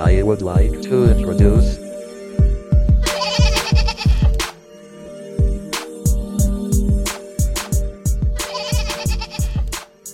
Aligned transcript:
I 0.00 0.22
would 0.22 0.40
like 0.40 0.80
to 0.80 1.10
introduce 1.10 1.76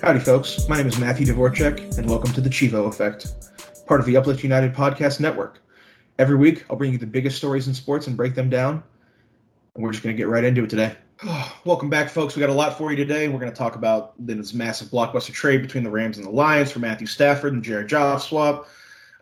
Howdy, 0.02 0.18
folks. 0.18 0.68
My 0.68 0.76
name 0.76 0.88
is 0.88 0.98
Matthew 0.98 1.26
Dvorak, 1.26 1.98
and 1.98 2.10
welcome 2.10 2.32
to 2.32 2.40
the 2.40 2.50
Chevo 2.50 2.88
Effect, 2.88 3.28
part 3.86 4.00
of 4.00 4.06
the 4.06 4.16
Uplift 4.16 4.42
United 4.42 4.74
Podcast 4.74 5.20
Network. 5.20 5.62
Every 6.18 6.34
week, 6.34 6.64
I'll 6.68 6.76
bring 6.76 6.90
you 6.90 6.98
the 6.98 7.06
biggest 7.06 7.36
stories 7.36 7.68
in 7.68 7.74
sports 7.74 8.08
and 8.08 8.16
break 8.16 8.34
them 8.34 8.50
down, 8.50 8.82
and 9.76 9.84
we're 9.84 9.92
just 9.92 10.02
going 10.02 10.16
to 10.16 10.20
get 10.20 10.26
right 10.26 10.42
into 10.42 10.64
it 10.64 10.70
today. 10.70 10.96
welcome 11.64 11.88
back, 11.88 12.10
folks. 12.10 12.34
We 12.34 12.40
got 12.40 12.50
a 12.50 12.52
lot 12.52 12.76
for 12.76 12.90
you 12.90 12.96
today. 12.96 13.28
We're 13.28 13.38
going 13.38 13.52
to 13.52 13.56
talk 13.56 13.76
about 13.76 14.14
this 14.18 14.52
massive 14.52 14.88
blockbuster 14.88 15.32
trade 15.32 15.62
between 15.62 15.84
the 15.84 15.90
Rams 15.90 16.18
and 16.18 16.26
the 16.26 16.30
Lions 16.30 16.72
for 16.72 16.80
Matthew 16.80 17.06
Stafford 17.06 17.52
and 17.52 17.62
Jared 17.62 17.88
Goff 17.88 18.24
swap. 18.24 18.68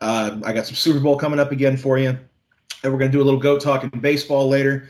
Uh, 0.01 0.39
I 0.45 0.53
got 0.53 0.67
some 0.67 0.75
Super 0.75 1.01
Bowl 1.01 1.17
coming 1.17 1.41
up 1.41 1.53
again 1.53 1.77
for 1.77 1.99
you, 1.99 2.11
and 2.11 2.93
we're 2.93 2.99
going 2.99 3.11
to 3.11 3.17
do 3.17 3.23
a 3.23 3.25
little 3.25 3.41
goat 3.41 3.61
talk 3.61 3.83
in 3.83 3.91
baseball 4.01 4.49
later. 4.49 4.89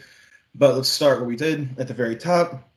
But 0.54 0.74
let's 0.76 0.88
start 0.88 1.18
where 1.18 1.28
we 1.28 1.36
did 1.36 1.68
at 1.78 1.88
the 1.88 1.94
very 1.94 2.16
top. 2.16 2.70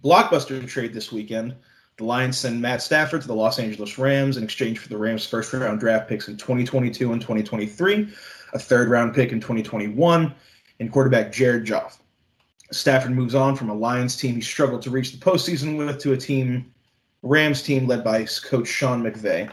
Blockbuster 0.00 0.66
trade 0.68 0.92
this 0.92 1.10
weekend. 1.10 1.54
The 1.96 2.04
Lions 2.04 2.38
send 2.38 2.62
Matt 2.62 2.80
Stafford 2.80 3.20
to 3.22 3.26
the 3.26 3.34
Los 3.34 3.58
Angeles 3.58 3.98
Rams 3.98 4.36
in 4.36 4.44
exchange 4.44 4.78
for 4.78 4.88
the 4.88 4.96
Rams' 4.96 5.26
first 5.26 5.52
round 5.52 5.80
draft 5.80 6.08
picks 6.08 6.28
in 6.28 6.36
2022 6.36 7.12
and 7.12 7.20
2023, 7.20 8.08
a 8.54 8.58
third 8.58 8.88
round 8.88 9.14
pick 9.14 9.32
in 9.32 9.40
2021, 9.40 10.34
and 10.78 10.92
quarterback 10.92 11.30
Jared 11.30 11.66
Goff. 11.66 12.00
Stafford 12.72 13.12
moves 13.12 13.34
on 13.34 13.56
from 13.56 13.68
a 13.68 13.74
Lions 13.74 14.16
team 14.16 14.36
he 14.36 14.40
struggled 14.40 14.80
to 14.82 14.90
reach 14.90 15.12
the 15.12 15.18
postseason 15.18 15.76
with 15.76 15.98
to 15.98 16.12
a 16.12 16.16
team, 16.16 16.72
Rams 17.22 17.62
team 17.62 17.86
led 17.86 18.02
by 18.02 18.24
coach 18.44 18.68
Sean 18.68 19.02
McVay. 19.02 19.50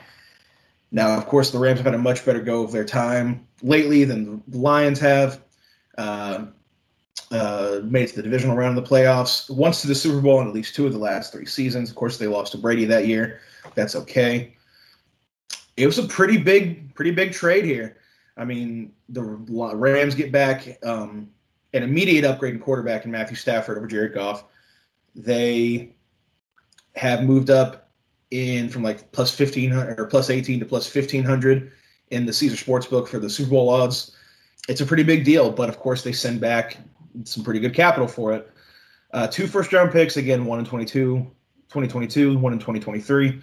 Now, 0.92 1.18
of 1.18 1.26
course, 1.26 1.52
the 1.52 1.60
Rams 1.60 1.80
have 1.80 1.86
had 1.86 1.96
a 1.96 2.00
much 2.00 2.26
better 2.26 2.42
go 2.42 2.64
of 2.64 2.72
their 2.72 2.86
time 2.86 3.46
lately 3.62 4.04
than 4.04 4.42
the 4.48 4.58
Lions 4.58 5.00
have. 5.00 5.42
Uh, 5.98 6.46
uh, 7.32 7.82
made 7.84 8.04
it 8.04 8.10
to 8.10 8.16
the 8.16 8.24
divisional 8.24 8.56
round 8.56 8.78
of 8.78 8.84
the 8.84 8.90
playoffs, 8.90 9.50
once 9.50 9.82
to 9.82 9.88
the 9.88 9.96
Super 9.96 10.22
Bowl 10.22 10.40
in 10.40 10.48
at 10.48 10.54
least 10.54 10.76
two 10.76 10.86
of 10.86 10.94
the 10.94 11.00
last 11.00 11.34
three 11.34 11.46
seasons. 11.46 11.90
Of 11.90 11.96
course, 11.96 12.18
they 12.18 12.28
lost 12.28 12.54
to 12.54 12.58
Brady 12.58 12.86
that 12.86 13.08
year. 13.08 13.42
That's 13.76 13.96
okay. 13.96 14.56
It 15.76 15.86
was 15.86 16.00
a 16.00 16.08
pretty 16.08 16.38
big, 16.38 16.94
pretty 16.96 17.12
big 17.12 17.34
trade 17.34 17.66
here. 17.66 17.98
I 18.38 18.46
mean, 18.46 18.94
the 19.10 19.22
Rams 19.24 20.16
get 20.16 20.32
back 20.32 20.78
um, 20.84 21.30
an 21.74 21.84
immediate 21.84 22.24
upgrade 22.24 22.54
in 22.54 22.60
quarterback 22.60 23.06
in 23.06 23.12
Matthew 23.12 23.36
Stafford 23.36 23.78
over 23.78 23.88
Jared 23.88 24.14
Goff. 24.14 24.46
They 25.16 25.96
have 26.96 27.24
moved 27.24 27.50
up 27.50 27.87
in 28.32 28.70
from 28.70 28.84
like 28.84 29.12
plus 29.12 29.34
fifteen 29.34 29.72
hundred 29.72 30.00
or 30.00 30.06
plus 30.06 30.30
eighteen 30.30 30.60
to 30.60 30.66
plus 30.66 30.88
fifteen 30.88 31.24
hundred 31.24 31.72
in 32.12 32.26
the 32.26 32.34
Caesar 32.34 32.56
Sportsbook 32.56 33.08
for 33.08 33.20
the 33.20 33.30
Super 33.30 33.52
Bowl 33.52 33.70
odds. 33.70 34.16
It's 34.68 34.82
a 34.82 34.86
pretty 34.86 35.04
big 35.04 35.24
deal, 35.24 35.52
but 35.52 35.70
of 35.70 35.80
course 35.80 36.04
they 36.04 36.12
send 36.12 36.42
back 36.42 36.78
some 37.24 37.44
pretty 37.44 37.60
good 37.60 37.74
capital 37.74 38.08
for 38.08 38.34
it. 38.34 38.52
Uh, 39.14 39.28
two 39.28 39.48
first 39.48 39.72
round 39.72 39.92
picks, 39.92 40.18
again, 40.18 40.46
one 40.46 40.60
in 40.60 40.66
22, 40.66 41.20
2022, 41.70 42.38
one 42.38 42.54
in 42.54 42.60
2023. 42.60 43.42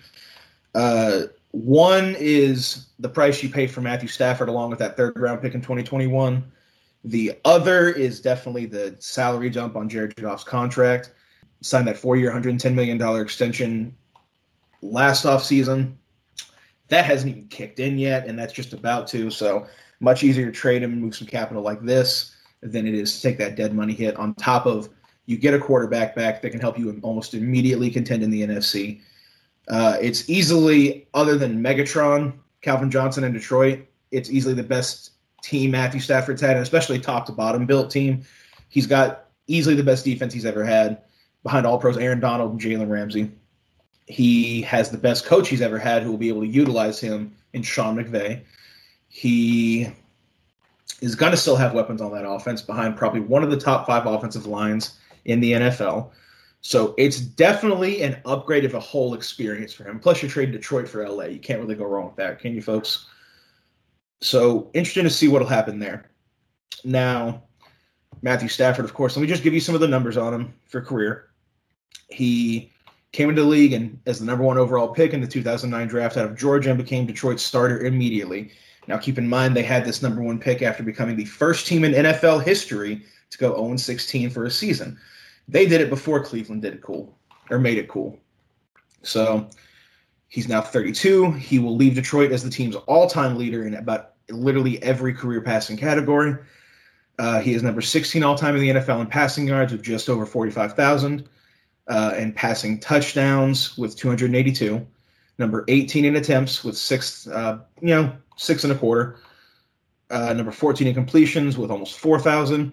Uh, 0.75 1.23
one 1.53 2.17
is 2.19 2.87
the 2.99 3.09
price 3.09 3.43
you 3.43 3.49
pay 3.49 3.67
for 3.67 3.81
Matthew 3.81 4.09
Stafford 4.09 4.49
along 4.49 4.71
with 4.71 4.79
that 4.81 4.97
third 4.97 5.19
round 5.19 5.41
pick 5.41 5.55
in 5.55 5.61
2021. 5.61 6.45
The 7.05 7.39
other 7.45 7.91
is 7.91 8.21
definitely 8.21 8.67
the 8.67 8.97
salary 8.99 9.51
jump 9.51 9.77
on 9.77 9.89
Jared 9.89 10.17
Goff's 10.17 10.45
contract. 10.45 11.13
Signed 11.61 11.87
that 11.87 11.97
four 11.97 12.17
year, 12.17 12.33
$110 12.33 12.75
million 12.75 13.01
extension 13.21 13.95
last 14.85 15.25
offseason. 15.25 15.95
That 16.89 17.05
hasn't 17.05 17.31
even 17.31 17.49
kicked 17.49 17.81
in 17.81 17.99
yet, 17.99 18.27
and 18.27 18.39
that's 18.39 18.53
just 18.53 18.73
about 18.73 19.07
to. 19.09 19.31
So 19.31 19.67
much 20.01 20.23
easier 20.23 20.47
to 20.47 20.53
trade 20.53 20.83
him 20.83 20.93
and 20.93 21.01
move 21.03 21.17
some 21.17 21.27
capital 21.27 21.63
like 21.63 21.83
this 21.83 22.37
than 22.63 22.87
it 22.87 22.95
is 22.95 23.15
to 23.17 23.23
take 23.23 23.39
that 23.39 23.57
dead 23.57 23.75
money 23.75 23.95
hit 23.95 24.17
on 24.17 24.35
top 24.35 24.67
of 24.67 24.89
you 25.27 25.37
get 25.39 25.55
a 25.55 25.59
quarterback 25.59 26.15
back 26.15 26.43
that 26.43 26.51
can 26.51 26.61
help 26.61 26.79
you 26.79 26.99
almost 27.03 27.35
immediately 27.35 27.91
contend 27.91 28.23
in 28.23 28.31
the 28.31 28.43
NFC. 28.43 29.01
Uh, 29.69 29.97
it's 30.01 30.29
easily, 30.29 31.09
other 31.15 31.39
than 31.39 31.63
Megatron, 31.63 32.35
Calvin 32.61 32.91
Johnson, 32.91 33.25
and 33.25 33.33
Detroit, 33.33 33.87
it's 34.11 34.31
easily 34.31 34.55
the 34.55 34.63
best 34.63 35.13
team 35.43 35.71
Matthew 35.71 36.01
Stafford's 36.01 36.43
had, 36.43 36.53
and 36.53 36.61
especially 36.61 36.99
top 36.99 37.25
to 37.27 37.33
bottom 37.33 37.65
built 37.65 37.91
team. 37.91 38.23
He's 38.69 38.87
got 38.87 39.29
easily 39.47 39.75
the 39.75 39.83
best 39.83 40.05
defense 40.05 40.35
he's 40.35 40.45
ever 40.45 40.65
had 40.65 41.03
behind 41.43 41.67
all 41.67 41.79
pros 41.79 41.97
Aaron 41.97 42.21
Donald 42.21 42.53
and 42.53 42.61
Jalen 42.61 42.89
Ramsey. 42.89 43.31
He 44.07 44.63
has 44.63 44.91
the 44.91 44.99
best 44.99 45.25
coach 45.25 45.49
he's 45.49 45.63
ever 45.63 45.79
had 45.79 46.03
who 46.03 46.11
will 46.11 46.19
be 46.19 46.29
able 46.29 46.43
to 46.43 46.47
utilize 46.47 47.01
him 47.01 47.35
in 47.53 47.63
Sean 47.63 47.97
McVay. 47.97 48.43
He 49.09 49.89
is 51.01 51.15
going 51.15 51.31
to 51.31 51.39
still 51.39 51.57
have 51.57 51.73
weapons 51.75 52.01
on 52.01 52.13
that 52.13 52.29
offense 52.29 52.61
behind 52.61 52.97
probably 52.97 53.21
one 53.21 53.43
of 53.43 53.51
the 53.51 53.57
top 53.57 53.87
five 53.87 54.07
offensive 54.07 54.47
lines 54.47 54.99
in 55.25 55.41
the 55.41 55.53
NFL. 55.53 56.11
So 56.61 56.95
it's 56.97 57.21
definitely 57.21 58.03
an 58.03 58.21
upgrade 58.25 58.65
of 58.65 58.75
a 58.75 58.81
whole 58.81 59.15
experience 59.15 59.73
for 59.73 59.85
him. 59.85 60.01
Plus, 60.01 60.23
you 60.23 60.29
trade 60.29 60.53
Detroit 60.53 60.89
for 60.89 61.07
LA. 61.07 61.25
You 61.25 61.39
can't 61.39 61.61
really 61.61 61.75
go 61.75 61.85
wrong 61.85 62.07
with 62.07 62.17
that, 62.17 62.39
can 62.39 62.55
you, 62.55 62.63
folks? 62.63 63.07
So 64.21 64.71
interesting 64.73 65.05
to 65.05 65.11
see 65.11 65.29
what'll 65.29 65.47
happen 65.47 65.79
there. 65.79 66.11
Now, 66.85 67.43
Matthew 68.23 68.49
Stafford, 68.49 68.87
of 68.87 68.95
course. 68.95 69.15
Let 69.15 69.21
me 69.21 69.29
just 69.29 69.43
give 69.43 69.53
you 69.53 69.61
some 69.61 69.75
of 69.75 69.83
the 69.83 69.89
numbers 69.89 70.17
on 70.17 70.33
him 70.33 70.55
for 70.67 70.81
career. 70.81 71.29
He 72.09 72.73
came 73.15 73.29
into 73.29 73.43
the 73.43 73.49
league 73.49 73.73
and 73.73 73.97
as 74.07 74.19
the 74.19 74.25
number 74.25 74.43
one 74.43 74.59
overall 74.59 74.89
pick 74.89 75.13
in 75.13 75.21
the 75.21 75.27
2009 75.27 75.87
draft 75.87 76.17
out 76.17 76.25
of 76.25 76.37
Georgia 76.37 76.71
and 76.71 76.79
became 76.79 77.07
Detroit's 77.07 77.45
starter 77.45 77.87
immediately. 77.87 78.51
Now, 78.89 78.99
keep 78.99 79.19
in 79.19 79.29
mind 79.29 79.55
they 79.55 79.63
had 79.63 79.85
this 79.85 80.03
number 80.03 80.21
one 80.21 80.41
pick 80.41 80.63
after 80.63 80.83
becoming 80.83 81.15
the 81.15 81.25
first 81.25 81.69
team 81.69 81.85
in 81.85 81.93
NFL 81.93 82.43
history 82.43 83.03
to 83.31 83.39
go 83.39 83.55
0 83.55 83.77
16 83.77 84.31
for 84.31 84.47
a 84.47 84.51
season. 84.51 84.99
They 85.47 85.65
did 85.65 85.81
it 85.81 85.91
before 85.91 86.25
Cleveland 86.25 86.63
did 86.63 86.75
it 86.75 86.83
cool 86.83 87.17
or 87.51 87.61
made 87.61 87.79
it 87.79 87.89
cool. 87.89 88.19
So 89.03 89.49
he's 90.27 90.49
now 90.49 90.61
32. 90.61 91.31
He 91.33 91.61
will 91.61 91.77
leave 91.77 91.95
Detroit 91.95 92.33
as 92.33 92.43
the 92.43 92.51
team's 92.51 92.75
all 92.75 93.09
time 93.09 93.39
leader 93.39 93.65
in 93.65 93.75
about 93.75 94.15
literally 94.29 94.83
every 94.83 95.15
career 95.15 95.41
passing 95.41 95.77
category. 95.77 96.37
Uh, 97.21 97.39
he 97.39 97.55
is 97.55 97.63
number 97.63 97.81
16 97.81 98.25
all 98.25 98.37
time 98.37 98.57
in 98.57 98.61
the 98.61 98.71
NFL 98.71 99.03
in 99.03 99.07
passing 99.07 99.47
yards 99.47 99.71
with 99.71 99.83
just 99.83 100.09
over 100.09 100.27
45,000 100.27 101.29
uh, 101.89 102.13
and 102.17 102.35
passing 102.35 102.79
touchdowns 102.79 103.77
with 103.77 103.97
282. 103.97 104.87
Number 105.39 105.65
18 105.69 106.05
in 106.05 106.17
attempts 106.17 106.65
with 106.65 106.77
six, 106.77 107.27
uh, 107.27 107.59
you 107.81 107.89
know, 107.89 108.13
six 108.37 108.65
and 108.65 108.73
a 108.73 108.77
quarter. 108.77 109.19
Uh, 110.11 110.33
number 110.33 110.53
14 110.53 110.87
in 110.87 110.95
completions 110.95 111.59
with 111.59 111.71
almost 111.71 111.99
4,000. 111.99 112.73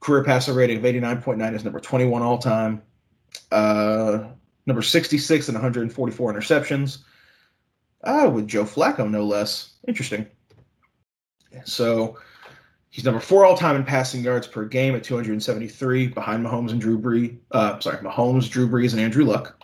Career 0.00 0.24
passer 0.24 0.52
rating 0.52 0.78
of 0.78 0.84
89.9 0.84 1.54
is 1.54 1.64
number 1.64 1.78
21 1.78 2.22
all 2.22 2.38
time. 2.38 2.82
Uh, 3.52 4.24
number 4.66 4.82
66 4.82 5.48
and 5.48 5.54
144 5.54 6.32
interceptions. 6.32 6.98
Ah, 8.02 8.28
with 8.28 8.48
Joe 8.48 8.64
Flacco, 8.64 9.08
no 9.08 9.24
less. 9.24 9.74
Interesting. 9.86 10.26
So 11.64 12.18
he's 12.90 13.04
number 13.04 13.20
four 13.20 13.44
all 13.44 13.56
time 13.56 13.76
in 13.76 13.84
passing 13.84 14.22
yards 14.22 14.46
per 14.46 14.64
game 14.64 14.94
at 14.94 15.02
273, 15.02 16.08
behind 16.08 16.44
Mahomes 16.44 16.70
and 16.70 16.80
Drew 16.80 16.98
Brees. 16.98 17.36
Uh, 17.52 17.78
sorry, 17.80 17.98
Mahomes, 17.98 18.50
Drew 18.50 18.68
Brees, 18.68 18.92
and 18.92 19.00
Andrew 19.00 19.24
Luck. 19.24 19.56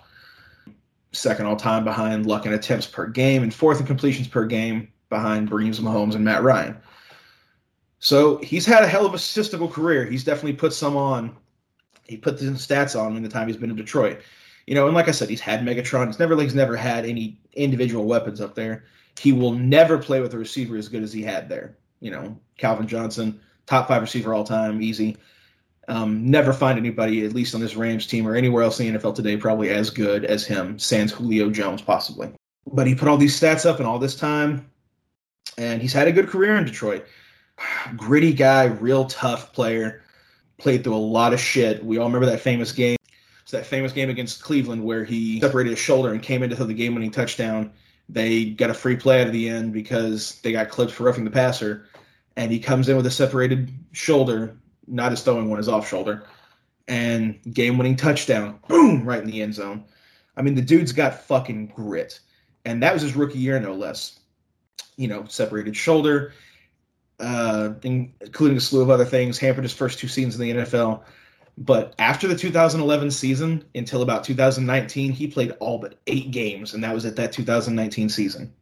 Second 1.13 1.47
all 1.47 1.57
time 1.57 1.85
behind 1.85 2.27
Luck 2.27 2.47
in 2.47 2.53
attempts 2.53 2.87
per 2.87 3.07
game, 3.07 3.43
and 3.43 3.53
fourth 3.53 3.81
in 3.81 3.87
completions 3.87 4.29
per 4.29 4.47
game 4.47 4.89
behind 5.09 5.51
Brees, 5.51 5.81
Mahomes, 5.81 6.15
and 6.15 6.25
Matt 6.25 6.43
Ryan. 6.43 6.77
So 7.99 8.39
he's 8.39 8.67
had 8.67 8.83
a 8.83 8.87
hell 8.87 9.07
of 9.07 9.15
a 9.15 9.19
statistical 9.19 9.69
career. 9.69 10.05
He's 10.05 10.25
definitely 10.25 10.53
put 10.53 10.73
some 10.73 10.97
on. 10.97 11.35
He 12.05 12.17
put 12.17 12.39
the 12.39 12.45
stats 12.47 12.99
on 12.99 13.17
in 13.17 13.23
the 13.23 13.29
time 13.29 13.49
he's 13.49 13.57
been 13.57 13.71
in 13.71 13.77
Detroit. 13.77 14.21
You 14.67 14.75
know, 14.75 14.87
and 14.87 14.95
like 14.95 15.09
I 15.09 15.13
said, 15.13 15.29
he's 15.29 15.41
had 15.41 15.61
Megatron. 15.61 16.07
He's 16.07 16.19
never 16.19 16.35
like 16.35 16.45
he's 16.45 16.55
never 16.55 16.77
had 16.77 17.07
any 17.07 17.41
individual 17.55 18.05
weapons 18.05 18.41
up 18.41 18.55
there. 18.55 18.85
He 19.19 19.33
will 19.33 19.53
never 19.53 19.97
play 19.97 20.21
with 20.21 20.35
a 20.35 20.39
receiver 20.39 20.77
as 20.77 20.89
good 20.89 21.03
as 21.03 21.13
he 21.13 21.23
had 21.23 21.49
there. 21.49 21.77
You 22.07 22.13
know, 22.13 22.39
Calvin 22.57 22.87
Johnson, 22.87 23.41
top 23.67 23.89
five 23.89 24.01
receiver 24.01 24.33
all 24.33 24.45
time, 24.45 24.81
easy. 24.81 25.17
Um, 25.89 26.31
never 26.31 26.53
find 26.53 26.79
anybody, 26.79 27.27
at 27.27 27.33
least 27.33 27.53
on 27.53 27.61
this 27.61 27.75
Rams 27.75 28.07
team 28.07 28.29
or 28.29 28.37
anywhere 28.37 28.63
else 28.63 28.79
in 28.79 28.93
the 28.93 28.97
NFL 28.97 29.17
today, 29.17 29.37
probably 29.37 29.71
as 29.71 29.91
good 29.91 30.25
as 30.25 30.47
him, 30.47 30.79
sans 30.79 31.11
Julio 31.11 31.51
Jones, 31.51 31.83
possibly. 31.83 32.31
But 32.73 32.87
he 32.87 32.95
put 32.95 33.09
all 33.09 33.17
these 33.17 33.39
stats 33.39 33.67
up 33.67 33.81
in 33.81 33.87
all 33.87 33.99
this 33.99 34.15
time, 34.15 34.71
and 35.59 35.83
he's 35.83 35.93
had 35.93 36.07
a 36.07 36.13
good 36.13 36.29
career 36.29 36.57
in 36.57 36.65
Detroit. 36.65 37.05
Gritty 37.97 38.33
guy, 38.33 38.67
real 38.67 39.07
tough 39.07 39.53
player, 39.53 40.05
played 40.59 40.85
through 40.85 40.95
a 40.95 40.99
lot 40.99 41.33
of 41.33 41.41
shit. 41.41 41.85
We 41.85 41.99
all 41.99 42.07
remember 42.07 42.27
that 42.27 42.41
famous 42.41 42.71
game. 42.71 42.99
It's 43.43 43.51
that 43.51 43.67
famous 43.67 43.91
game 43.91 44.11
against 44.11 44.45
Cleveland 44.45 44.85
where 44.85 45.03
he 45.03 45.41
separated 45.41 45.71
his 45.71 45.81
shoulder 45.81 46.13
and 46.13 46.23
came 46.23 46.45
into 46.45 46.65
the 46.65 46.73
game-winning 46.73 47.11
touchdown. 47.11 47.73
They 48.09 48.45
got 48.45 48.71
a 48.71 48.75
free 48.75 48.95
play 48.95 49.21
out 49.21 49.27
of 49.27 49.33
the 49.33 49.49
end 49.49 49.73
because 49.73 50.41
they 50.43 50.53
got 50.53 50.69
clipped 50.69 50.93
for 50.93 51.05
roughing 51.05 51.25
the 51.25 51.31
passer, 51.31 51.87
and 52.37 52.53
he 52.53 52.59
comes 52.59 52.89
in 52.89 52.97
with 52.97 53.07
a 53.07 53.11
separated 53.11 53.73
shoulder, 53.93 54.57
not 54.87 55.11
his 55.11 55.23
throwing 55.23 55.49
one, 55.49 55.59
his 55.59 55.69
off 55.69 55.89
shoulder, 55.89 56.25
and 56.89 57.39
game-winning 57.53 57.97
touchdown, 57.97 58.59
boom, 58.69 59.05
right 59.05 59.21
in 59.21 59.27
the 59.27 59.43
end 59.43 59.55
zone. 59.55 59.85
I 60.37 60.43
mean, 60.43 60.55
the 60.55 60.63
dude's 60.63 60.93
got 60.93 61.23
fucking 61.25 61.69
grit, 61.69 62.21
and 62.65 62.83
that 62.83 62.93
was 62.93 63.03
his 63.03 63.17
rookie 63.17 63.39
year, 63.39 63.59
no 63.59 63.73
less 63.73 64.21
you 64.97 65.09
know, 65.09 65.25
separated 65.29 65.77
shoulder, 65.77 66.33
uh, 67.21 67.71
including 67.83 68.57
a 68.57 68.61
slew 68.61 68.83
of 68.83 68.91
other 68.91 69.05
things, 69.05 69.39
hampered 69.39 69.65
his 69.65 69.73
first 69.73 69.99
two 69.99 70.09
seasons 70.09 70.39
in 70.39 70.41
the 70.41 70.63
NFL. 70.63 71.03
But 71.59 71.95
after 71.99 72.29
the 72.29 72.37
2011 72.37 73.11
season 73.11 73.65
until 73.75 74.03
about 74.03 74.25
2019, 74.25 75.13
he 75.13 75.27
played 75.27 75.53
all 75.61 75.79
but 75.79 75.99
eight 76.07 76.31
games, 76.31 76.75
and 76.75 76.85
that 76.85 76.95
was 76.95 77.07
at 77.07 77.17
that 77.17 77.33
2019 77.33 78.09
season. 78.09 78.53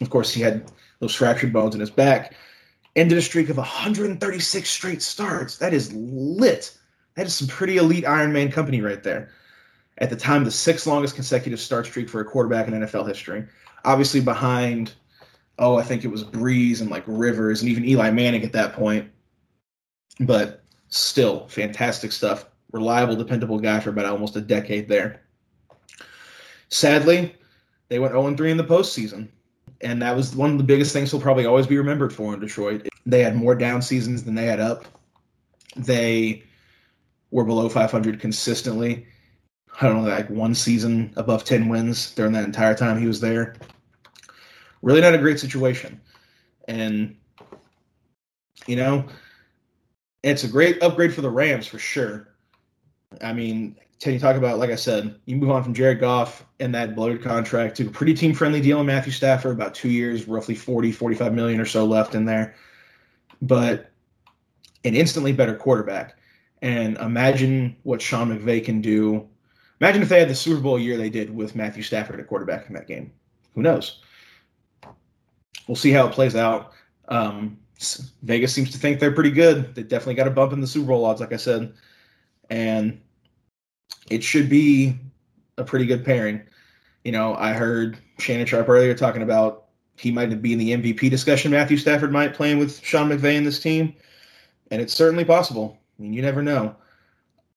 Of 0.00 0.10
course, 0.10 0.32
he 0.32 0.40
had 0.40 0.70
those 0.98 1.14
fractured 1.14 1.52
bones 1.52 1.74
in 1.74 1.80
his 1.80 1.90
back. 1.90 2.34
Ended 3.00 3.16
a 3.16 3.22
streak 3.22 3.48
of 3.48 3.56
136 3.56 4.68
straight 4.68 5.00
starts. 5.00 5.56
That 5.56 5.72
is 5.72 5.90
lit. 5.94 6.76
That 7.14 7.26
is 7.26 7.34
some 7.34 7.48
pretty 7.48 7.78
elite 7.78 8.04
Iron 8.04 8.30
Man 8.30 8.52
company 8.52 8.82
right 8.82 9.02
there. 9.02 9.30
At 9.96 10.10
the 10.10 10.16
time, 10.16 10.44
the 10.44 10.50
sixth 10.50 10.86
longest 10.86 11.14
consecutive 11.14 11.60
start 11.60 11.86
streak 11.86 12.10
for 12.10 12.20
a 12.20 12.26
quarterback 12.26 12.68
in 12.68 12.74
NFL 12.74 13.08
history. 13.08 13.46
Obviously, 13.86 14.20
behind, 14.20 14.92
oh, 15.58 15.78
I 15.78 15.82
think 15.82 16.04
it 16.04 16.08
was 16.08 16.24
Brees 16.24 16.82
and 16.82 16.90
like 16.90 17.04
Rivers 17.06 17.62
and 17.62 17.70
even 17.70 17.86
Eli 17.86 18.10
Manning 18.10 18.44
at 18.44 18.52
that 18.52 18.74
point. 18.74 19.10
But 20.20 20.62
still, 20.88 21.48
fantastic 21.48 22.12
stuff. 22.12 22.50
Reliable, 22.70 23.16
dependable 23.16 23.58
guy 23.58 23.80
for 23.80 23.88
about 23.88 24.04
almost 24.04 24.36
a 24.36 24.42
decade 24.42 24.90
there. 24.90 25.22
Sadly, 26.68 27.34
they 27.88 27.98
went 27.98 28.12
0 28.12 28.36
3 28.36 28.50
in 28.50 28.58
the 28.58 28.64
postseason 28.64 29.30
and 29.80 30.00
that 30.02 30.14
was 30.14 30.36
one 30.36 30.50
of 30.50 30.58
the 30.58 30.64
biggest 30.64 30.92
things 30.92 31.10
he'll 31.10 31.20
probably 31.20 31.46
always 31.46 31.66
be 31.66 31.78
remembered 31.78 32.12
for 32.12 32.34
in 32.34 32.40
Detroit. 32.40 32.86
They 33.06 33.22
had 33.22 33.36
more 33.36 33.54
down 33.54 33.82
seasons 33.82 34.24
than 34.24 34.34
they 34.34 34.46
had 34.46 34.60
up. 34.60 34.84
They 35.76 36.42
were 37.30 37.44
below 37.44 37.68
500 37.68 38.20
consistently. 38.20 39.06
I 39.80 39.86
don't 39.86 40.02
know, 40.02 40.10
like 40.10 40.28
one 40.28 40.54
season 40.54 41.12
above 41.16 41.44
10 41.44 41.68
wins 41.68 42.12
during 42.12 42.32
that 42.32 42.44
entire 42.44 42.74
time 42.74 42.98
he 42.98 43.06
was 43.06 43.20
there. 43.20 43.56
Really 44.82 45.00
not 45.00 45.14
a 45.14 45.18
great 45.18 45.40
situation. 45.40 46.00
And, 46.68 47.16
you 48.66 48.76
know, 48.76 49.06
it's 50.22 50.44
a 50.44 50.48
great 50.48 50.82
upgrade 50.82 51.14
for 51.14 51.22
the 51.22 51.30
Rams 51.30 51.66
for 51.66 51.78
sure. 51.78 52.28
I 53.22 53.32
mean, 53.32 53.76
can 54.00 54.12
you 54.12 54.18
talk 54.18 54.36
about, 54.36 54.58
like 54.58 54.70
I 54.70 54.76
said, 54.76 55.14
you 55.26 55.36
move 55.36 55.50
on 55.50 55.62
from 55.62 55.74
Jared 55.74 56.00
Goff 56.00 56.44
and 56.58 56.74
that 56.74 56.94
bloated 56.94 57.22
contract 57.22 57.76
to 57.76 57.86
a 57.86 57.90
pretty 57.90 58.14
team 58.14 58.34
friendly 58.34 58.60
deal 58.60 58.80
in 58.80 58.86
Matthew 58.86 59.12
Stafford, 59.12 59.52
about 59.52 59.74
two 59.74 59.90
years, 59.90 60.26
roughly 60.26 60.54
40, 60.54 60.92
45 60.92 61.34
million 61.34 61.60
or 61.60 61.66
so 61.66 61.84
left 61.84 62.14
in 62.14 62.24
there. 62.24 62.54
But 63.42 63.90
an 64.84 64.94
instantly 64.94 65.32
better 65.32 65.54
quarterback. 65.54 66.16
And 66.62 66.96
imagine 66.98 67.76
what 67.84 68.02
Sean 68.02 68.36
McVay 68.36 68.64
can 68.64 68.80
do. 68.80 69.26
Imagine 69.80 70.02
if 70.02 70.08
they 70.08 70.20
had 70.20 70.28
the 70.28 70.34
Super 70.34 70.60
Bowl 70.60 70.78
year 70.78 70.96
they 70.96 71.10
did 71.10 71.34
with 71.34 71.56
Matthew 71.56 71.82
Stafford 71.82 72.20
at 72.20 72.26
quarterback 72.26 72.68
in 72.68 72.74
that 72.74 72.86
game. 72.86 73.12
Who 73.54 73.62
knows? 73.62 74.02
We'll 75.66 75.76
see 75.76 75.90
how 75.90 76.06
it 76.06 76.12
plays 76.12 76.36
out. 76.36 76.72
Um, 77.08 77.58
Vegas 78.22 78.52
seems 78.52 78.70
to 78.72 78.78
think 78.78 79.00
they're 79.00 79.12
pretty 79.12 79.30
good. 79.30 79.74
They 79.74 79.82
definitely 79.82 80.14
got 80.14 80.28
a 80.28 80.30
bump 80.30 80.52
in 80.52 80.60
the 80.60 80.66
Super 80.66 80.88
Bowl 80.88 81.04
odds, 81.06 81.20
like 81.20 81.32
I 81.32 81.36
said. 81.36 81.72
And 82.50 83.00
it 84.10 84.22
should 84.22 84.50
be 84.50 84.98
a 85.56 85.64
pretty 85.64 85.86
good 85.86 86.04
pairing. 86.04 86.42
You 87.04 87.12
know, 87.12 87.34
I 87.36 87.52
heard 87.52 87.96
Shannon 88.18 88.46
Sharpe 88.46 88.68
earlier 88.68 88.94
talking 88.94 89.22
about 89.22 89.66
he 90.00 90.10
might 90.10 90.40
be 90.40 90.52
in 90.52 90.58
the 90.58 90.72
MVP 90.72 91.10
discussion. 91.10 91.50
Matthew 91.50 91.76
Stafford 91.76 92.10
might 92.10 92.34
playing 92.34 92.58
with 92.58 92.82
Sean 92.82 93.10
McVay 93.10 93.34
in 93.34 93.44
this 93.44 93.60
team, 93.60 93.94
and 94.70 94.80
it's 94.80 94.94
certainly 94.94 95.24
possible. 95.24 95.78
I 95.98 96.02
mean, 96.02 96.12
you 96.14 96.22
never 96.22 96.42
know. 96.42 96.74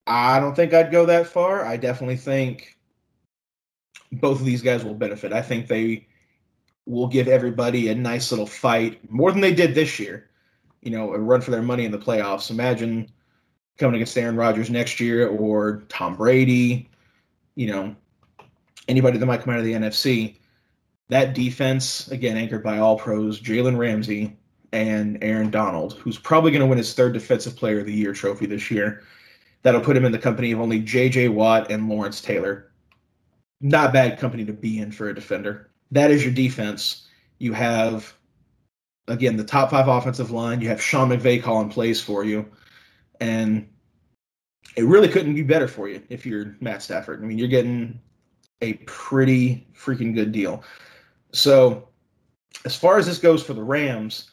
I 0.05 0.39
don't 0.39 0.53
think 0.53 0.73
I'd 0.73 0.91
go 0.91 1.05
that 1.05 1.27
far. 1.27 1.65
I 1.65 1.77
definitely 1.77 2.17
think 2.17 2.77
both 4.11 4.39
of 4.39 4.45
these 4.45 4.61
guys 4.61 4.83
will 4.83 4.93
benefit. 4.93 5.31
I 5.31 5.41
think 5.41 5.67
they 5.67 6.05
will 6.85 7.07
give 7.07 7.29
everybody 7.29 7.87
a 7.87 7.95
nice 7.95 8.29
little 8.31 8.45
fight, 8.45 8.99
more 9.09 9.31
than 9.31 9.39
they 9.39 9.53
did 9.53 9.73
this 9.73 9.97
year. 9.97 10.29
You 10.81 10.91
know, 10.91 11.13
a 11.13 11.17
run 11.19 11.39
for 11.39 11.51
their 11.51 11.61
money 11.61 11.85
in 11.85 11.91
the 11.91 11.97
playoffs. 11.97 12.51
Imagine 12.51 13.09
coming 13.77 13.95
against 13.95 14.17
Aaron 14.17 14.35
Rodgers 14.35 14.69
next 14.69 14.99
year 14.99 15.29
or 15.29 15.83
Tom 15.87 16.17
Brady, 16.17 16.89
you 17.55 17.67
know, 17.67 17.95
anybody 18.89 19.17
that 19.17 19.25
might 19.25 19.41
come 19.41 19.53
out 19.53 19.59
of 19.59 19.65
the 19.65 19.73
NFC. 19.73 20.35
That 21.09 21.33
defense, 21.33 22.07
again, 22.09 22.37
anchored 22.37 22.63
by 22.63 22.79
all 22.79 22.97
pros, 22.97 23.41
Jalen 23.41 23.77
Ramsey 23.77 24.37
and 24.71 25.23
Aaron 25.23 25.51
Donald, 25.51 25.93
who's 25.93 26.17
probably 26.17 26.51
going 26.51 26.61
to 26.61 26.67
win 26.67 26.77
his 26.77 26.93
third 26.93 27.13
Defensive 27.13 27.55
Player 27.55 27.79
of 27.79 27.85
the 27.85 27.93
Year 27.93 28.13
trophy 28.13 28.45
this 28.45 28.71
year. 28.71 29.03
That'll 29.61 29.81
put 29.81 29.95
him 29.95 30.05
in 30.05 30.11
the 30.11 30.19
company 30.19 30.51
of 30.51 30.59
only 30.59 30.79
J.J. 30.79 31.29
Watt 31.29 31.71
and 31.71 31.87
Lawrence 31.87 32.21
Taylor. 32.21 32.71
Not 33.61 33.93
bad 33.93 34.19
company 34.19 34.43
to 34.45 34.53
be 34.53 34.79
in 34.79 34.91
for 34.91 35.09
a 35.09 35.15
defender. 35.15 35.69
That 35.91 36.11
is 36.11 36.23
your 36.23 36.33
defense. 36.33 37.07
You 37.37 37.53
have, 37.53 38.13
again, 39.07 39.37
the 39.37 39.43
top 39.43 39.69
five 39.69 39.87
offensive 39.87 40.31
line. 40.31 40.59
You 40.59 40.69
have 40.69 40.81
Sean 40.81 41.09
McVay 41.09 41.41
calling 41.41 41.69
plays 41.69 42.01
for 42.01 42.23
you 42.23 42.45
and 43.23 43.67
it 44.75 44.83
really 44.83 45.07
couldn't 45.07 45.35
be 45.35 45.43
better 45.43 45.67
for 45.67 45.87
you 45.87 46.01
if 46.09 46.25
you're 46.25 46.55
Matt 46.59 46.81
Stafford. 46.81 47.23
I 47.23 47.25
mean, 47.25 47.37
you're 47.37 47.47
getting 47.47 47.99
a 48.61 48.73
pretty 48.85 49.67
freaking 49.73 50.13
good 50.13 50.31
deal. 50.31 50.63
So, 51.33 51.89
as 52.65 52.75
far 52.75 52.97
as 52.97 53.05
this 53.05 53.17
goes 53.17 53.43
for 53.43 53.53
the 53.53 53.63
Rams, 53.63 54.31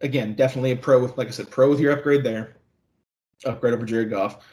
again, 0.00 0.34
definitely 0.34 0.72
a 0.72 0.76
pro 0.76 1.00
with, 1.00 1.16
like 1.18 1.28
I 1.28 1.30
said, 1.30 1.50
pro 1.50 1.68
with 1.68 1.80
your 1.80 1.92
upgrade 1.92 2.24
there, 2.24 2.56
upgrade 3.44 3.74
over 3.74 3.84
Jared 3.84 4.10
Goff. 4.10 4.44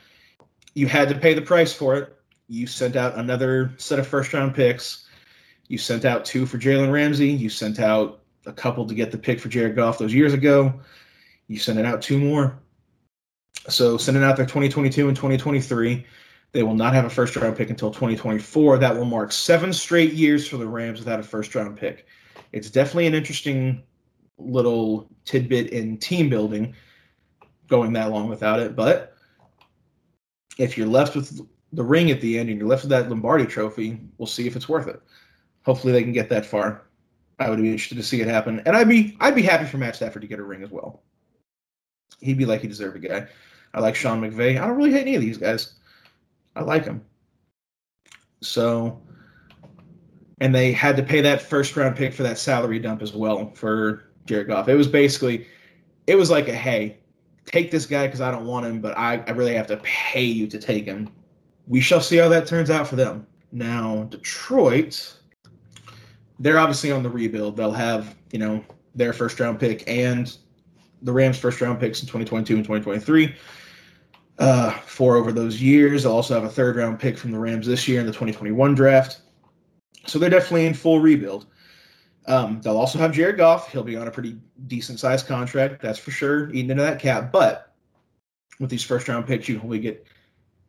You 0.73 0.87
had 0.87 1.07
to 1.09 1.15
pay 1.15 1.33
the 1.33 1.41
price 1.41 1.73
for 1.73 1.95
it. 1.95 2.15
You 2.47 2.67
sent 2.67 2.95
out 2.95 3.17
another 3.17 3.73
set 3.77 3.97
of 3.97 4.07
first 4.07 4.33
round 4.33 4.53
picks. 4.53 5.07
You 5.67 5.77
sent 5.77 6.05
out 6.05 6.25
two 6.25 6.45
for 6.45 6.57
Jalen 6.57 6.91
Ramsey. 6.91 7.29
You 7.29 7.49
sent 7.49 7.79
out 7.79 8.19
a 8.45 8.53
couple 8.53 8.85
to 8.85 8.93
get 8.93 9.11
the 9.11 9.17
pick 9.17 9.39
for 9.39 9.49
Jared 9.49 9.75
Goff 9.75 9.97
those 9.97 10.13
years 10.13 10.33
ago. 10.33 10.73
You 11.47 11.57
sent 11.57 11.79
it 11.79 11.85
out 11.85 12.01
two 12.01 12.19
more. 12.19 12.59
So 13.67 13.97
sending 13.97 14.23
out 14.23 14.35
their 14.35 14.45
2022 14.45 15.07
and 15.07 15.15
2023. 15.15 16.05
They 16.51 16.63
will 16.63 16.75
not 16.75 16.93
have 16.93 17.05
a 17.05 17.09
first 17.09 17.35
round 17.35 17.57
pick 17.57 17.69
until 17.69 17.91
2024. 17.91 18.77
That 18.77 18.95
will 18.95 19.05
mark 19.05 19.31
seven 19.31 19.73
straight 19.73 20.13
years 20.13 20.47
for 20.47 20.57
the 20.57 20.67
Rams 20.67 20.99
without 20.99 21.19
a 21.19 21.23
first 21.23 21.53
round 21.53 21.77
pick. 21.77 22.07
It's 22.51 22.69
definitely 22.69 23.07
an 23.07 23.13
interesting 23.13 23.83
little 24.37 25.09
tidbit 25.25 25.69
in 25.71 25.97
team 25.97 26.29
building 26.29 26.73
going 27.67 27.93
that 27.93 28.11
long 28.11 28.29
without 28.29 28.59
it. 28.59 28.75
But 28.75 29.15
if 30.57 30.77
you're 30.77 30.87
left 30.87 31.15
with 31.15 31.41
the 31.73 31.83
ring 31.83 32.11
at 32.11 32.21
the 32.21 32.39
end 32.39 32.49
and 32.49 32.59
you're 32.59 32.69
left 32.69 32.83
with 32.83 32.91
that 32.91 33.09
Lombardi 33.09 33.45
trophy, 33.45 33.99
we'll 34.17 34.27
see 34.27 34.47
if 34.47 34.55
it's 34.55 34.69
worth 34.69 34.87
it. 34.87 35.01
Hopefully 35.63 35.93
they 35.93 36.03
can 36.03 36.13
get 36.13 36.29
that 36.29 36.45
far. 36.45 36.83
I 37.39 37.49
would 37.49 37.61
be 37.61 37.69
interested 37.69 37.95
to 37.95 38.03
see 38.03 38.21
it 38.21 38.27
happen. 38.27 38.61
And 38.65 38.77
I'd 38.77 38.87
be 38.87 39.17
I'd 39.19 39.35
be 39.35 39.41
happy 39.41 39.65
for 39.65 39.77
Matt 39.77 39.95
Stafford 39.95 40.21
to 40.21 40.27
get 40.27 40.39
a 40.39 40.43
ring 40.43 40.63
as 40.63 40.69
well. 40.69 41.03
He'd 42.21 42.37
be 42.37 42.45
like 42.45 42.61
he 42.61 42.67
deserved 42.67 42.95
a 42.95 43.07
guy. 43.07 43.27
I 43.73 43.81
like 43.81 43.95
Sean 43.95 44.21
McVay. 44.21 44.61
I 44.61 44.65
don't 44.65 44.77
really 44.77 44.91
hate 44.91 45.01
any 45.01 45.15
of 45.15 45.21
these 45.21 45.37
guys. 45.37 45.73
I 46.55 46.61
like 46.61 46.85
them. 46.85 47.03
So, 48.41 49.01
and 50.39 50.53
they 50.53 50.71
had 50.71 50.95
to 50.97 51.03
pay 51.03 51.21
that 51.21 51.41
first 51.41 51.75
round 51.75 51.95
pick 51.95 52.13
for 52.13 52.23
that 52.23 52.37
salary 52.37 52.79
dump 52.79 53.01
as 53.01 53.13
well 53.13 53.51
for 53.55 54.09
Jared 54.25 54.47
Goff. 54.47 54.69
It 54.69 54.75
was 54.75 54.87
basically, 54.87 55.47
it 56.07 56.15
was 56.15 56.29
like 56.29 56.47
a 56.47 56.55
hey, 56.55 56.97
take 57.45 57.71
this 57.71 57.85
guy 57.85 58.07
because 58.07 58.21
I 58.21 58.31
don't 58.31 58.45
want 58.45 58.65
him, 58.65 58.81
but 58.81 58.97
I, 58.97 59.23
I 59.27 59.31
really 59.31 59.53
have 59.55 59.67
to 59.67 59.77
pay 59.77 60.23
you 60.23 60.47
to 60.47 60.59
take 60.59 60.85
him. 60.85 61.09
We 61.67 61.81
shall 61.81 62.01
see 62.01 62.17
how 62.17 62.29
that 62.29 62.47
turns 62.47 62.69
out 62.69 62.87
for 62.87 62.95
them. 62.95 63.25
Now, 63.51 64.03
Detroit, 64.09 65.17
they're 66.39 66.59
obviously 66.59 66.91
on 66.91 67.03
the 67.03 67.09
rebuild. 67.09 67.57
They'll 67.57 67.71
have, 67.71 68.15
you 68.31 68.39
know, 68.39 68.63
their 68.93 69.13
first 69.13 69.39
round 69.39 69.59
pick 69.59 69.83
and 69.87 70.35
the 71.01 71.11
Rams' 71.11 71.37
first 71.37 71.61
round 71.61 71.79
picks 71.79 72.01
in 72.01 72.07
2022 72.07 72.55
and 72.55 72.63
2023 72.63 73.35
uh, 74.39 74.71
four 74.71 75.15
over 75.15 75.31
those 75.31 75.61
years. 75.61 76.03
They'll 76.03 76.13
also 76.13 76.33
have 76.33 76.43
a 76.43 76.49
third 76.49 76.75
round 76.75 76.99
pick 76.99 77.17
from 77.17 77.31
the 77.31 77.39
Rams 77.39 77.67
this 77.67 77.87
year 77.87 77.99
in 77.99 78.05
the 78.05 78.11
2021 78.11 78.75
draft. 78.75 79.21
So 80.05 80.19
they're 80.19 80.29
definitely 80.29 80.65
in 80.65 80.73
full 80.73 80.99
rebuild. 80.99 81.47
Um, 82.27 82.59
they'll 82.61 82.77
also 82.77 82.97
have 82.99 83.11
Jared 83.11 83.37
Goff. 83.37 83.71
He'll 83.71 83.83
be 83.83 83.95
on 83.95 84.07
a 84.07 84.11
pretty 84.11 84.37
decent 84.67 84.99
sized 84.99 85.27
contract, 85.27 85.81
that's 85.81 85.99
for 85.99 86.11
sure, 86.11 86.49
eating 86.49 86.71
into 86.71 86.83
that 86.83 86.99
cap. 86.99 87.31
But 87.31 87.73
with 88.59 88.69
these 88.69 88.83
first 88.83 89.07
round 89.07 89.27
picks, 89.27 89.47
you 89.47 89.59
only 89.63 89.79
get 89.79 90.05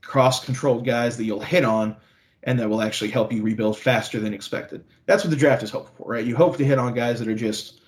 cross 0.02 0.44
controlled 0.44 0.84
guys 0.84 1.16
that 1.16 1.24
you'll 1.24 1.40
hit 1.40 1.64
on 1.64 1.96
and 2.44 2.58
that 2.58 2.68
will 2.68 2.82
actually 2.82 3.10
help 3.10 3.32
you 3.32 3.42
rebuild 3.42 3.76
faster 3.76 4.20
than 4.20 4.32
expected. 4.32 4.84
That's 5.06 5.24
what 5.24 5.30
the 5.30 5.36
draft 5.36 5.62
is 5.62 5.70
hoping 5.70 5.92
for, 5.96 6.08
right? 6.08 6.24
You 6.24 6.36
hope 6.36 6.56
to 6.58 6.64
hit 6.64 6.78
on 6.78 6.94
guys 6.94 7.18
that 7.18 7.26
are 7.26 7.34
just, 7.34 7.80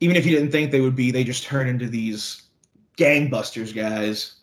even 0.00 0.14
if 0.16 0.24
you 0.24 0.36
didn't 0.36 0.52
think 0.52 0.70
they 0.70 0.80
would 0.80 0.94
be, 0.94 1.10
they 1.10 1.24
just 1.24 1.42
turn 1.42 1.66
into 1.66 1.88
these 1.88 2.42
gangbusters 2.96 3.74
guys 3.74 4.37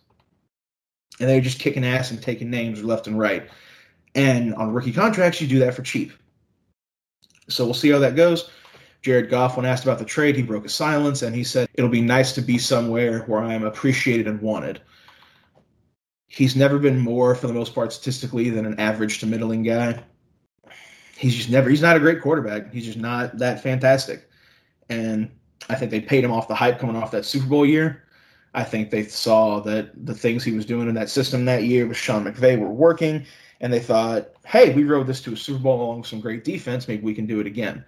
and 1.20 1.30
they're 1.30 1.42
just 1.42 1.60
kicking 1.60 1.86
ass 1.86 2.12
and 2.12 2.22
taking 2.22 2.50
names 2.50 2.84
left 2.84 3.08
and 3.08 3.18
right. 3.18 3.50
And 4.16 4.54
on 4.56 4.74
rookie 4.74 4.94
contracts, 4.94 5.42
you 5.42 5.48
do 5.48 5.60
that 5.60 5.74
for 5.74 5.82
cheap. 5.82 6.12
So 7.48 7.66
we'll 7.66 7.74
see 7.74 7.92
how 7.92 8.00
that 8.00 8.16
goes. 8.16 8.50
Jared 9.02 9.30
Goff, 9.30 9.56
when 9.56 9.66
asked 9.66 9.84
about 9.84 10.00
the 10.00 10.06
trade, 10.06 10.36
he 10.36 10.42
broke 10.42 10.66
a 10.66 10.70
silence 10.70 11.22
and 11.22 11.36
he 11.36 11.44
said, 11.44 11.70
It'll 11.76 11.92
be 11.92 12.02
nice 12.02 12.32
to 12.34 12.42
be 12.42 12.58
somewhere 12.58 13.20
where 13.24 13.44
I 13.44 13.54
am 13.54 13.64
appreciated 13.64 14.28
and 14.28 14.42
wanted. 14.42 14.82
He's 16.28 16.56
never 16.56 16.80
been 16.80 17.00
more, 17.00 17.36
for 17.36 17.46
the 17.48 17.54
most 17.54 17.76
part, 17.76 17.94
statistically, 17.94 18.50
than 18.50 18.66
an 18.66 18.80
average 18.80 19.20
to 19.20 19.28
middling 19.28 19.62
guy. 19.62 20.04
He's 21.16 21.36
just 21.36 21.50
never, 21.50 21.70
he's 21.70 21.84
not 21.84 21.96
a 21.96 22.00
great 22.00 22.22
quarterback. 22.22 22.74
He's 22.74 22.86
just 22.86 22.98
not 22.98 23.38
that 23.38 23.62
fantastic. 23.62 24.28
And 24.90 25.30
I 25.70 25.76
think 25.76 25.92
they 25.92 26.02
paid 26.02 26.24
him 26.24 26.32
off 26.32 26.48
the 26.48 26.56
hype 26.56 26.80
coming 26.80 26.96
off 26.96 27.12
that 27.12 27.26
Super 27.26 27.46
Bowl 27.46 27.66
year. 27.66 28.05
I 28.56 28.64
think 28.64 28.90
they 28.90 29.04
saw 29.04 29.60
that 29.62 30.06
the 30.06 30.16
things 30.16 30.44
he 30.44 30.54
was 30.54 30.66
doing 30.66 30.88
in 30.88 30.96
that 30.96 31.10
system 31.10 31.44
that 31.46 31.64
year 31.64 31.86
with 31.86 31.98
Sean 31.98 32.24
McVay 32.24 32.58
were 32.58 32.72
working, 32.72 33.26
and 33.60 33.72
they 33.72 33.82
thought, 33.82 34.30
hey, 34.46 34.74
we 34.74 34.86
rode 34.86 35.08
this 35.08 35.22
to 35.24 35.34
a 35.34 35.38
Super 35.38 35.60
Bowl 35.60 35.82
along 35.82 36.00
with 36.00 36.08
some 36.08 36.22
great 36.22 36.46
defense. 36.46 36.88
Maybe 36.88 37.04
we 37.04 37.14
can 37.14 37.26
do 37.26 37.42
it 37.42 37.48
again. 37.48 37.84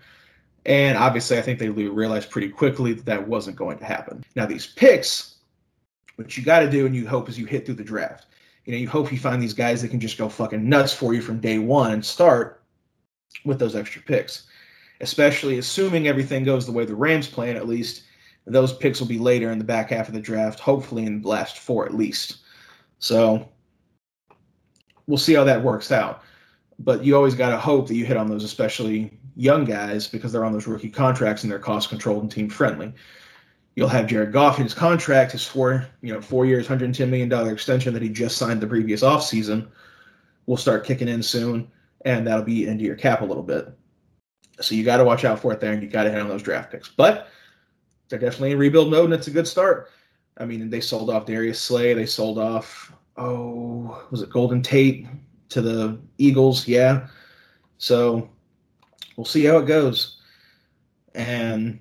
And 0.66 0.98
obviously, 0.98 1.38
I 1.38 1.42
think 1.42 1.60
they 1.60 1.70
realized 1.70 2.30
pretty 2.30 2.50
quickly 2.50 2.92
that 2.92 3.06
that 3.06 3.28
wasn't 3.28 3.56
going 3.56 3.78
to 3.80 3.86
happen. 3.86 4.26
Now, 4.36 4.46
these 4.46 4.68
picks, 4.68 5.36
what 6.18 6.36
you 6.36 6.44
got 6.44 6.60
to 6.60 6.70
do 6.70 6.86
and 6.86 6.94
you 6.94 7.08
hope 7.08 7.30
is 7.30 7.40
you 7.40 7.46
hit 7.46 7.66
through 7.66 7.76
the 7.76 7.84
draft. 7.84 8.26
You 8.66 8.74
know, 8.74 8.80
you 8.80 8.90
hope 8.90 9.10
you 9.10 9.18
find 9.18 9.42
these 9.42 9.54
guys 9.54 9.82
that 9.82 9.88
can 9.88 10.02
just 10.02 10.18
go 10.18 10.28
fucking 10.28 10.68
nuts 10.68 10.94
for 10.94 11.14
you 11.14 11.22
from 11.22 11.40
day 11.40 11.60
one 11.60 11.94
and 11.94 12.06
start 12.06 12.62
with 13.46 13.60
those 13.60 13.78
extra 13.78 14.02
picks. 14.02 14.48
Especially 15.00 15.60
assuming 15.60 16.08
everything 16.08 16.44
goes 16.44 16.66
the 16.66 16.74
way 16.74 16.84
the 16.84 16.96
Rams 16.96 17.30
plan, 17.30 17.56
at 17.56 17.70
least 17.70 18.04
those 18.48 18.74
picks 18.74 19.00
will 19.00 19.08
be 19.08 19.20
later 19.20 19.52
in 19.52 19.58
the 19.58 19.64
back 19.64 19.90
half 19.90 20.08
of 20.08 20.14
the 20.14 20.22
draft, 20.22 20.60
hopefully 20.60 21.06
in 21.06 21.22
the 21.22 21.28
last 21.28 21.60
four 21.60 21.86
at 21.86 21.94
least. 21.94 22.38
So 23.00 23.48
we'll 25.06 25.18
see 25.18 25.34
how 25.34 25.44
that 25.44 25.62
works 25.62 25.92
out. 25.92 26.24
But 26.80 27.04
you 27.04 27.16
always 27.16 27.36
got 27.36 27.50
to 27.50 27.58
hope 27.58 27.88
that 27.88 27.96
you 27.96 28.06
hit 28.06 28.18
on 28.18 28.30
those, 28.30 28.44
especially 28.44 29.20
young 29.36 29.66
guys, 29.66 30.08
because 30.08 30.32
they're 30.32 30.46
on 30.46 30.54
those 30.54 30.68
rookie 30.68 30.90
contracts 30.90 31.44
and 31.44 31.52
they're 31.52 31.60
cost 31.60 31.90
controlled 31.90 32.24
and 32.24 32.32
team 32.32 32.50
friendly. 32.50 32.94
You'll 33.76 33.88
have 33.90 34.08
Jared 34.08 34.32
Goff 34.32 34.58
in 34.58 34.64
his 34.64 34.74
contract, 34.74 35.34
his 35.34 35.46
four, 35.46 35.86
you 36.02 36.14
know, 36.14 36.22
four 36.22 36.46
years, 36.46 36.68
$110 36.68 37.10
million 37.10 37.32
extension 37.48 37.94
that 37.94 38.02
he 38.02 38.10
just 38.10 38.38
signed 38.38 38.62
the 38.62 38.68
previous 38.68 39.04
offseason 39.04 39.68
will 40.48 40.58
start 40.58 40.86
kicking 40.86 41.08
in 41.08 41.22
soon, 41.22 41.70
and 42.06 42.26
that'll 42.26 42.44
be 42.44 42.66
into 42.66 42.84
your 42.84 42.96
cap 42.96 43.22
a 43.22 43.26
little 43.26 43.44
bit. 43.44 43.68
So 44.60 44.74
you 44.74 44.84
got 44.84 44.98
to 44.98 45.04
watch 45.04 45.26
out 45.26 45.40
for 45.40 45.54
it 45.54 45.60
there, 45.60 45.74
and 45.74 45.84
you 45.84 45.90
got 45.90 46.06
to 46.06 46.12
hit 46.12 46.20
on 46.20 46.28
those 46.28 46.42
draft 46.42 46.72
picks. 46.72 46.90
But 46.90 47.28
they're 48.10 48.20
definitely 48.20 48.52
in 48.52 48.60
rebuild 48.60 48.92
mode, 48.92 49.06
and 49.06 49.14
it's 49.14 49.28
a 49.28 49.32
good 49.32 49.48
start. 49.48 49.90
I 50.38 50.46
mean, 50.46 50.70
they 50.70 50.82
sold 50.82 51.10
off 51.10 51.26
Darius 51.26 51.60
Slay. 51.60 51.94
They 51.94 52.06
sold 52.06 52.38
off, 52.38 52.94
oh, 53.18 54.06
was 54.12 54.22
it 54.22 54.30
Golden 54.30 54.62
Tate 54.62 55.08
to 55.50 55.62
the 55.62 56.00
Eagles? 56.18 56.68
Yeah. 56.68 57.08
So 57.78 58.30
we'll 59.16 59.26
see 59.26 59.46
how 59.46 59.58
it 59.58 59.66
goes. 59.66 60.22
And 61.16 61.80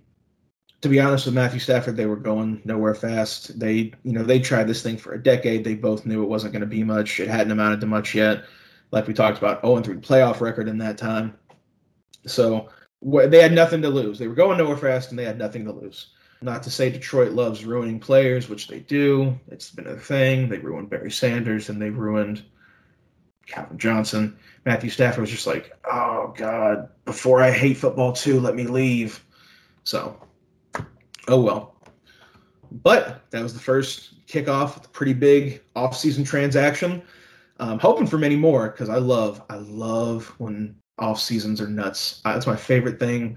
to 0.80 0.88
be 0.88 1.00
honest 1.00 1.26
with 1.26 1.35
Matthew 1.35 1.61
Stafford, 1.61 1.97
they 1.97 2.06
were 2.06 2.16
going 2.16 2.62
nowhere 2.64 2.95
fast. 2.95 3.59
They, 3.59 3.92
you 4.02 4.12
know, 4.12 4.23
they 4.23 4.40
tried 4.40 4.68
this 4.68 4.83
thing 4.83 4.97
for 4.97 5.12
a 5.12 5.23
decade. 5.23 5.64
They 5.64 5.75
both 5.75 6.06
knew 6.06 6.23
it 6.23 6.28
wasn't 6.28 6.52
going 6.52 6.61
to 6.61 6.66
be 6.66 6.85
much. 6.85 7.21
It 7.21 7.28
hadn't 7.28 7.52
amounted 7.52 7.80
to 7.80 7.87
much 7.87 8.14
yet. 8.14 8.45
Like 8.90 9.06
we 9.06 9.14
talked 9.14 9.38
about, 9.38 9.62
0 9.62 9.83
3 9.83 9.97
playoff 9.97 10.40
record 10.40 10.68
in 10.68 10.78
that 10.78 10.97
time. 10.97 11.37
So 12.26 12.68
they 13.02 13.42
had 13.42 13.52
nothing 13.52 13.83
to 13.83 13.88
lose. 13.88 14.18
They 14.18 14.28
were 14.28 14.35
going 14.35 14.59
nowhere 14.59 14.76
fast, 14.76 15.11
and 15.11 15.18
they 15.18 15.25
had 15.25 15.38
nothing 15.38 15.64
to 15.64 15.73
lose. 15.73 16.12
Not 16.46 16.62
to 16.62 16.70
say 16.70 16.90
Detroit 16.90 17.32
loves 17.32 17.64
ruining 17.64 17.98
players, 17.98 18.48
which 18.48 18.68
they 18.68 18.78
do. 18.78 19.36
It's 19.48 19.72
been 19.72 19.88
a 19.88 19.96
thing. 19.96 20.48
They 20.48 20.58
ruined 20.58 20.88
Barry 20.88 21.10
Sanders 21.10 21.70
and 21.70 21.82
they 21.82 21.90
ruined 21.90 22.44
Calvin 23.48 23.76
Johnson. 23.76 24.38
Matthew 24.64 24.90
Stafford 24.90 25.22
was 25.22 25.30
just 25.32 25.48
like, 25.48 25.72
oh, 25.90 26.32
God, 26.36 26.88
before 27.04 27.42
I 27.42 27.50
hate 27.50 27.76
football 27.76 28.12
too, 28.12 28.38
let 28.38 28.54
me 28.54 28.62
leave. 28.62 29.24
So, 29.82 30.16
oh 31.26 31.40
well. 31.40 31.74
But 32.70 33.28
that 33.30 33.42
was 33.42 33.52
the 33.52 33.58
first 33.58 34.24
kickoff 34.28 34.76
a 34.76 34.88
pretty 34.90 35.14
big 35.14 35.64
offseason 35.74 36.24
transaction. 36.24 37.02
I'm 37.58 37.80
hoping 37.80 38.06
for 38.06 38.18
many 38.18 38.36
more 38.36 38.68
because 38.68 38.88
I 38.88 38.98
love, 38.98 39.42
I 39.50 39.56
love 39.56 40.32
when 40.38 40.76
off 41.00 41.18
seasons 41.18 41.60
are 41.60 41.66
nuts. 41.66 42.20
That's 42.24 42.46
my 42.46 42.54
favorite 42.54 43.00
thing 43.00 43.36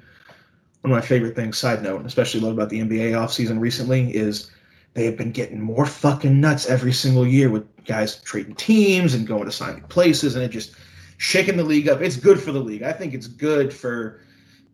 one 0.82 0.92
of 0.92 0.96
my 0.96 1.06
favorite 1.06 1.36
things, 1.36 1.58
side 1.58 1.84
note, 1.84 2.06
especially 2.06 2.40
love 2.40 2.54
about 2.54 2.70
the 2.70 2.80
NBA 2.80 3.12
offseason 3.12 3.60
recently, 3.60 4.16
is 4.16 4.50
they 4.94 5.06
have 5.06 5.18
been 5.18 5.32
getting 5.32 5.62
more 5.62 5.86
fucking 5.86 6.40
nuts 6.40 6.68
every 6.68 6.94
single 6.94 7.28
year 7.28 7.50
with 7.50 7.66
guys 7.86 8.22
trading 8.22 8.56
teams 8.56 9.14
and 9.14 9.28
going 9.28 9.46
to 9.46 9.52
signing 9.52 9.84
places 9.84 10.36
and 10.36 10.44
it 10.44 10.50
just 10.50 10.76
shaking 11.18 11.58
the 11.58 11.64
league 11.64 11.90
up. 11.90 12.02
It's 12.02 12.16
good 12.16 12.40
for 12.40 12.52
the 12.52 12.60
league. 12.60 12.84
I 12.84 12.94
think 12.94 13.14
it's 13.14 13.28
good 13.28 13.74
for, 13.74 14.22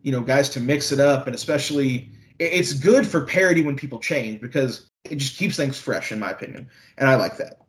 you 0.03 0.11
know, 0.11 0.21
guys 0.21 0.49
to 0.49 0.59
mix 0.59 0.91
it 0.91 0.99
up 0.99 1.25
and 1.25 1.35
especially 1.35 2.09
it's 2.39 2.73
good 2.73 3.07
for 3.07 3.25
parity 3.25 3.63
when 3.63 3.75
people 3.75 3.99
change 3.99 4.41
because 4.41 4.89
it 5.05 5.15
just 5.15 5.37
keeps 5.37 5.55
things 5.55 5.79
fresh 5.79 6.11
in 6.11 6.19
my 6.19 6.31
opinion. 6.31 6.69
And 6.97 7.09
I 7.09 7.15
like 7.15 7.37
that. 7.37 7.61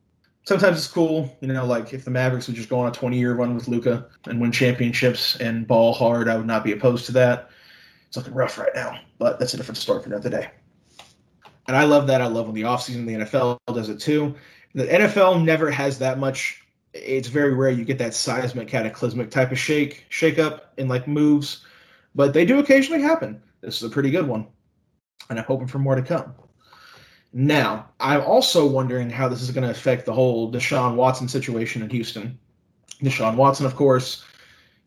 Sometimes 0.44 0.78
it's 0.78 0.88
cool, 0.88 1.36
you 1.40 1.48
know, 1.48 1.66
like 1.66 1.92
if 1.92 2.04
the 2.04 2.10
Mavericks 2.10 2.46
would 2.46 2.54
just 2.56 2.68
go 2.68 2.78
on 2.78 2.88
a 2.88 2.92
20 2.92 3.18
year 3.18 3.34
run 3.34 3.54
with 3.54 3.66
Luka 3.66 4.06
and 4.26 4.40
win 4.40 4.52
championships 4.52 5.36
and 5.36 5.66
ball 5.66 5.92
hard, 5.92 6.28
I 6.28 6.36
would 6.36 6.46
not 6.46 6.62
be 6.62 6.72
opposed 6.72 7.06
to 7.06 7.12
that 7.12 7.50
it's 8.16 8.24
looking 8.24 8.38
rough 8.38 8.58
right 8.58 8.74
now, 8.74 8.98
but 9.18 9.38
that's 9.38 9.52
a 9.54 9.56
different 9.56 9.76
story 9.76 10.02
for 10.02 10.08
another 10.08 10.30
day. 10.30 10.48
And 11.68 11.76
I 11.76 11.84
love 11.84 12.06
that. 12.06 12.22
I 12.22 12.26
love 12.26 12.46
when 12.46 12.54
the 12.54 12.62
offseason, 12.62 13.06
the 13.06 13.24
NFL 13.24 13.58
does 13.74 13.88
it 13.88 14.00
too. 14.00 14.34
The 14.74 14.86
NFL 14.86 15.44
never 15.44 15.70
has 15.70 15.98
that 15.98 16.18
much. 16.18 16.62
It's 16.94 17.28
very 17.28 17.52
rare 17.52 17.70
you 17.70 17.84
get 17.84 17.98
that 17.98 18.14
seismic, 18.14 18.68
cataclysmic 18.68 19.30
type 19.30 19.52
of 19.52 19.58
shake, 19.58 20.06
shake 20.08 20.38
up 20.38 20.72
in 20.78 20.88
like 20.88 21.06
moves, 21.06 21.64
but 22.14 22.32
they 22.32 22.46
do 22.46 22.58
occasionally 22.58 23.02
happen. 23.02 23.42
This 23.60 23.76
is 23.76 23.82
a 23.82 23.90
pretty 23.90 24.10
good 24.10 24.26
one, 24.26 24.46
and 25.28 25.38
I'm 25.38 25.44
hoping 25.44 25.66
for 25.66 25.78
more 25.78 25.94
to 25.94 26.02
come. 26.02 26.32
Now, 27.34 27.90
I'm 28.00 28.22
also 28.22 28.66
wondering 28.66 29.10
how 29.10 29.28
this 29.28 29.42
is 29.42 29.50
going 29.50 29.64
to 29.64 29.70
affect 29.70 30.06
the 30.06 30.14
whole 30.14 30.50
Deshaun 30.50 30.94
Watson 30.94 31.28
situation 31.28 31.82
in 31.82 31.90
Houston. 31.90 32.38
Deshaun 33.02 33.36
Watson, 33.36 33.66
of 33.66 33.76
course, 33.76 34.24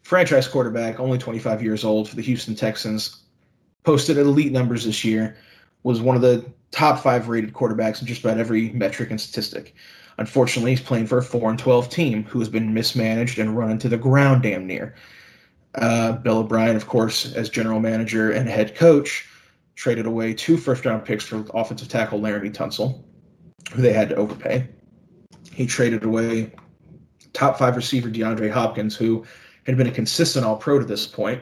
franchise 0.03 0.47
quarterback, 0.47 0.99
only 0.99 1.17
25 1.17 1.61
years 1.61 1.83
old 1.83 2.09
for 2.09 2.15
the 2.15 2.21
Houston 2.21 2.55
Texans, 2.55 3.23
posted 3.83 4.17
elite 4.17 4.51
numbers 4.51 4.85
this 4.85 5.03
year, 5.03 5.37
was 5.83 6.01
one 6.01 6.15
of 6.15 6.21
the 6.21 6.45
top 6.71 6.99
five 6.99 7.29
rated 7.29 7.53
quarterbacks 7.53 8.01
in 8.01 8.07
just 8.07 8.23
about 8.23 8.37
every 8.37 8.69
metric 8.71 9.09
and 9.09 9.19
statistic. 9.19 9.75
Unfortunately, 10.17 10.71
he's 10.71 10.81
playing 10.81 11.07
for 11.07 11.19
a 11.19 11.23
4 11.23 11.51
and 11.51 11.59
12 11.59 11.89
team 11.89 12.23
who 12.25 12.39
has 12.39 12.49
been 12.49 12.73
mismanaged 12.73 13.39
and 13.39 13.57
run 13.57 13.71
into 13.71 13.87
the 13.87 13.97
ground 13.97 14.43
damn 14.43 14.67
near. 14.67 14.95
Uh, 15.75 16.13
Bill 16.13 16.39
O'Brien, 16.39 16.75
of 16.75 16.87
course, 16.87 17.33
as 17.33 17.49
general 17.49 17.79
manager 17.79 18.31
and 18.31 18.49
head 18.49 18.75
coach, 18.75 19.27
traded 19.75 20.05
away 20.05 20.33
two 20.33 20.57
first 20.57 20.85
round 20.85 21.05
picks 21.05 21.23
for 21.23 21.45
offensive 21.53 21.87
tackle 21.87 22.19
Laremy 22.19 22.53
Tunsil, 22.53 23.01
who 23.71 23.81
they 23.81 23.93
had 23.93 24.09
to 24.09 24.15
overpay. 24.15 24.67
He 25.53 25.65
traded 25.65 26.03
away 26.03 26.51
top 27.31 27.57
five 27.57 27.77
receiver 27.77 28.09
DeAndre 28.09 28.51
Hopkins, 28.51 28.97
who 28.97 29.25
had 29.69 29.77
been 29.77 29.87
a 29.87 29.91
consistent 29.91 30.45
all 30.45 30.57
pro 30.57 30.79
to 30.79 30.85
this 30.85 31.05
point, 31.05 31.41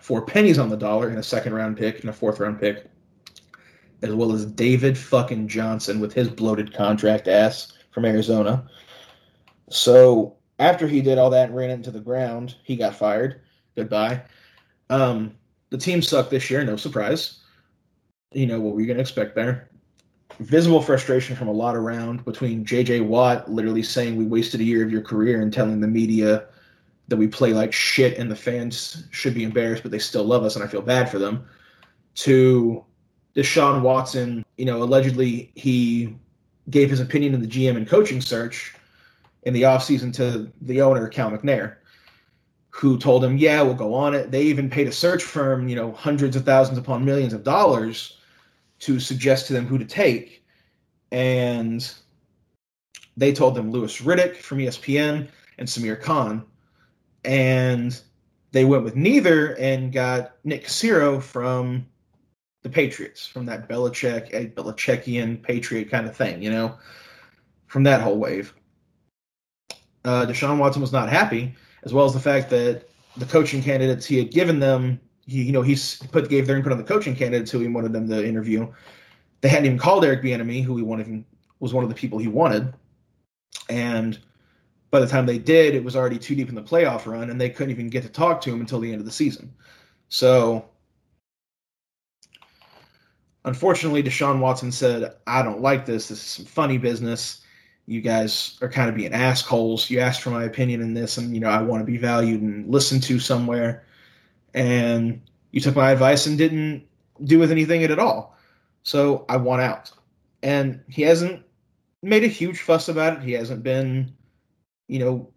for 0.00 0.24
pennies 0.24 0.58
on 0.58 0.68
the 0.68 0.76
dollar 0.76 1.10
in 1.10 1.18
a 1.18 1.22
second 1.22 1.54
round 1.54 1.76
pick 1.76 2.00
and 2.00 2.10
a 2.10 2.12
fourth 2.12 2.40
round 2.40 2.58
pick, 2.58 2.90
as 4.02 4.14
well 4.14 4.32
as 4.32 4.46
David 4.46 4.96
fucking 4.96 5.48
Johnson 5.48 6.00
with 6.00 6.12
his 6.12 6.28
bloated 6.28 6.74
contract 6.74 7.28
ass 7.28 7.72
from 7.90 8.04
Arizona. 8.04 8.68
So 9.70 10.36
after 10.58 10.86
he 10.86 11.00
did 11.00 11.18
all 11.18 11.30
that 11.30 11.48
and 11.48 11.56
ran 11.56 11.70
into 11.70 11.90
the 11.90 12.00
ground, 12.00 12.56
he 12.64 12.76
got 12.76 12.96
fired. 12.96 13.40
Goodbye. 13.76 14.22
Um, 14.90 15.34
the 15.70 15.78
team 15.78 16.02
sucked 16.02 16.30
this 16.30 16.50
year, 16.50 16.64
no 16.64 16.76
surprise. 16.76 17.40
You 18.32 18.46
know 18.46 18.60
what 18.60 18.74
were 18.74 18.80
you 18.80 18.86
going 18.86 18.96
to 18.96 19.02
expect 19.02 19.34
there? 19.34 19.70
Visible 20.40 20.82
frustration 20.82 21.36
from 21.36 21.48
a 21.48 21.52
lot 21.52 21.76
around 21.76 22.24
between 22.24 22.64
J.J. 22.64 23.00
Watt 23.02 23.50
literally 23.50 23.82
saying 23.82 24.16
we 24.16 24.24
wasted 24.24 24.60
a 24.60 24.64
year 24.64 24.82
of 24.82 24.90
your 24.90 25.02
career 25.02 25.42
and 25.42 25.52
telling 25.52 25.80
the 25.80 25.86
media 25.86 26.46
that 27.08 27.16
we 27.16 27.26
play 27.26 27.52
like 27.52 27.72
shit 27.72 28.18
and 28.18 28.30
the 28.30 28.36
fans 28.36 29.06
should 29.10 29.34
be 29.34 29.44
embarrassed, 29.44 29.82
but 29.82 29.92
they 29.92 29.98
still 29.98 30.24
love 30.24 30.44
us 30.44 30.56
and 30.56 30.64
I 30.64 30.68
feel 30.68 30.82
bad 30.82 31.10
for 31.10 31.18
them, 31.18 31.46
to 32.16 32.84
Deshaun 33.34 33.82
Watson, 33.82 34.44
you 34.56 34.64
know, 34.64 34.82
allegedly 34.82 35.50
he 35.54 36.16
gave 36.70 36.88
his 36.88 37.00
opinion 37.00 37.34
in 37.34 37.40
the 37.40 37.46
GM 37.46 37.76
and 37.76 37.86
coaching 37.86 38.20
search 38.20 38.74
in 39.42 39.52
the 39.52 39.62
offseason 39.62 40.12
to 40.14 40.50
the 40.62 40.80
owner, 40.80 41.08
Cal 41.08 41.30
McNair, 41.30 41.76
who 42.70 42.98
told 42.98 43.22
him, 43.22 43.36
yeah, 43.36 43.60
we'll 43.60 43.74
go 43.74 43.92
on 43.92 44.14
it. 44.14 44.30
They 44.30 44.42
even 44.44 44.70
paid 44.70 44.88
a 44.88 44.92
search 44.92 45.22
firm, 45.22 45.68
you 45.68 45.76
know, 45.76 45.92
hundreds 45.92 46.36
of 46.36 46.44
thousands 46.44 46.78
upon 46.78 47.04
millions 47.04 47.32
of 47.32 47.44
dollars 47.44 48.18
to 48.80 48.98
suggest 48.98 49.46
to 49.46 49.52
them 49.52 49.66
who 49.66 49.78
to 49.78 49.84
take. 49.84 50.44
And 51.12 51.88
they 53.16 53.32
told 53.32 53.54
them 53.54 53.70
Louis 53.70 54.00
Riddick 54.00 54.36
from 54.36 54.58
ESPN 54.58 55.28
and 55.58 55.68
Samir 55.68 56.00
Khan 56.00 56.44
and 57.24 58.00
they 58.52 58.64
went 58.64 58.84
with 58.84 58.96
neither 58.96 59.54
and 59.54 59.92
got 59.92 60.36
Nick 60.44 60.66
Caserio 60.66 61.22
from 61.22 61.86
the 62.62 62.68
Patriots, 62.68 63.26
from 63.26 63.46
that 63.46 63.68
Belichick, 63.68 64.32
a 64.32 64.46
Belichickian 64.46 65.42
Patriot 65.42 65.90
kind 65.90 66.06
of 66.06 66.16
thing, 66.16 66.42
you 66.42 66.50
know, 66.50 66.76
from 67.66 67.82
that 67.84 68.00
whole 68.00 68.18
wave. 68.18 68.54
Uh, 70.04 70.26
Deshaun 70.26 70.58
Watson 70.58 70.82
was 70.82 70.92
not 70.92 71.08
happy, 71.08 71.54
as 71.82 71.92
well 71.92 72.04
as 72.04 72.12
the 72.12 72.20
fact 72.20 72.50
that 72.50 72.88
the 73.16 73.26
coaching 73.26 73.62
candidates 73.62 74.06
he 74.06 74.18
had 74.18 74.30
given 74.30 74.60
them, 74.60 75.00
he, 75.26 75.42
you 75.42 75.52
know, 75.52 75.62
he 75.62 75.76
put 76.10 76.28
gave 76.28 76.46
their 76.46 76.56
input 76.56 76.72
on 76.72 76.78
the 76.78 76.84
coaching 76.84 77.14
candidates 77.14 77.50
who 77.50 77.60
he 77.60 77.68
wanted 77.68 77.92
them 77.92 78.08
to 78.08 78.26
interview. 78.26 78.70
They 79.40 79.48
hadn't 79.48 79.66
even 79.66 79.78
called 79.78 80.04
Eric 80.04 80.22
Bieniemy, 80.22 80.62
who 80.62 80.76
he 80.76 80.82
wanted 80.82 81.24
was 81.60 81.74
one 81.74 81.84
of 81.84 81.90
the 81.90 81.96
people 81.96 82.18
he 82.18 82.28
wanted, 82.28 82.72
and 83.68 84.18
by 84.94 85.00
the 85.00 85.06
time 85.06 85.26
they 85.26 85.38
did, 85.38 85.74
it 85.74 85.84
was 85.84 85.96
already 85.96 86.18
too 86.18 86.34
deep 86.34 86.48
in 86.48 86.54
the 86.54 86.62
playoff 86.62 87.06
run, 87.06 87.30
and 87.30 87.40
they 87.40 87.50
couldn't 87.50 87.70
even 87.70 87.88
get 87.88 88.02
to 88.04 88.08
talk 88.08 88.40
to 88.40 88.52
him 88.52 88.60
until 88.60 88.80
the 88.80 88.90
end 88.90 89.00
of 89.00 89.04
the 89.04 89.12
season. 89.12 89.52
So 90.08 90.64
Unfortunately, 93.44 94.02
Deshaun 94.02 94.40
Watson 94.40 94.72
said, 94.72 95.16
I 95.26 95.42
don't 95.42 95.60
like 95.60 95.84
this. 95.84 96.08
This 96.08 96.18
is 96.18 96.24
some 96.24 96.44
funny 96.46 96.78
business. 96.78 97.42
You 97.86 98.00
guys 98.00 98.56
are 98.62 98.70
kind 98.70 98.88
of 98.88 98.94
being 98.94 99.12
assholes. 99.12 99.90
You 99.90 100.00
asked 100.00 100.22
for 100.22 100.30
my 100.30 100.44
opinion 100.44 100.80
in 100.80 100.94
this, 100.94 101.18
and 101.18 101.34
you 101.34 101.40
know, 101.40 101.50
I 101.50 101.60
want 101.60 101.82
to 101.82 101.84
be 101.84 101.98
valued 101.98 102.40
and 102.40 102.66
listened 102.70 103.02
to 103.04 103.18
somewhere. 103.18 103.84
And 104.54 105.20
you 105.50 105.60
took 105.60 105.76
my 105.76 105.90
advice 105.90 106.26
and 106.26 106.38
didn't 106.38 106.86
do 107.24 107.38
with 107.38 107.50
anything 107.50 107.82
it 107.82 107.90
at 107.90 107.98
all. 107.98 108.34
So 108.82 109.26
I 109.28 109.36
want 109.36 109.60
out. 109.60 109.92
And 110.42 110.80
he 110.88 111.02
hasn't 111.02 111.42
made 112.02 112.24
a 112.24 112.28
huge 112.28 112.60
fuss 112.60 112.88
about 112.88 113.18
it. 113.18 113.22
He 113.22 113.32
hasn't 113.32 113.62
been, 113.62 114.14
you 114.88 114.98
know, 114.98 115.30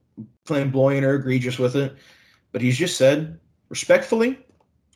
flamboyant 0.46 1.06
or 1.06 1.16
egregious 1.16 1.60
with 1.60 1.76
it. 1.76 1.96
But 2.52 2.62
he's 2.62 2.78
just 2.78 2.98
said, 2.98 3.40
respectfully, 3.70 4.40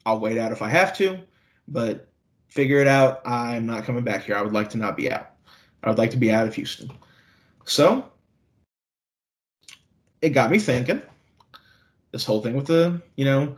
I'll 0.05 0.19
wait 0.19 0.37
out 0.37 0.51
if 0.51 0.61
I 0.61 0.69
have 0.69 0.95
to, 0.97 1.19
but 1.67 2.07
figure 2.47 2.79
it 2.79 2.87
out. 2.87 3.21
I'm 3.25 3.65
not 3.65 3.83
coming 3.83 4.03
back 4.03 4.23
here. 4.23 4.35
I 4.35 4.41
would 4.41 4.53
like 4.53 4.69
to 4.71 4.77
not 4.77 4.97
be 4.97 5.11
out. 5.11 5.31
I 5.83 5.89
would 5.89 5.97
like 5.97 6.11
to 6.11 6.17
be 6.17 6.31
out 6.31 6.47
of 6.47 6.55
Houston. 6.55 6.91
So 7.65 8.05
it 10.21 10.29
got 10.29 10.51
me 10.51 10.59
thinking. 10.59 11.01
This 12.11 12.25
whole 12.25 12.41
thing 12.41 12.55
with 12.55 12.67
the, 12.67 13.01
you 13.15 13.25
know, 13.25 13.55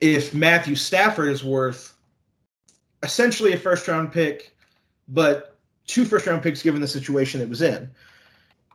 if 0.00 0.32
Matthew 0.32 0.74
Stafford 0.74 1.28
is 1.28 1.44
worth 1.44 1.94
essentially 3.02 3.52
a 3.52 3.58
first 3.58 3.86
round 3.86 4.12
pick, 4.12 4.56
but 5.08 5.56
two 5.86 6.04
first 6.04 6.26
round 6.26 6.42
picks 6.42 6.62
given 6.62 6.80
the 6.80 6.88
situation 6.88 7.40
it 7.40 7.48
was 7.48 7.62
in, 7.62 7.90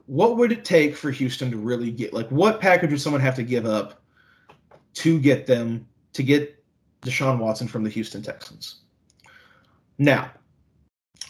what 0.05 0.37
would 0.37 0.51
it 0.51 0.65
take 0.65 0.95
for 0.95 1.11
Houston 1.11 1.51
to 1.51 1.57
really 1.57 1.91
get 1.91 2.13
like 2.13 2.29
what 2.29 2.59
package 2.59 2.91
would 2.91 3.01
someone 3.01 3.21
have 3.21 3.35
to 3.35 3.43
give 3.43 3.65
up 3.65 4.01
to 4.95 5.19
get 5.19 5.45
them 5.45 5.87
to 6.13 6.23
get 6.23 6.63
Deshaun 7.01 7.39
Watson 7.39 7.67
from 7.67 7.83
the 7.83 7.89
Houston 7.89 8.21
Texans? 8.21 8.81
Now, 9.97 10.31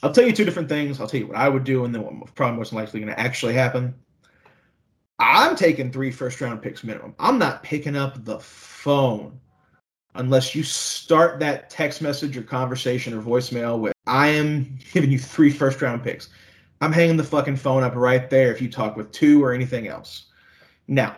I'll 0.02 0.12
tell 0.12 0.26
you 0.26 0.34
two 0.34 0.46
different 0.46 0.70
things. 0.70 1.00
I'll 1.00 1.08
tell 1.08 1.20
you 1.20 1.28
what 1.28 1.38
I 1.38 1.50
would 1.50 1.64
do, 1.64 1.86
and 1.86 1.94
then 1.94 2.04
what's 2.04 2.32
probably 2.32 2.58
most 2.58 2.74
likely 2.74 3.00
going 3.00 3.14
to 3.14 3.20
actually 3.20 3.54
happen. 3.54 3.94
I'm 5.20 5.56
taking 5.56 5.92
three 5.92 6.12
first 6.12 6.42
round 6.42 6.62
picks 6.62 6.84
minimum. 6.84 7.16
I'm 7.20 7.38
not 7.38 7.64
picking 7.64 7.96
up 7.96 8.26
the 8.26 8.40
phone 8.40 9.40
unless 10.16 10.54
you 10.54 10.64
start 10.64 11.40
that 11.40 11.70
text 11.70 12.02
message 12.02 12.38
or 12.38 12.44
conversation 12.44 13.14
or 13.14 13.22
voicemail 13.22 13.80
with, 13.80 13.94
I 14.06 14.28
am 14.30 14.78
giving 14.94 15.12
you 15.12 15.20
three 15.20 15.50
first 15.50 15.82
round 15.82 16.04
picks. 16.04 16.30
I'm 16.84 16.92
hanging 16.92 17.16
the 17.16 17.24
fucking 17.24 17.56
phone 17.56 17.82
up 17.82 17.96
right 17.96 18.30
there 18.30 18.52
if 18.52 18.62
you 18.62 18.70
talk 18.70 18.98
with 18.98 19.12
two 19.14 19.42
or 19.42 19.54
anything 19.54 19.88
else. 19.88 20.26
Now, 20.90 21.16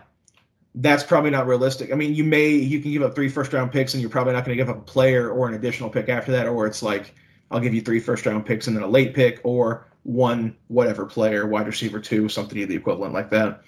that's 0.75 1.03
probably 1.03 1.31
not 1.31 1.48
realistic. 1.48 1.91
I 1.91 1.95
mean, 1.95 2.13
you 2.13 2.24
may, 2.24 2.50
you 2.50 2.79
can 2.79 2.91
give 2.91 3.01
up 3.01 3.15
three 3.15 3.29
first 3.29 3.51
round 3.51 3.72
picks 3.72 3.95
and 3.95 4.01
you're 4.01 4.12
probably 4.12 4.34
not 4.34 4.45
going 4.45 4.55
to 4.55 4.63
give 4.63 4.69
up 4.69 4.77
a 4.77 4.86
player 4.86 5.31
or 5.31 5.48
an 5.48 5.55
additional 5.55 5.89
pick 5.89 6.07
after 6.07 6.31
that, 6.34 6.48
or 6.48 6.67
it's 6.67 6.84
like, 6.84 7.15
I'll 7.50 7.60
give 7.60 7.74
you 7.74 7.81
three 7.81 8.00
first 8.00 8.27
round 8.27 8.45
picks 8.45 8.67
and 8.67 8.75
then 8.75 8.84
a 8.84 8.88
late 8.88 9.15
pick 9.15 9.41
or 9.43 9.88
one 10.03 10.55
whatever 10.67 11.03
player, 11.03 11.48
wide 11.48 11.65
receiver 11.65 12.00
two, 12.00 12.29
something 12.29 12.62
of 12.62 12.69
the 12.69 12.75
equivalent 12.75 13.13
like 13.13 13.31
that. 13.31 13.63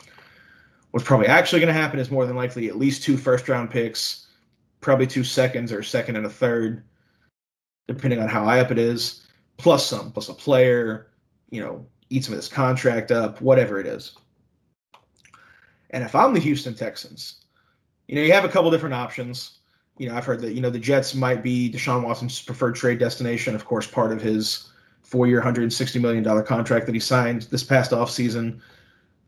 What's 0.92 1.06
probably 1.06 1.28
actually 1.28 1.62
going 1.62 1.74
to 1.74 1.82
happen 1.82 2.00
is 2.00 2.12
more 2.12 2.28
than 2.28 2.36
likely 2.36 2.68
at 2.68 2.78
least 2.78 3.02
two 3.02 3.18
first 3.18 3.50
round 3.50 3.72
picks, 3.72 4.28
probably 4.82 5.08
two 5.08 5.24
seconds 5.24 5.72
or 5.72 5.80
a 5.80 5.84
second 5.84 6.16
and 6.16 6.28
a 6.28 6.30
third, 6.30 6.84
depending 7.88 8.20
on 8.20 8.30
how 8.30 8.44
high 8.44 8.60
up 8.60 8.70
it 8.70 8.78
is, 8.78 9.26
plus 9.58 9.88
some, 9.88 10.12
plus 10.12 10.30
a 10.30 10.34
player, 10.36 11.08
you 11.50 11.62
know, 11.62 11.86
eat 12.10 12.26
some 12.26 12.34
of 12.34 12.38
this 12.38 12.48
contract 12.48 13.12
up, 13.12 13.42
whatever 13.42 13.80
it 13.80 13.88
is. 13.88 14.16
And 15.90 16.04
if 16.04 16.16
I'm 16.16 16.34
the 16.34 16.40
Houston 16.40 16.76
Texans, 16.76 17.46
you 18.08 18.16
know, 18.16 18.22
you 18.22 18.34
have 18.34 18.46
a 18.46 18.50
couple 18.50 18.72
different 18.72 18.96
options 18.96 19.58
you 19.98 20.08
know, 20.08 20.16
I've 20.16 20.26
heard 20.26 20.42
that 20.42 20.54
you 20.54 20.62
know 20.62 20.70
the 20.70 20.80
Jets 20.80 21.16
might 21.16 21.42
be 21.42 21.72
Deshaun 21.72 22.04
Watson's 22.04 22.42
preferred 22.42 22.76
trade 22.76 23.00
destination. 23.00 23.56
Of 23.56 23.66
course, 23.66 23.88
part 23.88 24.12
of 24.12 24.22
his 24.22 24.70
four-year, 25.02 25.38
160 25.38 26.00
million 26.00 26.24
dollar 26.24 26.44
contract 26.44 26.86
that 26.86 26.94
he 26.94 27.00
signed 27.00 27.44
this 27.44 27.64
past 27.64 27.92
offseason 27.92 28.60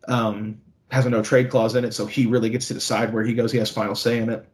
um, 0.08 0.60
has 0.92 1.06
a 1.06 1.10
no 1.10 1.24
trade 1.24 1.50
clause 1.50 1.76
in 1.76 1.86
it, 1.86 1.94
so 1.94 2.06
he 2.06 2.26
really 2.26 2.50
gets 2.50 2.68
to 2.68 2.74
decide 2.74 3.14
where 3.14 3.24
he 3.24 3.34
goes. 3.34 3.52
He 3.52 3.58
has 3.58 3.72
final 3.72 3.96
say 3.96 4.20
in 4.20 4.30
it. 4.30 4.46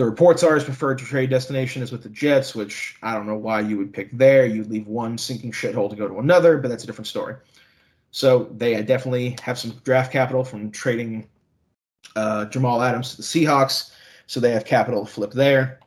The 0.00 0.06
reports 0.06 0.42
are 0.42 0.54
his 0.54 0.64
preferred 0.64 0.98
trade 0.98 1.28
destination 1.28 1.82
is 1.82 1.92
with 1.92 2.02
the 2.02 2.08
Jets, 2.08 2.54
which 2.54 2.96
I 3.02 3.12
don't 3.12 3.26
know 3.26 3.36
why 3.36 3.60
you 3.60 3.76
would 3.76 3.92
pick 3.92 4.10
there. 4.16 4.46
You'd 4.46 4.70
leave 4.70 4.86
one 4.86 5.18
sinking 5.18 5.52
shithole 5.52 5.90
to 5.90 5.94
go 5.94 6.08
to 6.08 6.20
another, 6.20 6.56
but 6.56 6.68
that's 6.68 6.84
a 6.84 6.86
different 6.86 7.06
story. 7.06 7.36
So 8.10 8.48
they 8.56 8.82
definitely 8.82 9.36
have 9.42 9.58
some 9.58 9.72
draft 9.84 10.10
capital 10.10 10.42
from 10.42 10.70
trading 10.70 11.28
uh, 12.16 12.46
Jamal 12.46 12.80
Adams 12.80 13.10
to 13.10 13.16
the 13.18 13.22
Seahawks 13.22 13.90
so 14.26 14.40
they 14.40 14.52
have 14.52 14.64
capital 14.64 15.04
to 15.04 15.12
flip 15.12 15.32
there. 15.32 15.80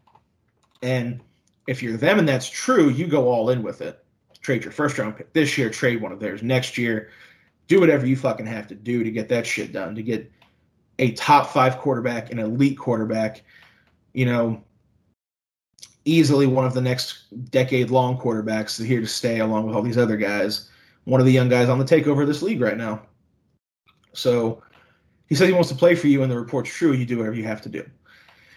And 0.83 1.19
if 1.65 1.81
you're 1.81 1.97
them 1.97 2.19
and 2.19 2.29
that's 2.29 2.47
true, 2.47 2.89
you 2.89 3.07
go 3.07 3.29
all 3.29 3.49
in 3.49 3.63
with 3.63 3.81
it. 3.81 4.05
Trade 4.41 4.63
your 4.63 4.73
first 4.73 4.99
round 4.99 5.17
pick 5.17 5.33
this 5.33 5.57
year, 5.57 5.71
trade 5.71 6.03
one 6.03 6.11
of 6.11 6.19
theirs 6.19 6.43
next 6.43 6.77
year. 6.77 7.09
Do 7.67 7.79
whatever 7.79 8.05
you 8.05 8.15
fucking 8.15 8.45
have 8.45 8.67
to 8.67 8.75
do 8.75 9.03
to 9.03 9.09
get 9.09 9.27
that 9.29 9.47
shit 9.47 9.71
done, 9.71 9.95
to 9.95 10.03
get 10.03 10.31
a 10.99 11.13
top 11.13 11.47
five 11.47 11.79
quarterback, 11.79 12.31
an 12.31 12.37
elite 12.37 12.77
quarterback, 12.77 13.41
you 14.13 14.25
know, 14.25 14.63
easily 16.05 16.47
one 16.47 16.65
of 16.65 16.73
the 16.73 16.81
next 16.81 17.25
decade 17.51 17.89
long 17.89 18.17
quarterbacks 18.17 18.83
here 18.83 19.01
to 19.01 19.07
stay 19.07 19.39
along 19.39 19.65
with 19.65 19.75
all 19.75 19.81
these 19.81 19.97
other 19.97 20.17
guys. 20.17 20.69
One 21.05 21.19
of 21.19 21.25
the 21.25 21.31
young 21.31 21.49
guys 21.49 21.69
on 21.69 21.79
the 21.79 21.85
takeover 21.85 22.21
of 22.21 22.27
this 22.27 22.41
league 22.41 22.61
right 22.61 22.77
now. 22.77 23.01
So 24.13 24.61
he 25.27 25.35
says 25.35 25.47
he 25.47 25.53
wants 25.53 25.69
to 25.69 25.75
play 25.75 25.95
for 25.95 26.07
you, 26.07 26.21
and 26.23 26.31
the 26.31 26.39
report's 26.39 26.69
true. 26.69 26.93
You 26.93 27.05
do 27.05 27.17
whatever 27.17 27.35
you 27.35 27.45
have 27.45 27.61
to 27.63 27.69
do. 27.69 27.83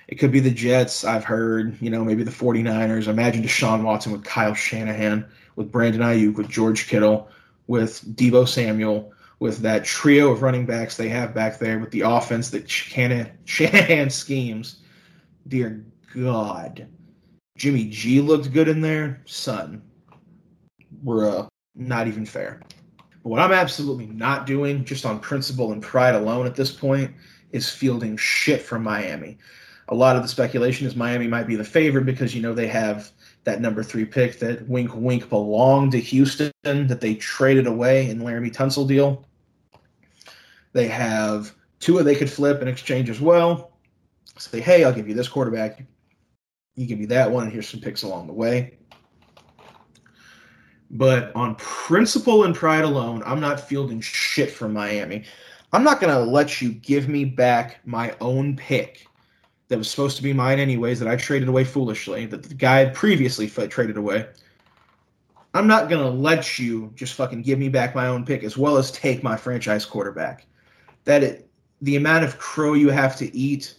It 0.09 0.17
could 0.17 0.31
be 0.31 0.41
the 0.41 0.51
Jets, 0.51 1.05
I've 1.05 1.25
heard, 1.25 1.77
you 1.81 1.91
know, 1.91 2.05
maybe 2.05 2.23
the 2.23 2.31
49ers. 2.31 3.09
Imagine 3.09 3.43
Deshaun 3.43 3.83
Watson 3.83 4.13
with 4.13 4.23
Kyle 4.25 4.55
Shanahan, 4.55 5.27
with 5.57 5.73
Brandon 5.73 6.03
Aiyuk, 6.03 6.37
with 6.37 6.49
George 6.49 6.87
Kittle, 6.87 7.29
with 7.67 8.05
Deebo 8.15 8.47
Samuel, 8.47 9.13
with 9.41 9.59
that 9.59 9.85
trio 9.85 10.31
of 10.31 10.43
running 10.43 10.65
backs 10.65 10.97
they 10.97 11.09
have 11.09 11.35
back 11.35 11.59
there, 11.59 11.81
with 11.81 11.91
the 11.91 12.03
offense 12.03 12.51
that 12.51 12.71
Shanahan 12.71 14.11
schemes. 14.11 14.77
Dear 15.49 15.85
God. 16.15 16.89
Jimmy 17.57 17.87
G 17.87 18.21
looked 18.21 18.53
good 18.53 18.69
in 18.69 18.81
there. 18.81 19.23
Son, 19.25 19.83
we're 21.03 21.29
uh, 21.29 21.49
not 21.75 22.07
even 22.07 22.27
fair. 22.27 22.61
But 22.99 23.31
what 23.31 23.41
I'm 23.41 23.53
absolutely 23.53 24.07
not 24.07 24.47
doing, 24.47 24.85
just 24.85 25.07
on 25.07 25.21
principle 25.21 25.73
and 25.73 25.83
pride 25.83 26.15
alone 26.15 26.47
at 26.47 26.55
this 26.55 26.71
point, 26.71 27.13
is 27.53 27.71
fielding 27.71 28.17
shit 28.17 28.61
from 28.61 28.83
Miami 28.83 29.39
a 29.89 29.95
lot 29.95 30.17
of 30.17 30.23
the 30.23 30.29
speculation 30.29 30.87
is 30.87 30.97
Miami 30.97 31.29
might 31.29 31.47
be 31.47 31.57
the 31.57 31.65
favorite 31.65 32.07
because 32.07 32.35
you 32.35 32.43
know 32.43 32.53
they 32.53 32.67
have 32.67 33.11
that 33.45 33.61
number 33.61 33.83
three 33.83 34.05
pick 34.05 34.39
that 34.41 34.69
wink 34.69 34.91
wink 34.95 35.29
belonged 35.29 35.93
to 35.93 36.01
Houston 36.01 36.53
that 36.65 37.01
they 37.01 37.15
traded 37.15 37.67
away 37.67 38.11
in 38.11 38.21
Laremy 38.21 38.53
Tunsil 38.53 38.89
deal. 38.89 39.25
They 40.73 40.89
have 40.89 41.55
Tua 41.79 42.03
they 42.03 42.17
could 42.17 42.31
flip 42.31 42.61
in 42.63 42.69
exchange 42.69 43.09
as 43.09 43.21
well. 43.21 43.76
Say, 44.39 44.61
hey, 44.61 44.85
I'll 44.85 44.93
give 44.93 45.09
you 45.09 45.15
this 45.15 45.29
quarterback. 45.29 45.83
You 46.75 46.87
give 46.87 46.99
me 46.99 47.07
that 47.07 47.31
one, 47.31 47.45
and 47.45 47.53
here's 47.53 47.69
some 47.69 47.81
picks 47.81 48.03
along 48.03 48.27
the 48.27 48.33
way. 48.33 48.79
But 50.91 51.35
on 51.35 51.55
principle 51.57 52.45
and 52.45 52.55
pride 52.55 52.85
alone, 52.85 53.23
I'm 53.25 53.41
not 53.41 53.61
fielding 53.61 54.01
shit 54.01 54.51
from 54.51 54.73
Miami. 54.73 55.25
I'm 55.73 55.83
not 55.83 56.01
going 56.01 56.13
to 56.13 56.21
let 56.21 56.61
you 56.61 56.73
give 56.73 57.09
me 57.09 57.25
back 57.25 57.81
my 57.85 58.15
own 58.21 58.57
pick 58.57 59.09
that 59.69 59.79
was 59.79 59.91
supposed 59.91 60.17
to 60.17 60.23
be 60.23 60.33
mine 60.33 60.59
anyways 60.59 61.01
that 61.01 61.09
I 61.09 61.17
traded 61.17 61.49
away 61.49 61.65
foolishly 61.65 62.27
that 62.27 62.43
the 62.43 62.55
guy 62.55 62.79
had 62.79 62.95
previously 62.95 63.49
traded 63.49 63.97
away. 63.97 64.27
I'm 65.55 65.67
not 65.67 65.89
gonna 65.89 66.11
let 66.11 66.59
you 66.59 66.93
just 66.95 67.15
fucking 67.15 67.43
give 67.43 67.59
me 67.59 67.69
back 67.69 67.95
my 67.95 68.09
own 68.09 68.25
pick 68.25 68.45
as 68.45 68.59
well 68.59 68.77
as 68.77 68.91
take 68.91 69.23
my 69.23 69.37
franchise 69.37 69.87
quarterback. 69.87 70.47
That 71.05 71.23
it, 71.23 71.51
the 71.81 71.97
amount 71.97 72.25
of 72.25 72.39
crow 72.39 72.75
you 72.75 72.91
have 72.91 73.17
to 73.17 73.35
eat. 73.35 73.75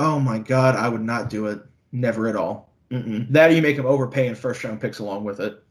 Oh 0.00 0.18
my 0.18 0.38
god, 0.38 0.76
I 0.76 0.88
would 0.88 1.02
not 1.02 1.28
do 1.28 1.46
it. 1.48 1.60
Never 1.92 2.26
at 2.26 2.34
all. 2.34 2.72
Mm-mm. 2.90 3.30
That 3.30 3.52
you 3.52 3.60
make 3.60 3.76
him 3.76 3.84
overpay 3.84 4.28
in 4.28 4.34
first 4.34 4.64
round 4.64 4.80
picks 4.80 4.98
along 4.98 5.24
with 5.24 5.40
it. 5.40 5.62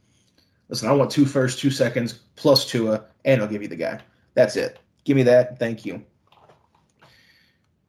Listen, 0.68 0.88
I 0.88 0.92
want 0.92 1.10
two 1.10 1.26
first, 1.26 1.58
two 1.58 1.72
seconds 1.72 2.20
plus 2.36 2.70
Tua, 2.70 3.06
and 3.26 3.42
I'll 3.42 3.48
give 3.48 3.64
you 3.64 3.68
the 3.68 3.76
guy. 3.76 4.00
That's 4.36 4.56
it. 4.56 4.78
Give 5.04 5.18
me 5.18 5.24
that. 5.24 5.58
Thank 5.58 5.84
you. 5.84 6.06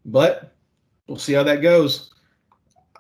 But 0.07 0.55
we'll 1.07 1.19
see 1.19 1.35
how 1.35 1.43
that 1.43 1.61
goes. 1.61 2.15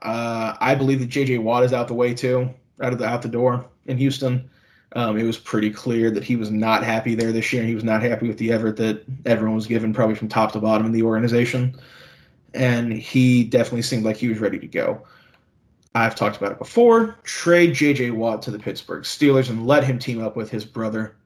Uh, 0.03 0.55
I 0.61 0.75
believe 0.75 1.01
that 1.01 1.07
J.J. 1.07 1.39
Watt 1.39 1.65
is 1.65 1.73
out 1.73 1.89
the 1.89 1.95
way 1.95 2.13
too, 2.13 2.53
out 2.83 2.93
of 2.93 2.99
the 2.99 3.07
out 3.07 3.23
the 3.23 3.29
door 3.29 3.65
in 3.87 3.97
Houston. 3.97 4.51
Um, 4.97 5.17
it 5.17 5.23
was 5.23 5.39
pretty 5.39 5.71
clear 5.71 6.11
that 6.11 6.25
he 6.25 6.37
was 6.37 6.51
not 6.51 6.85
happy 6.85 7.15
there 7.15 7.33
this 7.33 7.55
year. 7.55 7.63
He 7.63 7.75
was 7.75 7.85
not 7.85 8.03
happy 8.03 8.29
with 8.29 8.37
the 8.37 8.53
effort 8.53 8.77
that 8.77 9.03
everyone 9.25 9.57
was 9.57 9.67
given, 9.67 9.95
probably 9.95 10.15
from 10.15 10.29
top 10.29 10.53
to 10.53 10.61
bottom 10.61 10.85
in 10.85 10.93
the 10.93 11.05
organization. 11.05 11.75
And 12.55 12.93
he 12.93 13.45
definitely 13.45 13.83
seemed 13.83 14.05
like 14.05 14.17
he 14.17 14.29
was 14.29 14.39
ready 14.39 14.59
to 14.59 14.67
go. 14.67 15.07
I've 15.95 16.15
talked 16.15 16.37
about 16.37 16.53
it 16.53 16.59
before. 16.59 17.19
Trade 17.25 17.75
J.J. 17.75 18.13
Watt 18.13 18.43
to 18.43 18.51
the 18.51 18.59
Pittsburgh 18.59 19.03
Steelers 19.03 19.51
and 19.51 19.67
let 19.67 19.85
him 19.85 19.99
team 19.99 20.23
up 20.23 20.37
with 20.37 20.51
his 20.51 20.65
brother, 20.65 21.17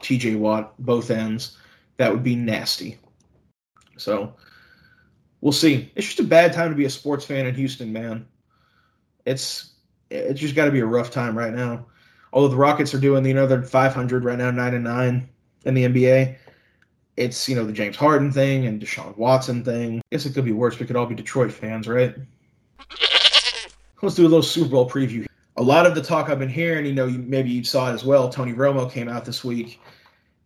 T.J. 0.00 0.36
Watt, 0.36 0.74
both 0.78 1.10
ends. 1.10 1.58
That 1.96 2.12
would 2.12 2.22
be 2.22 2.36
nasty. 2.36 2.98
So 3.96 4.34
we'll 5.40 5.52
see. 5.52 5.90
It's 5.94 6.06
just 6.06 6.20
a 6.20 6.24
bad 6.24 6.52
time 6.52 6.70
to 6.70 6.76
be 6.76 6.84
a 6.84 6.90
sports 6.90 7.24
fan 7.24 7.46
in 7.46 7.54
Houston, 7.54 7.92
man. 7.92 8.26
It's 9.24 9.72
it's 10.10 10.40
just 10.40 10.54
got 10.54 10.66
to 10.66 10.70
be 10.70 10.80
a 10.80 10.86
rough 10.86 11.10
time 11.10 11.36
right 11.36 11.52
now. 11.52 11.86
Although 12.32 12.48
the 12.48 12.56
Rockets 12.56 12.94
are 12.94 13.00
doing 13.00 13.22
know 13.34 13.46
they're 13.46 13.62
500 13.62 14.24
right 14.24 14.38
now, 14.38 14.50
nine 14.50 14.74
and 14.74 14.84
nine 14.84 15.28
in 15.64 15.74
the 15.74 15.84
NBA. 15.84 16.36
It's 17.16 17.48
you 17.48 17.54
know 17.54 17.64
the 17.64 17.72
James 17.72 17.96
Harden 17.96 18.32
thing 18.32 18.66
and 18.66 18.80
Deshaun 18.80 19.16
Watson 19.16 19.64
thing. 19.64 19.98
I 19.98 20.02
guess 20.10 20.26
it 20.26 20.34
could 20.34 20.44
be 20.44 20.52
worse. 20.52 20.78
We 20.78 20.86
could 20.86 20.96
all 20.96 21.06
be 21.06 21.14
Detroit 21.14 21.52
fans, 21.52 21.86
right? 21.86 22.14
Let's 24.00 24.16
do 24.16 24.22
a 24.22 24.28
little 24.28 24.42
Super 24.42 24.70
Bowl 24.70 24.88
preview. 24.88 25.26
A 25.56 25.62
lot 25.62 25.86
of 25.86 25.94
the 25.94 26.02
talk 26.02 26.28
I've 26.28 26.38
been 26.38 26.48
hearing, 26.48 26.86
you 26.86 26.94
know, 26.94 27.06
you, 27.06 27.18
maybe 27.18 27.50
you 27.50 27.62
saw 27.62 27.90
it 27.90 27.92
as 27.92 28.04
well. 28.04 28.28
Tony 28.28 28.52
Romo 28.52 28.90
came 28.90 29.08
out 29.08 29.24
this 29.24 29.44
week 29.44 29.80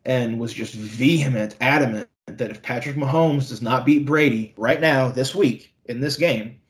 and 0.05 0.39
was 0.39 0.53
just 0.53 0.75
vehement, 0.75 1.57
adamant 1.61 2.09
that 2.27 2.51
if 2.51 2.61
Patrick 2.61 2.97
Mahomes 2.97 3.49
does 3.49 3.63
not 3.63 3.87
beat 3.87 4.05
Brady 4.05 4.53
right 4.57 4.81
now, 4.81 5.09
this 5.09 5.35
week, 5.35 5.73
in 5.87 6.01
this 6.01 6.17
game, 6.17 6.61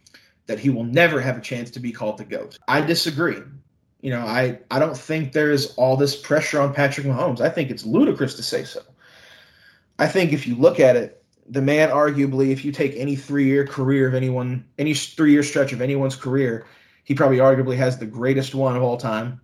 that 0.47 0.59
he 0.59 0.71
will 0.71 0.85
never 0.85 1.21
have 1.21 1.37
a 1.37 1.41
chance 1.41 1.71
to 1.71 1.81
be 1.81 1.91
called 1.93 2.19
the 2.19 2.25
GOAT. 2.25 2.59
I 2.69 2.83
disagree. 2.83 3.43
You 4.01 4.11
know, 4.11 4.21
I, 4.21 4.59
I 4.71 4.79
don't 4.79 4.97
think 4.97 5.33
there's 5.33 5.75
all 5.75 5.97
this 5.97 6.15
pressure 6.15 6.61
on 6.61 6.73
Patrick 6.73 7.07
Mahomes. 7.07 7.41
I 7.41 7.49
think 7.49 7.71
it's 7.71 7.85
ludicrous 7.85 8.35
to 8.35 8.43
say 8.43 8.65
so. 8.65 8.83
I 9.99 10.07
think 10.07 10.33
if 10.33 10.47
you 10.47 10.55
look 10.55 10.81
at 10.81 10.97
it, 10.97 11.25
the 11.49 11.63
man 11.63 11.91
arguably, 11.91 12.51
if 12.51 12.65
you 12.65 12.73
take 12.73 12.95
any 12.97 13.17
three 13.17 13.47
year 13.47 13.67
career 13.67 14.09
of 14.09 14.15
anyone, 14.15 14.65
any 14.79 14.95
three 14.95 15.33
year 15.33 15.43
stretch 15.43 15.73
of 15.73 15.81
anyone's 15.81 16.17
career, 16.17 16.67
he 17.05 17.15
probably 17.15 17.39
arguably 17.39 17.77
has 17.77 17.99
the 17.99 18.07
greatest 18.07 18.55
one 18.55 18.77
of 18.77 18.83
all 18.83 18.97
time. 18.97 19.41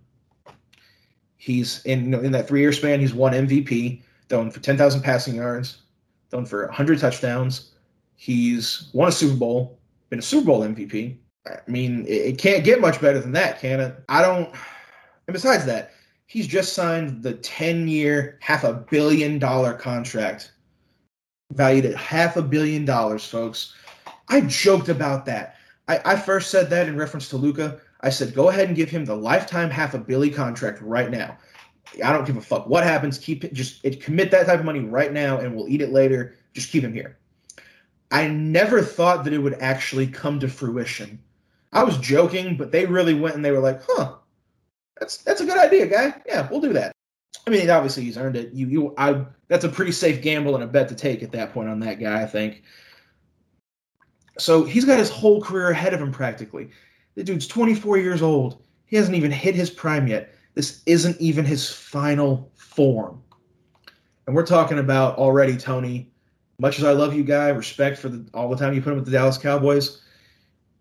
He's 1.37 1.83
in 1.85 2.13
in 2.13 2.31
that 2.33 2.47
three 2.47 2.61
year 2.61 2.73
span, 2.73 2.99
he's 2.99 3.13
won 3.13 3.33
MVP, 3.33 4.01
thrown 4.29 4.51
for 4.51 4.59
ten 4.59 4.77
thousand 4.77 5.01
passing 5.01 5.35
yards, 5.35 5.81
thrown 6.29 6.45
for 6.45 6.67
hundred 6.69 6.99
touchdowns. 6.99 7.71
He's 8.15 8.89
won 8.93 9.09
a 9.09 9.11
Super 9.11 9.35
Bowl, 9.35 9.79
been 10.09 10.19
a 10.19 10.21
Super 10.21 10.47
Bowl 10.47 10.61
MVP. 10.61 11.17
I 11.45 11.59
mean, 11.67 12.05
it, 12.05 12.11
it 12.11 12.37
can't 12.37 12.63
get 12.63 12.79
much 12.79 13.01
better 13.01 13.19
than 13.19 13.33
that, 13.33 13.59
can 13.59 13.79
it? 13.79 13.95
I 14.07 14.21
don't. 14.21 14.49
And 15.27 15.33
besides 15.33 15.65
that, 15.65 15.91
he's 16.27 16.47
just 16.47 16.73
signed 16.73 17.23
the 17.23 17.33
ten 17.33 17.87
year, 17.87 18.37
half 18.41 18.63
a 18.63 18.73
billion 18.73 19.39
dollar 19.39 19.73
contract, 19.73 20.51
valued 21.51 21.85
at 21.85 21.95
half 21.95 22.37
a 22.37 22.41
billion 22.41 22.85
dollars, 22.85 23.25
folks. 23.25 23.75
I 24.29 24.41
joked 24.41 24.89
about 24.89 25.25
that. 25.25 25.55
I, 25.87 25.99
I 26.05 26.15
first 26.15 26.49
said 26.49 26.69
that 26.69 26.87
in 26.87 26.97
reference 26.97 27.29
to 27.29 27.37
Luka. 27.37 27.79
I 28.01 28.09
said, 28.09 28.33
go 28.33 28.49
ahead 28.49 28.67
and 28.67 28.75
give 28.75 28.89
him 28.89 29.05
the 29.05 29.15
lifetime 29.15 29.69
half 29.69 29.93
a 29.93 29.99
billy 29.99 30.29
contract 30.29 30.81
right 30.81 31.09
now. 31.09 31.37
I 32.03 32.11
don't 32.11 32.25
give 32.25 32.37
a 32.37 32.41
fuck 32.41 32.67
what 32.67 32.83
happens. 32.83 33.17
Keep 33.17 33.43
it, 33.43 33.53
just 33.53 33.83
it, 33.83 34.01
commit 34.01 34.31
that 34.31 34.45
type 34.45 34.59
of 34.59 34.65
money 34.65 34.79
right 34.79 35.11
now, 35.11 35.37
and 35.37 35.55
we'll 35.55 35.67
eat 35.67 35.81
it 35.81 35.91
later. 35.91 36.35
Just 36.53 36.71
keep 36.71 36.83
him 36.83 36.93
here. 36.93 37.17
I 38.11 38.27
never 38.27 38.81
thought 38.81 39.23
that 39.23 39.33
it 39.33 39.39
would 39.39 39.55
actually 39.55 40.07
come 40.07 40.39
to 40.39 40.47
fruition. 40.47 41.19
I 41.71 41.83
was 41.83 41.97
joking, 41.97 42.57
but 42.57 42.71
they 42.71 42.85
really 42.85 43.13
went 43.13 43.35
and 43.35 43.43
they 43.43 43.51
were 43.51 43.59
like, 43.59 43.81
"Huh, 43.87 44.15
that's 45.03 45.17
that's 45.17 45.41
a 45.41 45.45
good 45.45 45.57
idea, 45.57 45.85
guy. 45.85 46.21
Yeah, 46.25 46.47
we'll 46.49 46.61
do 46.61 46.73
that." 46.73 46.93
I 47.45 47.49
mean, 47.49 47.69
obviously 47.69 48.03
he's 48.03 48.17
earned 48.17 48.37
it. 48.37 48.53
You 48.53 48.67
you 48.67 48.93
I 48.97 49.25
that's 49.49 49.65
a 49.65 49.69
pretty 49.69 49.91
safe 49.91 50.21
gamble 50.21 50.55
and 50.55 50.63
a 50.63 50.67
bet 50.67 50.87
to 50.89 50.95
take 50.95 51.21
at 51.21 51.31
that 51.33 51.53
point 51.53 51.69
on 51.69 51.79
that 51.81 51.99
guy, 51.99 52.21
I 52.21 52.25
think. 52.25 52.63
So 54.39 54.63
he's 54.63 54.85
got 54.85 54.97
his 54.97 55.09
whole 55.09 55.41
career 55.41 55.69
ahead 55.69 55.93
of 55.93 56.01
him 56.01 56.11
practically. 56.11 56.69
The 57.15 57.23
dude's 57.23 57.45
24 57.47 57.97
years 57.97 58.21
old. 58.21 58.63
He 58.85 58.95
hasn't 58.95 59.15
even 59.15 59.29
hit 59.29 59.53
his 59.53 59.69
prime 59.69 60.07
yet. 60.07 60.33
This 60.55 60.81
isn't 60.85 61.19
even 61.19 61.45
his 61.45 61.69
final 61.69 62.51
form. 62.55 63.21
And 64.25 64.35
we're 64.35 64.45
talking 64.45 64.79
about 64.79 65.17
already, 65.17 65.57
Tony. 65.57 66.11
Much 66.59 66.79
as 66.79 66.85
I 66.85 66.93
love 66.93 67.13
you, 67.13 67.23
guy, 67.23 67.49
respect 67.49 67.99
for 67.99 68.09
the, 68.09 68.25
all 68.33 68.49
the 68.49 68.55
time 68.55 68.73
you 68.73 68.81
put 68.81 68.91
him 68.91 68.95
with 68.95 69.05
the 69.05 69.11
Dallas 69.11 69.37
Cowboys. 69.37 70.01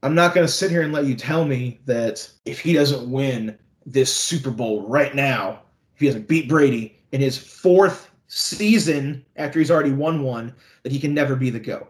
I'm 0.02 0.14
not 0.14 0.34
going 0.34 0.46
to 0.46 0.52
sit 0.52 0.70
here 0.70 0.82
and 0.82 0.92
let 0.92 1.04
you 1.04 1.14
tell 1.14 1.44
me 1.44 1.80
that 1.84 2.30
if 2.44 2.60
he 2.60 2.72
doesn't 2.72 3.10
win 3.10 3.58
this 3.86 4.14
Super 4.14 4.50
Bowl 4.50 4.86
right 4.88 5.14
now, 5.14 5.62
if 5.94 6.00
he 6.00 6.06
doesn't 6.06 6.28
beat 6.28 6.48
Brady 6.48 6.98
in 7.12 7.20
his 7.20 7.36
fourth 7.36 8.10
season 8.28 9.24
after 9.36 9.58
he's 9.58 9.70
already 9.70 9.92
won 9.92 10.22
one, 10.22 10.54
that 10.82 10.92
he 10.92 10.98
can 10.98 11.14
never 11.14 11.36
be 11.36 11.50
the 11.50 11.60
GOAT. 11.60 11.88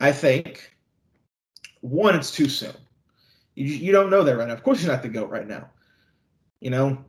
I 0.00 0.12
think 0.12 0.76
one, 1.80 2.14
it's 2.14 2.30
too 2.30 2.48
soon. 2.48 2.74
You, 3.54 3.66
you 3.66 3.92
don't 3.92 4.10
know 4.10 4.22
that 4.22 4.36
right 4.36 4.48
now. 4.48 4.54
Of 4.54 4.62
course, 4.62 4.78
he's 4.78 4.88
not 4.88 5.02
the 5.02 5.08
goat 5.08 5.30
right 5.30 5.46
now. 5.46 5.70
You 6.60 6.70
know, 6.70 7.04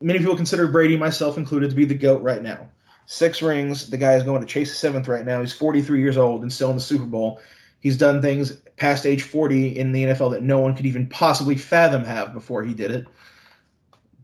many 0.00 0.18
people 0.18 0.36
consider 0.36 0.66
Brady, 0.68 0.96
myself 0.96 1.36
included, 1.36 1.70
to 1.70 1.76
be 1.76 1.84
the 1.84 1.94
goat 1.94 2.22
right 2.22 2.42
now. 2.42 2.68
Six 3.06 3.42
rings. 3.42 3.90
The 3.90 3.98
guy 3.98 4.14
is 4.14 4.22
going 4.22 4.40
to 4.40 4.46
chase 4.46 4.70
the 4.70 4.76
seventh 4.76 5.08
right 5.08 5.26
now. 5.26 5.40
He's 5.40 5.52
43 5.52 6.00
years 6.00 6.16
old 6.16 6.42
and 6.42 6.52
still 6.52 6.70
in 6.70 6.76
the 6.76 6.82
Super 6.82 7.04
Bowl. 7.04 7.40
He's 7.80 7.96
done 7.96 8.20
things 8.20 8.52
past 8.76 9.06
age 9.06 9.22
40 9.22 9.78
in 9.78 9.92
the 9.92 10.04
NFL 10.04 10.30
that 10.32 10.42
no 10.42 10.58
one 10.58 10.74
could 10.76 10.86
even 10.86 11.06
possibly 11.08 11.56
fathom 11.56 12.04
have 12.04 12.32
before 12.32 12.62
he 12.62 12.74
did 12.74 12.90
it. 12.90 13.06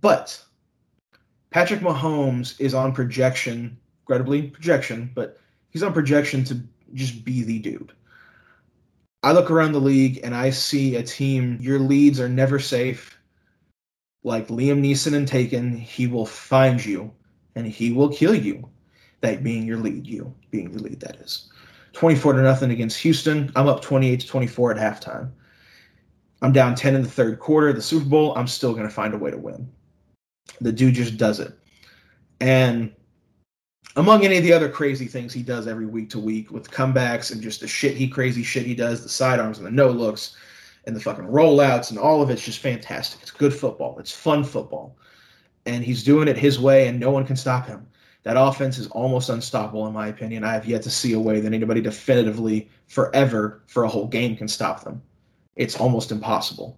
But 0.01 0.43
Patrick 1.51 1.81
Mahomes 1.81 2.61
is 2.61 2.75
on 2.75 2.93
projection, 2.93 3.77
incredibly 4.03 4.43
projection, 4.43 5.11
but 5.15 5.39
he's 5.71 5.83
on 5.83 5.93
projection 5.93 6.45
to 6.45 6.61
just 6.95 7.25
be 7.25 7.43
the 7.43 7.59
dude. 7.59 7.93
I 9.23 9.33
look 9.33 9.51
around 9.51 9.73
the 9.73 9.81
league 9.81 10.21
and 10.23 10.35
I 10.35 10.51
see 10.51 10.97
a 10.97 11.03
team, 11.03 11.59
your 11.61 11.79
leads 11.79 12.21
are 12.21 12.29
never 12.29 12.59
safe. 12.59 13.19
Like 14.23 14.49
Liam 14.49 14.81
Neeson 14.81 15.15
and 15.15 15.27
Taken, 15.27 15.77
he 15.77 16.07
will 16.07 16.27
find 16.27 16.85
you 16.85 17.13
and 17.55 17.67
he 17.67 17.93
will 17.93 18.09
kill 18.09 18.35
you. 18.35 18.69
That 19.23 19.43
being 19.43 19.67
your 19.67 19.79
lead, 19.79 20.07
you 20.07 20.33
being 20.51 20.71
your 20.71 20.81
lead, 20.81 21.01
that 21.01 21.17
is. 21.17 21.51
24 21.97 22.35
to 22.35 22.43
nothing 22.43 22.71
against 22.71 22.99
Houston. 22.99 23.51
I'm 23.57 23.69
up 23.69 23.81
28 23.81 24.21
to 24.21 24.27
24 24.27 24.77
at 24.77 25.03
halftime. 25.03 25.31
I'm 26.43 26.53
down 26.53 26.75
10 26.75 26.95
in 26.95 27.03
the 27.03 27.09
third 27.09 27.39
quarter 27.39 27.73
the 27.73 27.81
Super 27.81 28.05
Bowl. 28.05 28.37
I'm 28.37 28.47
still 28.47 28.75
going 28.75 28.87
to 28.87 28.93
find 28.93 29.15
a 29.15 29.19
way 29.19 29.31
to 29.31 29.39
win. 29.39 29.67
The 30.61 30.73
dude 30.73 30.95
just 30.95 31.17
does 31.17 31.41
it. 31.41 31.59
And 32.39 32.93
among 33.97 34.27
any 34.27 34.37
of 34.37 34.45
the 34.45 34.53
other 34.53 34.69
crazy 34.69 35.07
things 35.07 35.33
he 35.33 35.43
does 35.43 35.67
every 35.67 35.87
week 35.87 36.11
to 36.11 36.19
week 36.19 36.51
with 36.51 36.71
comebacks 36.71 37.33
and 37.33 37.41
just 37.41 37.63
the 37.63 37.67
shit 37.67 37.97
he 37.97 38.07
crazy 38.09 38.43
shit 38.43 38.67
he 38.67 38.75
does, 38.75 39.03
the 39.03 39.09
sidearms 39.09 39.57
and 39.57 39.67
the 39.67 39.71
no 39.71 39.89
looks 39.89 40.37
and 40.85 40.95
the 40.95 41.01
fucking 41.01 41.25
rollouts 41.25 41.89
and 41.89 41.99
all 41.99 42.21
of 42.21 42.29
it's 42.29 42.45
just 42.45 42.59
fantastic. 42.59 43.23
It's 43.23 43.31
good 43.31 43.55
football. 43.55 43.99
It's 43.99 44.13
fun 44.13 44.45
football. 44.45 44.99
And 45.65 45.83
he's 45.83 46.05
doing 46.05 46.29
it 46.29 46.37
his 46.37 46.61
way 46.61 46.89
and 46.89 47.01
no 47.01 47.11
one 47.11 47.25
can 47.25 47.37
stop 47.37 47.67
him. 47.67 47.87
That 48.27 48.37
offense 48.37 48.77
is 48.77 48.89
almost 48.89 49.29
unstoppable 49.29 49.87
in 49.87 49.93
my 49.93 50.09
opinion. 50.09 50.43
I 50.43 50.53
have 50.53 50.67
yet 50.67 50.83
to 50.83 50.91
see 50.91 51.13
a 51.13 51.21
way 51.21 51.39
that 51.39 51.53
anybody 51.53 51.81
definitively 51.81 52.69
forever 52.89 53.63
for 53.69 53.85
a 53.85 53.89
whole 53.89 54.09
game 54.09 54.37
can 54.37 54.49
stop 54.49 54.83
them. 54.83 55.01
It's 55.55 55.77
almost 55.77 56.11
impossible. 56.11 56.77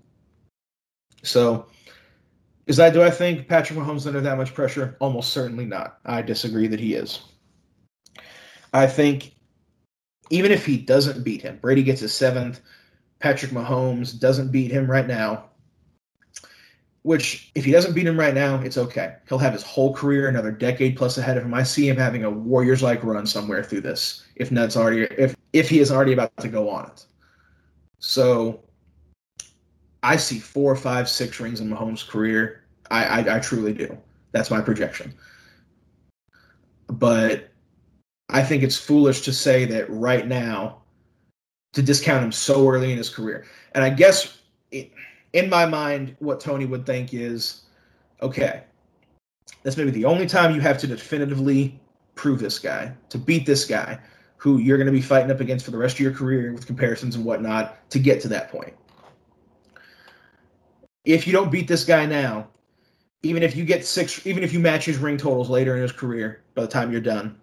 So 1.23 1.67
is 2.67 2.77
that 2.77 2.93
do 2.93 3.03
I 3.03 3.09
think 3.09 3.49
Patrick 3.49 3.79
Mahomes 3.79 4.07
under 4.07 4.21
that 4.21 4.37
much 4.37 4.53
pressure? 4.53 4.95
Almost 5.01 5.33
certainly 5.33 5.65
not. 5.65 6.01
I 6.05 6.21
disagree 6.21 6.67
that 6.67 6.81
he 6.81 6.93
is. 6.93 7.23
I 8.75 8.87
think 8.87 9.35
even 10.29 10.53
if 10.53 10.67
he 10.67 10.77
doesn't 10.77 11.25
beat 11.25 11.41
him, 11.41 11.61
Brady 11.63 11.83
gets 11.83 12.03
his 12.03 12.13
seventh, 12.13 12.61
Patrick 13.21 13.53
Mahomes 13.53 14.21
doesn't 14.21 14.53
beat 14.53 14.71
him 14.71 14.87
right 14.87 15.07
now. 15.07 15.48
Which, 17.03 17.51
if 17.55 17.65
he 17.65 17.73
doesn't 17.73 17.95
beat 17.95 18.07
him 18.07 18.19
right 18.19 18.35
now, 18.35 18.61
it's 18.61 18.77
okay. 18.77 19.15
He'll 19.29 19.39
have 19.39 19.53
his 19.53 19.63
whole 19.63 19.95
career, 19.95 20.29
another 20.29 20.51
decade 20.51 20.97
plus 20.97 21.17
ahead 21.17 21.37
of 21.37 21.45
him. 21.45 21.55
I 21.55 21.63
see 21.63 21.89
him 21.89 21.97
having 21.97 22.25
a 22.25 22.31
Warriors-like 22.31 23.03
run 23.05 23.27
somewhere 23.27 23.63
through 23.63 23.83
this. 23.83 24.27
If 24.37 24.51
Ned's 24.51 24.77
already, 24.77 25.03
if 25.17 25.37
if 25.53 25.71
he 25.71 25.79
is 25.79 25.91
already 25.91 26.13
about 26.13 26.37
to 26.39 26.49
go 26.49 26.69
on 26.69 26.87
it. 26.87 27.07
So 27.99 28.61
I 30.03 30.17
see 30.17 30.39
four, 30.39 30.75
five, 30.77 31.09
six 31.09 31.41
rings 31.41 31.61
in 31.61 31.69
Mahomes' 31.71 32.07
career. 32.07 32.65
I, 32.91 33.05
I, 33.05 33.37
I 33.37 33.39
truly 33.41 33.73
do. 33.73 33.97
That's 34.33 34.51
my 34.51 34.61
projection. 34.61 35.15
But 36.89 37.51
I 38.29 38.43
think 38.43 38.63
it's 38.63 38.77
foolish 38.77 39.23
to 39.23 39.33
say 39.33 39.65
that 39.67 39.89
right 39.89 40.27
now 40.27 40.83
to 41.73 41.83
discount 41.83 42.25
him 42.25 42.33
so 42.33 42.69
early 42.69 42.93
in 42.93 42.99
his 42.99 43.11
career. 43.11 43.47
And 43.73 43.85
I 43.85 43.91
guess 43.91 44.39
in 45.33 45.51
my 45.51 45.67
mind, 45.67 46.17
what 46.21 46.41
Tony 46.41 46.65
would 46.65 46.87
think 46.87 47.13
is 47.13 47.63
okay, 48.23 48.65
that's 49.63 49.77
maybe 49.77 49.91
the 49.91 50.05
only 50.05 50.27
time 50.27 50.55
you 50.55 50.61
have 50.61 50.79
to 50.79 50.87
definitively 50.87 51.79
prove 52.15 52.41
this 52.41 52.59
guy, 52.59 52.93
to 53.11 53.19
beat 53.19 53.47
this 53.47 53.65
guy 53.65 53.99
who 54.37 54.59
you're 54.59 54.77
going 54.77 54.87
to 54.87 54.93
be 54.93 55.01
fighting 55.01 55.31
up 55.31 55.41
against 55.41 55.65
for 55.65 55.71
the 55.71 55.79
rest 55.79 55.97
of 55.97 56.01
your 56.01 56.13
career 56.13 56.53
with 56.53 56.67
comparisons 56.67 57.17
and 57.17 57.25
whatnot 57.25 57.91
to 57.91 57.99
get 57.99 58.21
to 58.21 58.29
that 58.29 58.51
point. 58.51 58.75
If 61.05 61.27
you 61.27 61.33
don't 61.33 61.51
beat 61.51 61.69
this 61.69 61.85
guy 61.85 62.07
now, 62.07 62.49
even 63.23 63.43
if 63.43 63.57
you 63.57 63.65
get 63.65 63.85
six, 63.85 64.27
even 64.27 64.45
if 64.45 64.53
you 64.53 64.61
match 64.61 64.85
his 64.85 64.99
ring 64.99 65.17
totals 65.17 65.51
later 65.51 65.75
in 65.77 65.83
his 65.83 65.93
career, 65.93 66.43
by 66.55 66.63
the 66.63 66.69
time 66.69 66.93
you're 66.93 67.01
done, 67.01 67.41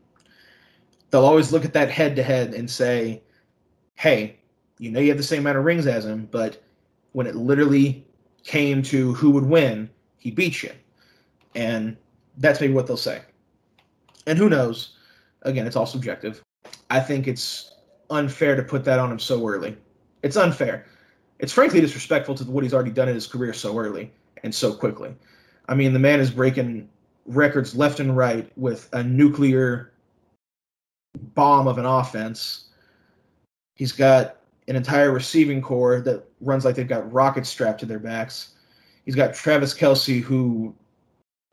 they'll 1.09 1.25
always 1.25 1.51
look 1.51 1.65
at 1.65 1.73
that 1.73 1.89
head 1.89 2.15
to 2.15 2.23
head 2.23 2.53
and 2.53 2.69
say, 2.69 3.21
"Hey, 3.95 4.39
you 4.77 4.91
know 4.91 4.99
you 4.99 5.09
have 5.09 5.17
the 5.17 5.23
same 5.23 5.39
amount 5.39 5.57
of 5.57 5.65
rings 5.65 5.87
as 5.87 6.05
him, 6.05 6.27
but 6.31 6.61
when 7.15 7.27
it 7.27 7.35
literally 7.35 8.05
came 8.43 8.83
to 8.83 9.13
who 9.13 9.31
would 9.31 9.45
win, 9.45 9.89
he 10.17 10.29
beat 10.29 10.61
you," 10.61 10.71
and 11.55 11.95
that's 12.37 12.59
maybe 12.59 12.73
what 12.73 12.87
they'll 12.87 12.97
say. 12.97 13.21
And 14.27 14.37
who 14.37 14.49
knows? 14.49 14.97
Again, 15.43 15.65
it's 15.65 15.77
all 15.77 15.85
subjective. 15.85 16.41
I 16.89 16.99
think 16.99 17.27
it's 17.27 17.73
unfair 18.09 18.57
to 18.57 18.63
put 18.63 18.83
that 18.83 18.99
on 18.99 19.11
him 19.11 19.19
so 19.19 19.47
early. 19.47 19.77
It's 20.23 20.35
unfair. 20.35 20.87
It's 21.39 21.53
frankly 21.53 21.79
disrespectful 21.79 22.35
to 22.35 22.43
what 22.43 22.63
he's 22.63 22.73
already 22.73 22.91
done 22.91 23.07
in 23.07 23.15
his 23.15 23.27
career 23.27 23.53
so 23.53 23.77
early 23.79 24.11
and 24.43 24.53
so 24.53 24.73
quickly. 24.73 25.15
I 25.69 25.75
mean, 25.75 25.93
the 25.93 25.99
man 25.99 26.19
is 26.19 26.31
breaking 26.31 26.89
records 27.25 27.75
left 27.75 28.01
and 28.01 28.17
right 28.17 28.51
with 28.57 28.89
a 28.91 29.03
nuclear 29.03 29.93
bomb 31.33 31.67
of 31.67 31.77
an 31.77 31.85
offense. 31.85 32.65
He's 33.75 33.93
got 33.93 34.37
an 34.67 34.75
entire 34.75 35.11
receiving 35.11 35.61
core 35.61 36.01
that 36.01 36.25
runs 36.41 36.65
like 36.65 36.75
they've 36.75 36.87
got 36.87 37.11
rockets 37.11 37.49
strapped 37.49 37.79
to 37.79 37.85
their 37.85 37.99
backs. 37.99 38.55
He's 39.05 39.15
got 39.15 39.33
Travis 39.33 39.73
Kelce, 39.73 40.21
who 40.21 40.73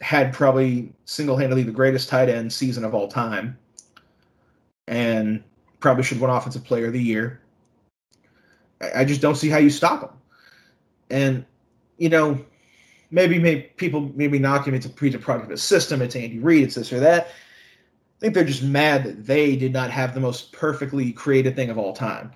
had 0.00 0.32
probably 0.32 0.92
single 1.04 1.36
handedly 1.36 1.62
the 1.62 1.72
greatest 1.72 2.08
tight 2.08 2.28
end 2.28 2.52
season 2.52 2.84
of 2.84 2.94
all 2.94 3.08
time 3.08 3.56
and 4.88 5.42
probably 5.80 6.02
should 6.02 6.20
win 6.20 6.30
Offensive 6.30 6.64
Player 6.64 6.86
of 6.86 6.92
the 6.92 7.02
Year. 7.02 7.40
I 8.94 9.04
just 9.04 9.20
don't 9.20 9.36
see 9.36 9.48
how 9.48 9.58
you 9.58 9.70
stop 9.70 10.02
him. 10.02 10.10
And, 11.10 11.44
you 11.98 12.08
know, 12.08 12.44
maybe, 13.10 13.38
maybe 13.38 13.62
people 13.76 14.10
maybe 14.16 14.38
knock 14.38 14.66
him. 14.66 14.74
It's 14.74 14.86
a 14.86 14.90
product 14.90 15.44
of 15.44 15.50
his 15.50 15.62
system. 15.62 16.02
It's 16.02 16.16
Andy 16.16 16.38
Reid. 16.40 16.64
It's 16.64 16.74
this 16.74 16.92
or 16.92 16.98
that. 17.00 17.26
I 17.26 18.20
think 18.20 18.34
they're 18.34 18.44
just 18.44 18.62
mad 18.62 19.04
that 19.04 19.26
they 19.26 19.56
did 19.56 19.72
not 19.72 19.90
have 19.90 20.14
the 20.14 20.20
most 20.20 20.52
perfectly 20.52 21.12
created 21.12 21.54
thing 21.54 21.70
of 21.70 21.78
all 21.78 21.92
time. 21.92 22.32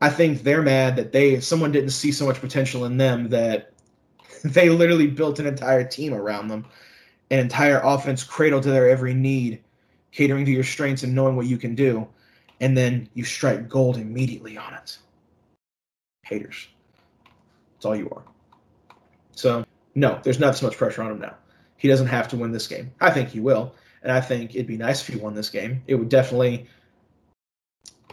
I 0.00 0.10
think 0.10 0.42
they're 0.42 0.62
mad 0.62 0.96
that 0.96 1.12
they 1.12 1.40
someone 1.40 1.72
didn't 1.72 1.90
see 1.90 2.12
so 2.12 2.24
much 2.24 2.40
potential 2.40 2.84
in 2.84 2.96
them 2.96 3.28
that 3.30 3.72
they 4.44 4.70
literally 4.70 5.06
built 5.06 5.38
an 5.38 5.46
entire 5.46 5.84
team 5.84 6.14
around 6.14 6.48
them, 6.48 6.66
an 7.30 7.38
entire 7.38 7.80
offense 7.82 8.22
cradled 8.22 8.62
to 8.64 8.70
their 8.70 8.88
every 8.88 9.14
need, 9.14 9.62
catering 10.12 10.44
to 10.44 10.50
your 10.50 10.64
strengths 10.64 11.02
and 11.02 11.14
knowing 11.14 11.36
what 11.36 11.46
you 11.46 11.58
can 11.58 11.74
do, 11.74 12.06
and 12.60 12.76
then 12.76 13.08
you 13.14 13.24
strike 13.24 13.68
gold 13.68 13.96
immediately 13.96 14.56
on 14.56 14.74
it. 14.74 14.98
Haters. 16.22 16.68
That's 17.74 17.86
all 17.86 17.96
you 17.96 18.10
are. 18.10 18.22
So 19.32 19.64
no, 19.94 20.20
there's 20.22 20.40
not 20.40 20.56
so 20.56 20.66
much 20.66 20.76
pressure 20.76 21.02
on 21.02 21.10
him 21.10 21.20
now. 21.20 21.34
He 21.76 21.88
doesn't 21.88 22.08
have 22.08 22.28
to 22.28 22.36
win 22.36 22.52
this 22.52 22.66
game. 22.66 22.92
I 23.00 23.10
think 23.10 23.28
he 23.28 23.40
will, 23.40 23.74
and 24.02 24.12
I 24.12 24.20
think 24.20 24.54
it'd 24.54 24.66
be 24.66 24.76
nice 24.76 25.00
if 25.00 25.14
he 25.14 25.20
won 25.20 25.34
this 25.34 25.50
game. 25.50 25.82
It 25.86 25.94
would 25.94 26.08
definitely 26.08 26.68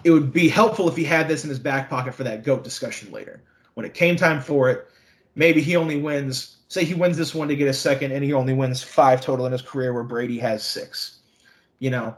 it 0.06 0.12
would 0.12 0.32
be 0.32 0.48
helpful 0.48 0.88
if 0.88 0.96
he 0.96 1.04
had 1.04 1.28
this 1.28 1.44
in 1.44 1.50
his 1.50 1.58
back 1.58 1.90
pocket 1.90 2.14
for 2.14 2.24
that 2.24 2.44
goat 2.44 2.64
discussion 2.64 3.12
later. 3.12 3.42
When 3.74 3.88
it 3.88 3.96
came 3.96 4.16
time 4.16 4.40
for 4.40 4.70
it, 4.70 4.88
maybe 5.34 5.62
he 5.62 5.76
only 5.76 6.00
wins 6.00 6.58
say 6.68 6.86
he 6.86 6.94
wins 6.94 7.18
this 7.18 7.34
one 7.34 7.48
to 7.48 7.56
get 7.56 7.68
a 7.68 7.74
second 7.74 8.12
and 8.12 8.24
he 8.24 8.32
only 8.32 8.54
wins 8.54 8.84
five 8.84 9.20
total 9.20 9.48
in 9.48 9.52
his 9.52 9.64
career 9.64 9.94
where 9.94 10.04
Brady 10.04 10.38
has 10.38 10.64
six. 10.64 11.20
You 11.80 11.90
know, 11.90 12.16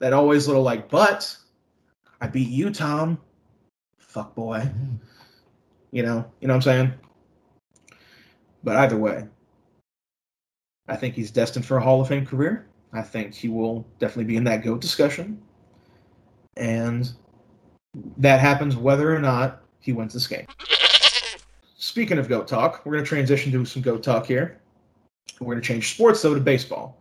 that 0.00 0.12
always 0.12 0.46
little 0.46 0.62
like, 0.62 0.90
but 0.90 1.34
I 2.20 2.26
beat 2.26 2.48
you, 2.48 2.70
Tom. 2.70 3.18
Fuck 3.98 4.34
boy. 4.34 4.70
You 5.90 6.02
know, 6.02 6.30
you 6.40 6.48
know 6.48 6.54
what 6.54 6.66
I'm 6.66 6.90
saying? 6.90 6.92
But 8.62 8.76
either 8.76 8.98
way, 8.98 9.26
I 10.88 10.96
think 10.96 11.14
he's 11.14 11.30
destined 11.30 11.64
for 11.64 11.78
a 11.78 11.82
Hall 11.82 12.02
of 12.02 12.08
Fame 12.08 12.26
career. 12.26 12.66
I 12.92 13.00
think 13.00 13.32
he 13.32 13.48
will 13.48 13.86
definitely 13.98 14.24
be 14.24 14.36
in 14.36 14.44
that 14.44 14.62
GOAT 14.62 14.82
discussion. 14.82 15.40
And 16.58 17.10
that 18.18 18.40
happens 18.40 18.76
whether 18.76 19.14
or 19.14 19.20
not 19.20 19.62
he 19.80 19.92
wins 19.92 20.12
this 20.12 20.26
game. 20.26 20.46
Speaking 21.76 22.18
of 22.18 22.28
GOAT 22.28 22.46
talk, 22.46 22.84
we're 22.84 22.92
going 22.92 23.04
to 23.04 23.08
transition 23.08 23.52
to 23.52 23.64
some 23.64 23.82
GOAT 23.82 24.02
talk 24.02 24.26
here. 24.26 24.60
We're 25.40 25.54
going 25.54 25.62
to 25.62 25.66
change 25.66 25.94
sports, 25.94 26.20
though, 26.20 26.34
to 26.34 26.40
baseball. 26.40 27.00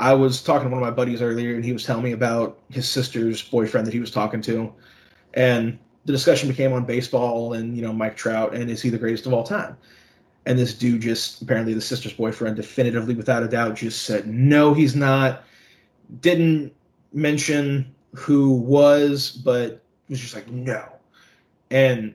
I 0.00 0.14
was 0.14 0.42
talking 0.42 0.68
to 0.68 0.74
one 0.74 0.82
of 0.82 0.88
my 0.88 0.94
buddies 0.94 1.22
earlier, 1.22 1.54
and 1.54 1.64
he 1.64 1.72
was 1.72 1.84
telling 1.84 2.02
me 2.02 2.12
about 2.12 2.58
his 2.70 2.88
sister's 2.88 3.42
boyfriend 3.42 3.86
that 3.86 3.94
he 3.94 4.00
was 4.00 4.10
talking 4.10 4.40
to. 4.42 4.72
And 5.34 5.78
the 6.04 6.12
discussion 6.12 6.48
became 6.48 6.72
on 6.72 6.84
baseball 6.84 7.52
and, 7.52 7.76
you 7.76 7.82
know, 7.82 7.92
Mike 7.92 8.16
Trout, 8.16 8.54
and 8.54 8.70
is 8.70 8.82
he 8.82 8.90
the 8.90 8.98
greatest 8.98 9.26
of 9.26 9.32
all 9.32 9.44
time? 9.44 9.76
And 10.44 10.58
this 10.58 10.74
dude 10.74 11.02
just 11.02 11.42
apparently 11.42 11.72
the 11.72 11.80
sister's 11.80 12.14
boyfriend 12.14 12.56
definitively 12.56 13.14
without 13.14 13.44
a 13.44 13.48
doubt 13.48 13.76
just 13.76 14.02
said 14.02 14.26
no, 14.26 14.74
he's 14.74 14.96
not. 14.96 15.44
Didn't 16.20 16.74
mention 17.12 17.94
who 18.14 18.54
was, 18.54 19.30
but 19.30 19.82
was 20.08 20.20
just 20.20 20.34
like 20.34 20.48
no. 20.48 20.84
And 21.70 22.14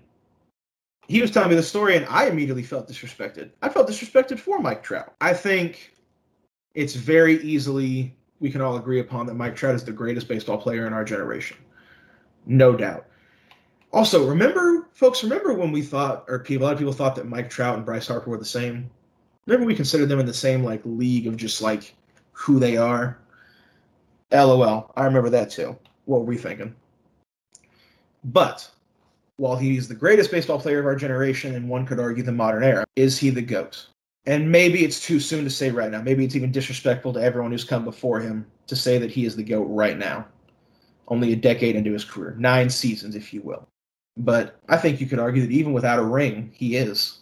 he 1.08 1.22
was 1.22 1.32
telling 1.32 1.50
me 1.50 1.56
the 1.56 1.64
story, 1.64 1.96
and 1.96 2.06
I 2.08 2.28
immediately 2.28 2.64
felt 2.64 2.88
disrespected. 2.88 3.52
I 3.62 3.70
felt 3.70 3.90
disrespected 3.90 4.40
for 4.40 4.60
Mike 4.60 4.84
Trout. 4.84 5.14
I 5.22 5.34
think 5.34 5.94
it's 6.76 6.96
very 6.96 7.42
easily 7.42 8.16
we 8.40 8.52
can 8.52 8.62
all 8.62 8.78
agree 8.78 9.00
upon 9.00 9.26
that 9.26 9.34
Mike 9.34 9.56
Trout 9.56 9.76
is 9.76 9.84
the 9.84 9.92
greatest 9.92 10.28
baseball 10.28 10.58
player 10.58 10.86
in 10.86 10.94
our 10.94 11.04
generation. 11.04 11.58
No 12.46 12.76
doubt. 12.76 13.08
Also, 13.94 14.28
remember, 14.28 14.88
folks, 14.92 15.24
remember 15.24 15.54
when 15.54 15.72
we 15.72 15.82
thought, 15.82 16.26
or 16.28 16.40
people, 16.40 16.66
a 16.66 16.68
lot 16.68 16.74
of 16.74 16.80
people 16.80 16.94
thought 16.94 17.16
that 17.16 17.28
Mike 17.28 17.50
Trout 17.50 17.78
and 17.78 17.86
Bryce 17.86 18.08
Harper 18.08 18.30
were 18.30 18.38
the 18.38 18.46
same. 18.46 18.90
Remember 19.46 19.66
we 19.66 19.76
considered 19.76 20.10
them 20.10 20.20
in 20.20 20.26
the 20.26 20.34
same 20.34 20.64
like 20.64 20.82
league 20.84 21.26
of 21.26 21.38
just 21.38 21.62
like 21.62 21.96
who 22.34 22.60
they 22.60 22.78
are. 22.78 23.18
LOL. 24.32 24.92
I 24.96 25.06
remember 25.06 25.30
that 25.30 25.50
too. 25.50 25.78
What 26.08 26.22
were 26.22 26.28
we 26.28 26.38
thinking? 26.38 26.74
But 28.24 28.70
while 29.36 29.58
he's 29.58 29.90
the 29.90 29.96
greatest 29.96 30.32
baseball 30.32 30.60
player 30.60 30.80
of 30.80 30.86
our 30.86 30.96
generation, 30.96 31.54
and 31.54 31.70
one 31.70 31.86
could 31.86 32.00
argue 32.00 32.24
the 32.24 32.32
modern 32.32 32.64
era, 32.64 32.86
is 32.96 33.20
he 33.20 33.30
the 33.30 33.42
GOAT? 33.42 33.88
And 34.26 34.50
maybe 34.50 34.86
it's 34.86 35.06
too 35.06 35.20
soon 35.20 35.44
to 35.44 35.50
say 35.50 35.70
right 35.70 35.92
now. 35.92 36.02
Maybe 36.02 36.24
it's 36.24 36.36
even 36.36 36.52
disrespectful 36.52 37.12
to 37.14 37.22
everyone 37.22 37.52
who's 37.52 37.66
come 37.66 37.84
before 37.84 38.22
him 38.22 38.48
to 38.68 38.76
say 38.76 38.98
that 38.98 39.12
he 39.12 39.26
is 39.26 39.36
the 39.36 39.44
GOAT 39.44 39.66
right 39.66 39.98
now. 39.98 40.26
Only 41.10 41.34
a 41.34 41.38
decade 41.38 41.76
into 41.76 41.92
his 41.92 42.06
career, 42.06 42.36
nine 42.40 42.70
seasons, 42.70 43.14
if 43.16 43.34
you 43.34 43.42
will. 43.42 43.68
But 44.16 44.60
I 44.70 44.78
think 44.78 45.02
you 45.02 45.08
could 45.08 45.20
argue 45.20 45.42
that 45.42 45.52
even 45.52 45.74
without 45.74 46.00
a 46.00 46.04
ring, 46.04 46.52
he 46.54 46.78
is. 46.78 47.20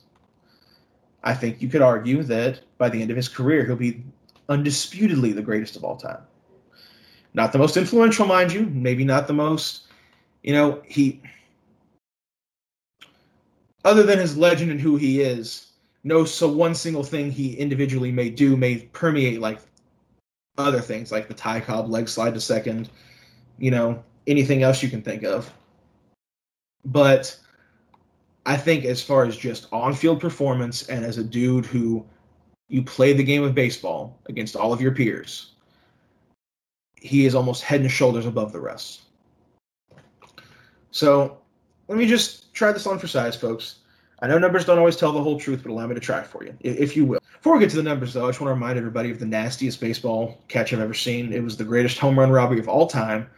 I 1.23 1.33
think 1.33 1.59
you 1.59 1.69
could 1.69 1.81
argue 1.81 2.21
that 2.23 2.61
by 2.77 2.89
the 2.89 3.01
end 3.01 3.09
of 3.09 3.17
his 3.17 3.29
career, 3.29 3.65
he'll 3.65 3.75
be 3.75 4.03
undisputedly 4.47 5.31
the 5.31 5.41
greatest 5.41 5.75
of 5.75 5.83
all 5.83 5.97
time. 5.97 6.21
Not 7.35 7.51
the 7.51 7.57
most 7.57 7.75
influential, 7.75 8.25
mind 8.25 8.53
you, 8.53 8.65
maybe 8.67 9.03
not 9.03 9.27
the 9.27 9.33
most, 9.33 9.87
you 10.41 10.53
know, 10.53 10.81
he. 10.87 11.21
Other 13.83 14.03
than 14.03 14.19
his 14.19 14.37
legend 14.37 14.71
and 14.71 14.79
who 14.79 14.95
he 14.95 15.19
is, 15.19 15.73
no, 16.05 16.23
so 16.23 16.47
one 16.47 16.73
single 16.73 17.03
thing 17.03 17.29
he 17.29 17.53
individually 17.57 18.09
may 18.09 18.29
do 18.29 18.55
may 18.55 18.77
permeate 18.93 19.41
like 19.41 19.59
other 20.57 20.79
things, 20.79 21.11
like 21.11 21.27
the 21.27 21.33
Ty 21.33 21.59
Cobb 21.59 21.89
leg 21.89 22.07
slide 22.07 22.33
to 22.35 22.39
second, 22.39 22.89
you 23.57 23.69
know, 23.69 24.01
anything 24.27 24.63
else 24.63 24.81
you 24.81 24.89
can 24.89 25.01
think 25.01 25.23
of. 25.23 25.51
But 26.85 27.37
I 28.45 28.55
think 28.55 28.85
as 28.85 29.01
far 29.01 29.25
as 29.25 29.35
just 29.35 29.67
on-field 29.73 30.21
performance 30.21 30.87
and 30.87 31.03
as 31.03 31.17
a 31.17 31.23
dude 31.23 31.65
who 31.65 32.05
you 32.69 32.81
play 32.81 33.11
the 33.11 33.23
game 33.23 33.43
of 33.43 33.53
baseball 33.53 34.17
against 34.27 34.55
all 34.55 34.71
of 34.71 34.79
your 34.79 34.93
peers, 34.93 35.54
he 37.05 37.25
is 37.25 37.35
almost 37.35 37.63
head 37.63 37.81
and 37.81 37.91
shoulders 37.91 38.25
above 38.25 38.51
the 38.51 38.59
rest. 38.59 39.01
So 40.91 41.37
let 41.87 41.97
me 41.97 42.05
just 42.05 42.53
try 42.53 42.71
this 42.71 42.87
on 42.87 42.99
for 42.99 43.07
size, 43.07 43.35
folks. 43.35 43.79
I 44.21 44.27
know 44.27 44.37
numbers 44.37 44.65
don't 44.65 44.79
always 44.79 44.95
tell 44.95 45.11
the 45.11 45.21
whole 45.21 45.39
truth, 45.39 45.61
but 45.61 45.71
allow 45.71 45.85
me 45.87 45.93
to 45.93 46.01
try 46.01 46.23
for 46.23 46.43
you, 46.43 46.55
if 46.61 46.95
you 46.95 47.05
will. 47.05 47.19
Before 47.33 47.53
we 47.53 47.59
get 47.59 47.69
to 47.71 47.75
the 47.75 47.83
numbers, 47.83 48.13
though, 48.13 48.25
I 48.25 48.29
just 48.29 48.41
want 48.41 48.49
to 48.49 48.53
remind 48.53 48.77
everybody 48.77 49.11
of 49.11 49.19
the 49.19 49.25
nastiest 49.25 49.79
baseball 49.79 50.41
catch 50.47 50.73
I've 50.73 50.79
ever 50.79 50.93
seen. 50.93 51.33
It 51.33 51.43
was 51.43 51.57
the 51.57 51.65
greatest 51.65 51.99
home 51.99 52.17
run 52.17 52.31
robbery 52.31 52.59
of 52.59 52.69
all 52.69 52.87
time 52.87 53.29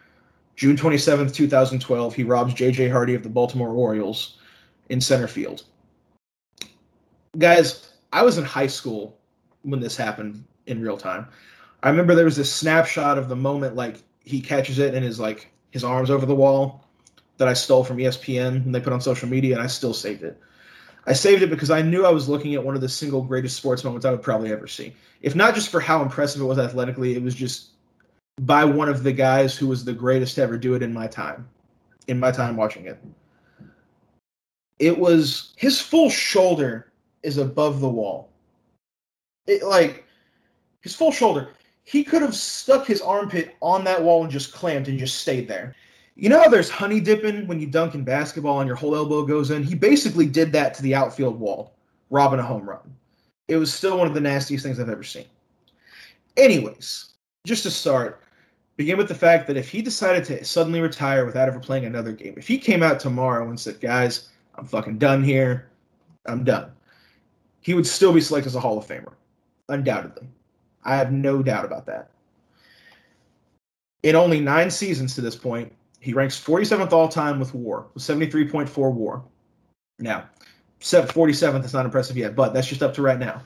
June 0.58 0.76
27th, 0.76 1.34
2012, 1.36 2.16
he 2.16 2.24
robs 2.24 2.54
J.J. 2.56 2.90
Hardy 2.90 3.14
of 3.14 3.22
the 3.22 3.30
Baltimore 3.30 3.70
Orioles 3.70 4.38
in 4.90 5.00
center 5.00 5.28
field. 5.28 5.64
Guys, 7.38 7.94
I 8.12 8.24
was 8.24 8.40
in 8.40 8.44
high 8.44 8.66
school 8.66 9.20
when 9.62 9.80
this 9.80 9.96
happened 9.96 10.44
in 10.66 10.82
real 10.82 10.98
time. 10.98 11.28
I 11.84 11.90
remember 11.90 12.16
there 12.16 12.26
was 12.26 12.38
this 12.38 12.54
snapshot 12.54 13.18
of 13.18 13.30
the 13.30 13.36
moment, 13.36 13.76
like 13.76 14.04
he 14.24 14.42
catches 14.42 14.80
it 14.80 14.94
and 14.94 15.04
his 15.04 15.20
like 15.20 15.52
his 15.72 15.84
arms 15.84 16.10
over 16.10 16.26
the 16.26 16.36
wall 16.36 16.84
that 17.38 17.48
I 17.48 17.54
stole 17.54 17.84
from 17.84 17.98
ESPN 17.98 18.66
and 18.66 18.74
they 18.74 18.80
put 18.80 18.94
on 18.94 19.02
social 19.02 19.30
media, 19.30 19.54
and 19.54 19.64
I 19.64 19.68
still 19.68 19.94
saved 19.94 20.24
it. 20.24 20.40
I 21.06 21.14
saved 21.14 21.42
it 21.42 21.50
because 21.50 21.72
I 21.72 21.82
knew 21.82 22.06
I 22.06 22.12
was 22.12 22.28
looking 22.28 22.56
at 22.56 22.64
one 22.64 22.76
of 22.76 22.82
the 22.82 22.90
single 22.90 23.22
greatest 23.22 23.56
sports 23.56 23.84
moments 23.84 24.06
I 24.06 24.12
would 24.12 24.22
probably 24.22 24.52
ever 24.52 24.68
see. 24.68 24.94
If 25.22 25.36
not 25.36 25.56
just 25.56 25.70
for 25.70 25.80
how 25.80 26.02
impressive 26.02 26.42
it 26.42 26.46
was 26.46 26.60
athletically, 26.60 27.16
it 27.16 27.22
was 27.22 27.34
just 27.34 27.70
by 28.42 28.66
one 28.66 28.90
of 28.90 29.04
the 29.04 29.14
guys 29.14 29.56
who 29.56 29.68
was 29.68 29.86
the 29.86 29.94
greatest 29.94 30.36
to 30.36 30.42
ever 30.42 30.58
do 30.58 30.74
it 30.74 30.84
in 30.84 30.94
my 30.94 31.08
time, 31.08 31.48
in 32.08 32.20
my 32.20 32.32
time 32.32 32.58
watching 32.58 32.86
it. 32.86 33.00
It 34.80 34.98
was 34.98 35.54
his 35.56 35.80
full 35.80 36.10
shoulder 36.10 36.92
is 37.24 37.38
above 37.38 37.80
the 37.80 37.90
wall. 37.90 38.30
It 39.48 39.64
like 39.64 40.06
his 40.82 40.94
full 40.94 41.12
shoulder. 41.12 41.50
He 41.88 42.04
could 42.04 42.22
have 42.22 42.36
stuck 42.36 42.86
his 42.86 43.02
armpit 43.02 43.56
on 43.62 43.86
that 43.86 44.04
wall 44.04 44.22
and 44.22 44.30
just 44.30 44.52
clamped 44.52 44.90
and 44.90 45.00
just 45.00 45.20
stayed 45.20 45.48
there. 45.48 45.74
You 46.16 46.28
know 46.28 46.38
how 46.38 46.50
there's 46.50 46.70
honey 46.70 47.00
dipping 47.00 47.48
when 47.48 47.62
you 47.62 47.68
dunk 47.68 47.96
in 47.96 48.04
basketball 48.04 48.60
and 48.60 48.68
your 48.68 48.76
whole 48.76 48.94
elbow 48.94 49.26
goes 49.26 49.52
in? 49.52 49.64
He 49.64 49.74
basically 49.74 50.26
did 50.26 50.52
that 50.52 50.74
to 50.74 50.82
the 50.82 50.94
outfield 50.94 51.40
wall, 51.40 51.76
robbing 52.10 52.42
a 52.42 52.44
home 52.44 52.68
run. 52.70 52.94
It 53.48 53.56
was 53.56 53.74
still 53.74 53.98
one 53.98 54.06
of 54.06 54.14
the 54.14 54.20
nastiest 54.20 54.66
things 54.66 54.82
I've 54.82 54.90
ever 54.90 55.02
seen. 55.02 55.28
Anyways, 56.36 57.14
just 57.46 57.64
to 57.64 57.72
start, 57.72 58.22
begin 58.76 58.98
with 58.98 59.08
the 59.08 59.16
fact 59.16 59.48
that 59.48 59.56
if 59.56 59.70
he 59.70 59.82
decided 59.82 60.26
to 60.26 60.44
suddenly 60.44 60.82
retire 60.82 61.26
without 61.26 61.48
ever 61.48 61.58
playing 61.58 61.86
another 61.86 62.12
game, 62.12 62.34
if 62.36 62.50
he 62.50 62.58
came 62.58 62.84
out 62.84 63.00
tomorrow 63.00 63.48
and 63.48 63.58
said, 63.58 63.80
guys, 63.80 64.28
I'm 64.56 64.66
fucking 64.66 64.98
done 64.98 65.24
here. 65.24 65.70
I'm 66.26 66.44
done. 66.44 66.70
He 67.62 67.74
would 67.76 67.88
still 67.88 68.12
be 68.12 68.20
selected 68.20 68.50
as 68.50 68.56
a 68.56 68.60
Hall 68.60 68.78
of 68.78 68.86
Famer, 68.86 69.14
undoubtedly. 69.70 70.28
I 70.88 70.96
have 70.96 71.12
no 71.12 71.44
doubt 71.44 71.66
about 71.66 71.86
that. 71.86 72.10
In 74.04 74.16
only 74.16 74.40
nine 74.40 74.72
seasons 74.72 75.14
to 75.16 75.22
this 75.22 75.36
point, 75.36 75.74
he 76.00 76.14
ranks 76.14 76.42
47th 76.42 76.94
all 76.94 77.10
time 77.10 77.40
with 77.40 77.54
WAR, 77.54 77.88
with 77.94 78.04
73.4 78.04 78.94
WAR. 78.94 79.24
Now, 80.00 80.30
47th 80.80 81.66
is 81.66 81.74
not 81.74 81.86
impressive 81.86 82.16
yet, 82.16 82.36
but 82.36 82.54
that's 82.54 82.68
just 82.68 82.84
up 82.84 82.94
to 82.94 83.02
right 83.02 83.20
now. 83.20 83.42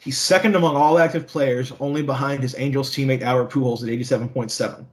He's 0.00 0.16
second 0.16 0.54
among 0.54 0.76
all 0.76 0.98
active 0.98 1.26
players, 1.26 1.72
only 1.80 2.02
behind 2.02 2.42
his 2.42 2.54
Angels 2.58 2.90
teammate 2.94 3.22
Albert 3.22 3.50
Pujols 3.50 3.82
at 3.82 3.88
87.7. 3.88 4.86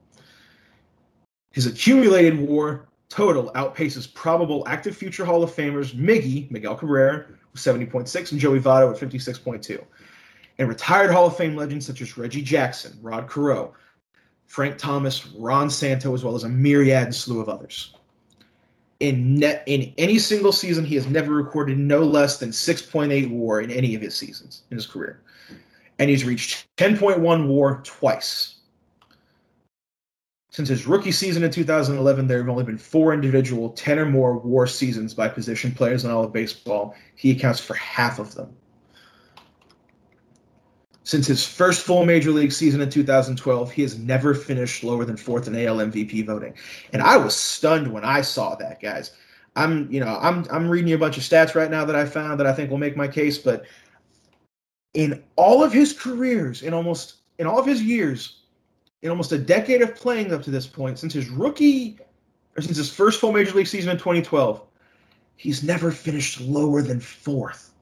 His 1.52 1.66
accumulated 1.66 2.38
WAR 2.38 2.88
total 3.08 3.52
outpaces 3.52 4.12
probable 4.12 4.64
active 4.66 4.96
future 4.96 5.24
Hall 5.24 5.42
of 5.42 5.54
Famers 5.54 5.94
Miggy, 5.94 6.50
Miguel 6.50 6.74
Cabrera, 6.74 7.26
with 7.52 7.62
70.6, 7.62 8.32
and 8.32 8.40
Joey 8.40 8.58
Votto 8.58 8.92
at 8.92 9.00
56.2. 9.00 9.82
And 10.58 10.68
retired 10.68 11.10
Hall 11.10 11.26
of 11.26 11.36
Fame 11.36 11.56
legends 11.56 11.86
such 11.86 12.00
as 12.00 12.16
Reggie 12.16 12.42
Jackson, 12.42 12.96
Rod 13.02 13.28
Carew, 13.28 13.72
Frank 14.46 14.78
Thomas, 14.78 15.26
Ron 15.36 15.68
Santo, 15.68 16.14
as 16.14 16.22
well 16.22 16.36
as 16.36 16.44
a 16.44 16.48
myriad 16.48 17.14
slew 17.14 17.40
of 17.40 17.48
others. 17.48 17.94
In 19.00 19.34
net 19.34 19.64
in 19.66 19.92
any 19.98 20.18
single 20.18 20.52
season, 20.52 20.84
he 20.84 20.94
has 20.94 21.08
never 21.08 21.32
recorded 21.34 21.78
no 21.78 22.04
less 22.04 22.38
than 22.38 22.50
6.8 22.50 23.30
WAR 23.30 23.60
in 23.60 23.70
any 23.70 23.94
of 23.94 24.02
his 24.02 24.14
seasons 24.14 24.62
in 24.70 24.76
his 24.76 24.86
career, 24.86 25.20
and 25.98 26.08
he's 26.08 26.24
reached 26.24 26.68
10.1 26.76 27.48
WAR 27.48 27.82
twice. 27.82 28.54
Since 30.50 30.68
his 30.68 30.86
rookie 30.86 31.10
season 31.10 31.42
in 31.42 31.50
2011, 31.50 32.28
there 32.28 32.38
have 32.38 32.48
only 32.48 32.62
been 32.62 32.78
four 32.78 33.12
individual 33.12 33.70
10 33.70 33.98
or 33.98 34.06
more 34.06 34.38
WAR 34.38 34.68
seasons 34.68 35.12
by 35.12 35.28
position 35.28 35.72
players 35.72 36.04
in 36.04 36.12
all 36.12 36.22
of 36.22 36.32
baseball. 36.32 36.94
He 37.16 37.32
accounts 37.32 37.58
for 37.58 37.74
half 37.74 38.20
of 38.20 38.36
them. 38.36 38.56
Since 41.04 41.26
his 41.26 41.46
first 41.46 41.82
full 41.82 42.06
major 42.06 42.30
league 42.30 42.50
season 42.50 42.80
in 42.80 42.88
2012, 42.88 43.70
he 43.70 43.82
has 43.82 43.98
never 43.98 44.34
finished 44.34 44.82
lower 44.82 45.04
than 45.04 45.18
fourth 45.18 45.46
in 45.46 45.54
AL 45.54 45.76
MVP 45.76 46.24
voting. 46.24 46.54
And 46.94 47.02
I 47.02 47.18
was 47.18 47.36
stunned 47.36 47.92
when 47.92 48.04
I 48.04 48.22
saw 48.22 48.54
that, 48.56 48.80
guys. 48.80 49.12
I'm, 49.54 49.90
you 49.92 50.00
know, 50.00 50.18
I'm 50.20 50.46
I'm 50.50 50.68
reading 50.68 50.88
you 50.88 50.96
a 50.96 50.98
bunch 50.98 51.18
of 51.18 51.22
stats 51.22 51.54
right 51.54 51.70
now 51.70 51.84
that 51.84 51.94
I 51.94 52.06
found 52.06 52.40
that 52.40 52.46
I 52.46 52.52
think 52.52 52.70
will 52.70 52.78
make 52.78 52.96
my 52.96 53.06
case, 53.06 53.38
but 53.38 53.66
in 54.94 55.22
all 55.36 55.62
of 55.62 55.72
his 55.72 55.92
careers, 55.92 56.62
in 56.62 56.72
almost 56.72 57.16
in 57.38 57.46
all 57.46 57.58
of 57.58 57.66
his 57.66 57.82
years, 57.82 58.40
in 59.02 59.10
almost 59.10 59.30
a 59.32 59.38
decade 59.38 59.82
of 59.82 59.94
playing 59.94 60.32
up 60.32 60.42
to 60.44 60.50
this 60.50 60.66
point, 60.66 60.98
since 60.98 61.12
his 61.12 61.28
rookie 61.28 61.98
or 62.56 62.62
since 62.62 62.78
his 62.78 62.90
first 62.90 63.20
full 63.20 63.32
major 63.32 63.52
league 63.52 63.66
season 63.66 63.90
in 63.90 63.98
2012, 63.98 64.62
he's 65.36 65.62
never 65.62 65.90
finished 65.90 66.40
lower 66.40 66.80
than 66.80 66.98
fourth. 66.98 67.72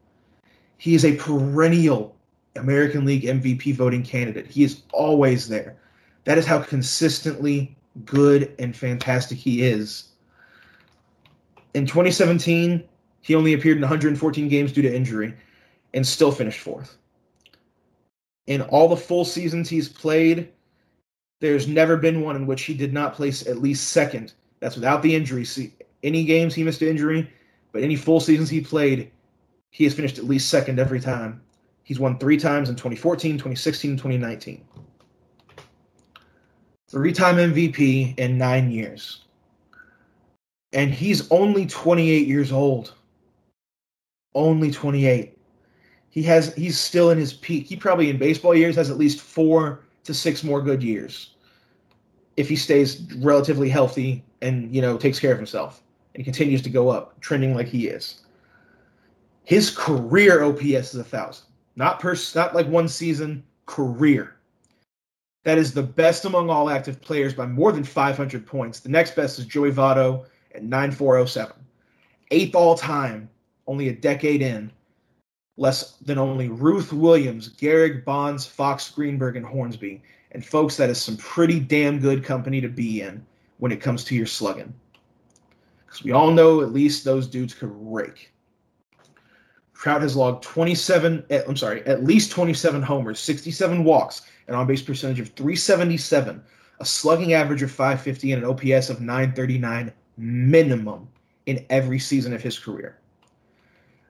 He 0.76 0.94
is 0.94 1.04
a 1.04 1.14
perennial 1.16 2.16
American 2.56 3.04
League 3.04 3.24
MVP 3.24 3.74
voting 3.74 4.02
candidate. 4.02 4.46
He 4.46 4.64
is 4.64 4.82
always 4.92 5.48
there. 5.48 5.76
That 6.24 6.38
is 6.38 6.46
how 6.46 6.60
consistently 6.60 7.76
good 8.04 8.54
and 8.58 8.76
fantastic 8.76 9.38
he 9.38 9.62
is. 9.62 10.08
In 11.74 11.86
2017, 11.86 12.84
he 13.22 13.34
only 13.34 13.54
appeared 13.54 13.76
in 13.76 13.82
114 13.82 14.48
games 14.48 14.72
due 14.72 14.82
to 14.82 14.94
injury 14.94 15.34
and 15.94 16.06
still 16.06 16.32
finished 16.32 16.60
fourth. 16.60 16.96
In 18.46 18.62
all 18.62 18.88
the 18.88 18.96
full 18.96 19.24
seasons 19.24 19.68
he's 19.68 19.88
played, 19.88 20.48
there's 21.40 21.66
never 21.66 21.96
been 21.96 22.20
one 22.20 22.36
in 22.36 22.46
which 22.46 22.62
he 22.62 22.74
did 22.74 22.92
not 22.92 23.14
place 23.14 23.46
at 23.46 23.58
least 23.58 23.88
second. 23.88 24.32
That's 24.60 24.76
without 24.76 25.02
the 25.02 25.14
injury. 25.14 25.44
See, 25.44 25.74
any 26.02 26.24
games 26.24 26.54
he 26.54 26.62
missed 26.62 26.82
injury, 26.82 27.30
but 27.72 27.82
any 27.82 27.96
full 27.96 28.20
seasons 28.20 28.50
he 28.50 28.60
played, 28.60 29.10
he 29.70 29.84
has 29.84 29.94
finished 29.94 30.18
at 30.18 30.24
least 30.24 30.48
second 30.48 30.78
every 30.78 31.00
time. 31.00 31.40
He's 31.84 31.98
won 31.98 32.18
three 32.18 32.36
times 32.36 32.68
in 32.68 32.76
2014, 32.76 33.32
2016, 33.32 33.96
2019. 33.96 34.64
Three 36.88 37.12
time 37.12 37.36
MVP 37.36 38.18
in 38.18 38.38
nine 38.38 38.70
years. 38.70 39.24
And 40.72 40.92
he's 40.92 41.30
only 41.30 41.66
28 41.66 42.26
years 42.26 42.52
old. 42.52 42.94
Only 44.34 44.70
28. 44.70 45.36
He 46.10 46.22
has 46.24 46.54
he's 46.54 46.78
still 46.78 47.10
in 47.10 47.18
his 47.18 47.32
peak. 47.32 47.66
He 47.66 47.76
probably 47.76 48.10
in 48.10 48.18
baseball 48.18 48.54
years 48.54 48.76
has 48.76 48.90
at 48.90 48.98
least 48.98 49.20
four 49.20 49.80
to 50.04 50.12
six 50.12 50.44
more 50.44 50.60
good 50.60 50.82
years 50.82 51.34
if 52.36 52.48
he 52.48 52.56
stays 52.56 53.02
relatively 53.18 53.68
healthy 53.68 54.24
and 54.40 54.74
you 54.74 54.82
know 54.82 54.96
takes 54.96 55.18
care 55.18 55.32
of 55.32 55.38
himself 55.38 55.82
and 56.14 56.24
continues 56.24 56.60
to 56.62 56.70
go 56.70 56.90
up, 56.90 57.18
trending 57.20 57.54
like 57.54 57.66
he 57.66 57.88
is. 57.88 58.20
His 59.44 59.70
career 59.70 60.42
OPS 60.42 60.94
is 60.94 60.96
a 60.96 61.04
thousand. 61.04 61.46
Not 61.76 62.00
per 62.00 62.14
not 62.34 62.54
like 62.54 62.66
one 62.66 62.88
season, 62.88 63.42
career. 63.66 64.36
That 65.44 65.58
is 65.58 65.74
the 65.74 65.82
best 65.82 66.24
among 66.24 66.50
all 66.50 66.70
active 66.70 67.00
players 67.00 67.34
by 67.34 67.46
more 67.46 67.72
than 67.72 67.82
500 67.82 68.46
points. 68.46 68.80
The 68.80 68.88
next 68.88 69.16
best 69.16 69.38
is 69.38 69.46
Joey 69.46 69.72
Votto 69.72 70.26
at 70.54 70.62
9407. 70.62 71.56
Eighth 72.30 72.54
all 72.54 72.76
time, 72.76 73.28
only 73.66 73.88
a 73.88 73.94
decade 73.94 74.42
in. 74.42 74.70
Less 75.56 75.96
than 75.96 76.18
only 76.18 76.48
Ruth 76.48 76.92
Williams, 76.92 77.48
Gehrig, 77.48 78.04
Bonds, 78.04 78.46
Foxx, 78.46 78.90
Greenberg, 78.90 79.36
and 79.36 79.44
Hornsby. 79.44 80.02
And 80.30 80.44
folks, 80.44 80.76
that 80.76 80.90
is 80.90 81.00
some 81.00 81.16
pretty 81.16 81.60
damn 81.60 81.98
good 81.98 82.24
company 82.24 82.60
to 82.60 82.68
be 82.68 83.02
in 83.02 83.24
when 83.58 83.72
it 83.72 83.80
comes 83.82 84.04
to 84.04 84.14
your 84.14 84.26
slugging. 84.26 84.72
Because 85.84 86.02
we 86.02 86.12
all 86.12 86.30
know 86.30 86.62
at 86.62 86.72
least 86.72 87.04
those 87.04 87.26
dudes 87.26 87.52
could 87.52 87.70
rake. 87.74 88.32
Trout 89.82 90.02
has 90.02 90.14
logged 90.14 90.44
27, 90.44 91.24
eh, 91.30 91.42
I'm 91.48 91.56
sorry, 91.56 91.84
at 91.88 92.04
least 92.04 92.30
27 92.30 92.82
homers, 92.82 93.18
67 93.18 93.82
walks, 93.82 94.22
an 94.46 94.54
on 94.54 94.64
base 94.64 94.80
percentage 94.80 95.18
of 95.18 95.30
377, 95.30 96.40
a 96.78 96.84
slugging 96.84 97.32
average 97.32 97.62
of 97.62 97.70
550, 97.72 98.30
and 98.30 98.44
an 98.44 98.48
OPS 98.48 98.90
of 98.90 99.00
939 99.00 99.92
minimum 100.16 101.08
in 101.46 101.66
every 101.68 101.98
season 101.98 102.32
of 102.32 102.40
his 102.40 102.60
career. 102.60 103.00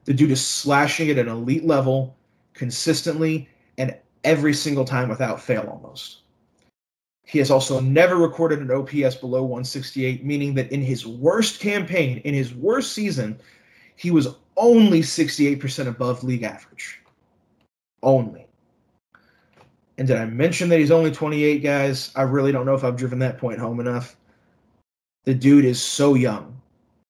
The 0.04 0.12
dude 0.12 0.32
is 0.32 0.46
slashing 0.46 1.08
at 1.08 1.16
an 1.16 1.28
elite 1.28 1.64
level 1.64 2.18
consistently 2.52 3.48
and 3.78 3.96
every 4.24 4.52
single 4.52 4.84
time 4.84 5.08
without 5.08 5.40
fail 5.40 5.66
almost. 5.70 6.18
He 7.24 7.38
has 7.38 7.50
also 7.50 7.80
never 7.80 8.16
recorded 8.16 8.58
an 8.58 8.70
OPS 8.70 9.14
below 9.14 9.40
168, 9.40 10.22
meaning 10.22 10.52
that 10.52 10.70
in 10.70 10.82
his 10.82 11.06
worst 11.06 11.60
campaign, 11.60 12.18
in 12.24 12.34
his 12.34 12.52
worst 12.52 12.92
season, 12.92 13.40
he 13.96 14.10
was 14.10 14.28
only 14.56 15.00
68% 15.00 15.86
above 15.86 16.24
league 16.24 16.42
average. 16.42 17.00
Only. 18.02 18.46
And 19.98 20.08
did 20.08 20.16
I 20.16 20.24
mention 20.26 20.68
that 20.68 20.78
he's 20.78 20.90
only 20.90 21.10
28, 21.10 21.62
guys? 21.62 22.10
I 22.16 22.22
really 22.22 22.52
don't 22.52 22.66
know 22.66 22.74
if 22.74 22.84
I've 22.84 22.96
driven 22.96 23.18
that 23.20 23.38
point 23.38 23.58
home 23.58 23.80
enough. 23.80 24.16
The 25.24 25.34
dude 25.34 25.64
is 25.64 25.80
so 25.80 26.14
young 26.14 26.60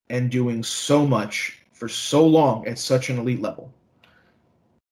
and 0.09 0.29
doing 0.29 0.63
so 0.63 1.05
much 1.05 1.59
for 1.71 1.89
so 1.89 2.25
long 2.25 2.67
at 2.67 2.77
such 2.77 3.09
an 3.09 3.17
elite 3.17 3.41
level. 3.41 3.73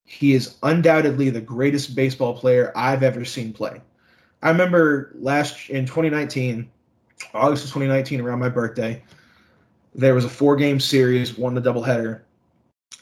He 0.05 0.33
is 0.33 0.57
undoubtedly 0.63 1.29
the 1.29 1.41
greatest 1.41 1.95
baseball 1.95 2.35
player 2.35 2.71
I've 2.75 3.03
ever 3.03 3.23
seen 3.23 3.53
play. 3.53 3.81
I 4.41 4.49
remember 4.49 5.11
last 5.19 5.69
in 5.69 5.85
2019, 5.85 6.69
August 7.33 7.65
of 7.65 7.69
2019, 7.69 8.19
around 8.19 8.39
my 8.39 8.49
birthday, 8.49 9.03
there 9.93 10.15
was 10.15 10.25
a 10.25 10.29
four 10.29 10.55
game 10.55 10.79
series, 10.79 11.37
won 11.37 11.53
the 11.53 11.61
doubleheader 11.61 12.21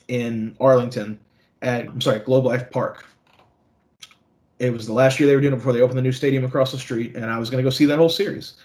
in 0.08 0.56
Arlington 0.60 1.20
at 1.62 1.86
I'm 1.88 2.02
sorry, 2.02 2.20
Globe 2.20 2.46
Life 2.46 2.70
Park. 2.72 3.06
It 4.60 4.74
was 4.74 4.86
the 4.86 4.94
last 4.94 5.20
year 5.20 5.28
they 5.28 5.36
were 5.36 5.42
doing 5.42 5.54
it 5.54 5.58
before 5.58 5.74
they 5.74 5.82
opened 5.82 5.98
the 5.98 6.04
new 6.04 6.12
stadium 6.12 6.44
across 6.44 6.72
the 6.72 6.78
street, 6.78 7.16
and 7.16 7.26
I 7.26 7.40
was 7.40 7.50
going 7.50 7.64
to 7.64 7.68
go 7.68 7.70
see 7.70 7.86
that 7.86 7.98
whole 7.98 8.10
series. 8.10 8.56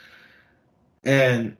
And 1.04 1.56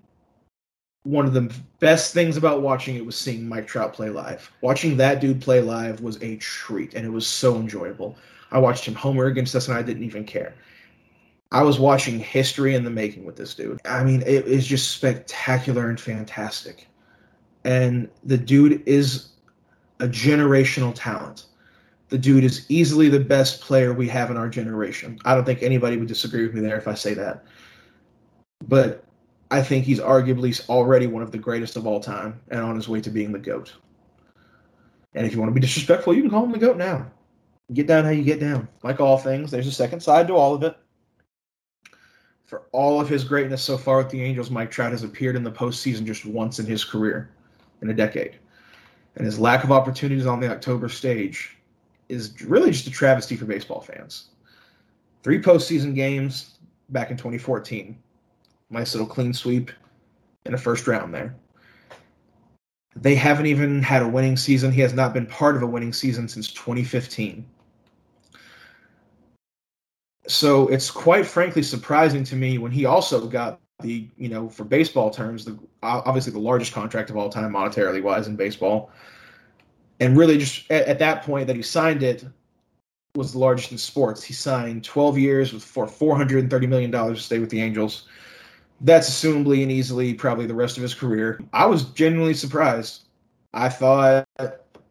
one 1.05 1.27
of 1.27 1.35
the 1.35 1.55
best 1.79 2.15
things 2.15 2.37
about 2.37 2.63
watching 2.63 2.97
it 2.97 3.05
was 3.05 3.17
seeing 3.17 3.49
Mike 3.49 3.67
Trout 3.67 3.93
play 3.93 4.09
live. 4.09 4.51
Watching 4.63 4.97
that 4.97 5.21
dude 5.21 5.41
play 5.41 5.61
live 5.61 6.01
was 6.01 6.21
a 6.23 6.37
treat, 6.37 6.95
and 6.95 7.07
it 7.07 7.11
was 7.11 7.27
so 7.27 7.57
enjoyable. 7.57 8.17
I 8.51 8.59
watched 8.59 8.87
him 8.87 8.95
homer 8.95 9.27
against 9.27 9.55
us, 9.55 9.69
and 9.69 9.77
I 9.77 9.83
didn't 9.83 10.05
even 10.05 10.25
care. 10.25 10.55
I 11.53 11.63
was 11.63 11.79
watching 11.79 12.19
history 12.19 12.75
in 12.75 12.83
the 12.83 12.91
making 12.91 13.25
with 13.25 13.37
this 13.37 13.55
dude. 13.55 13.81
I 13.85 14.03
mean, 14.03 14.23
it 14.23 14.47
is 14.47 14.67
just 14.67 14.91
spectacular 14.91 15.89
and 15.89 16.01
fantastic. 16.01 16.89
And 17.65 18.09
the 18.25 18.39
dude 18.39 18.83
is 18.87 19.34
a 20.01 20.09
generational 20.09 20.93
talent. 20.95 21.47
The 22.09 22.19
dude 22.19 22.45
is 22.45 22.67
easily 22.69 23.09
the 23.09 23.21
best 23.21 23.61
player 23.61 23.93
we 23.93 24.09
have 24.09 24.31
in 24.31 24.37
our 24.37 24.49
generation. 24.49 25.19
I 25.25 25.35
don't 25.35 25.45
think 25.45 25.63
anybody 25.63 25.97
would 25.97 26.09
disagree 26.09 26.45
with 26.45 26.55
me 26.55 26.61
there 26.61 26.77
if 26.77 26.87
I 26.87 26.95
say 26.95 27.15
that. 27.15 27.45
But 28.67 29.05
I 29.51 29.63
think 29.63 29.85
he's 29.85 30.01
arguably 30.01 30.69
already 30.69 31.07
one 31.07 31.23
of 31.23 31.33
the 31.33 31.39
greatest 31.39 31.77
of 31.77 31.87
all 31.87 32.01
time 32.01 32.41
and 32.51 32.61
on 32.61 32.77
his 32.77 32.89
way 32.89 33.01
to 33.01 33.11
being 33.11 33.33
the 33.33 33.39
GOAT. 33.39 33.73
And 35.15 35.27
if 35.27 35.33
you 35.33 35.39
want 35.39 35.51
to 35.51 35.55
be 35.55 35.61
disrespectful, 35.61 36.15
you 36.15 36.23
can 36.23 36.31
call 36.31 36.45
him 36.45 36.53
the 36.53 36.59
GOAT 36.59 36.77
now. 36.77 37.11
Get 37.73 37.87
down 37.87 38.05
how 38.05 38.11
you 38.11 38.25
get 38.25 38.41
down. 38.41 38.69
Like 38.83 39.01
all 39.01 39.17
things, 39.17 39.51
there's 39.51 39.67
a 39.67 39.73
second 39.73 40.01
side 40.01 40.27
to 40.29 40.35
all 40.35 40.55
of 40.55 40.63
it. 40.63 40.77
For 42.47 42.65
all 42.73 43.01
of 43.01 43.09
his 43.09 43.25
greatness 43.25 43.63
so 43.63 43.79
far 43.79 43.99
with 43.99 44.11
the 44.11 44.23
Angels, 44.23 44.51
Mike 44.51 44.71
Trout 44.71 44.93
has 44.93 45.03
appeared 45.03 45.35
in 45.35 45.45
the 45.45 45.51
postseason 45.51 46.05
just 46.05 46.27
once 46.27 46.59
in 46.59 46.67
his 46.67 46.85
career, 46.85 47.31
in 47.81 47.89
a 47.89 47.95
decade. 47.95 48.39
And 49.17 49.25
his 49.25 49.39
lack 49.39 49.65
of 49.65 49.73
opportunities 49.73 50.27
on 50.27 50.41
the 50.41 50.51
October 50.51 50.89
stage 50.89 51.57
is 52.09 52.41
really 52.43 52.71
just 52.71 52.87
a 52.87 52.91
travesty 52.91 53.37
for 53.37 53.45
baseball 53.45 53.81
fans. 53.81 54.31
Three 55.23 55.41
postseason 55.41 55.95
games 55.95 56.59
back 56.91 57.11
in 57.11 57.17
2014. 57.17 57.99
Nice 58.71 58.95
little 58.95 59.07
clean 59.07 59.33
sweep 59.33 59.71
in 60.45 60.55
a 60.55 60.59
first 60.59 60.87
round 60.87 61.15
there. 61.15 61.35
They 62.97 63.15
haven't 63.15 63.47
even 63.47 63.83
had 63.83 64.03
a 64.03 64.09
winning 64.09 64.37
season. 64.37 64.71
He 64.71 64.81
has 64.81 64.95
not 64.95 65.15
been 65.15 65.27
part 65.27 65.57
of 65.57 65.63
a 65.63 65.67
winning 65.67 65.93
season 65.93 66.29
since 66.29 66.53
2015. 66.53 67.45
So 70.27 70.69
it's 70.69 70.91
quite 70.91 71.27
frankly 71.27 71.63
surprising 71.63 72.25
to 72.25 72.37
me 72.37 72.59
when 72.59 72.73
he 72.73 72.85
also 72.85 73.27
got 73.27 73.61
the, 73.85 74.09
you 74.17 74.29
know, 74.29 74.49
for 74.49 74.65
baseball 74.65 75.11
terms, 75.11 75.45
the 75.45 75.57
obviously 75.83 76.33
the 76.33 76.41
largest 76.41 76.73
contract 76.73 77.11
of 77.11 77.17
all 77.17 77.29
time 77.29 77.53
monetarily 77.53 78.03
wise 78.03 78.27
in 78.27 78.35
baseball. 78.35 78.91
And 80.01 80.17
really 80.17 80.39
just 80.39 80.69
at, 80.71 80.87
at 80.87 80.99
that 80.99 81.23
point 81.23 81.47
that 81.47 81.55
he 81.55 81.63
signed 81.63 82.03
it 82.03 82.25
was 83.15 83.33
the 83.33 83.39
largest 83.39 83.71
in 83.71 83.79
sports. 83.79 84.25
He 84.25 84.35
signed 84.35 84.83
12 84.83 85.19
years 85.19 85.53
with 85.53 85.63
for 85.63 85.87
430 85.87 86.67
million 86.67 86.91
dollars 86.91 87.19
to 87.19 87.25
stay 87.25 87.39
with 87.39 87.51
the 87.51 87.61
Angels 87.61 88.09
that's 88.81 89.09
assumably 89.09 89.63
and 89.63 89.73
easily 89.73 90.15
probably 90.15 90.47
the 90.47 90.55
rest 90.55 90.77
of 90.77 90.83
his 90.83 90.95
career. 90.95 91.41
I 91.53 91.67
was 91.67 91.85
genuinely 91.85 92.35
surprised. 92.35 93.05
I 93.53 93.69
thought 93.69 94.27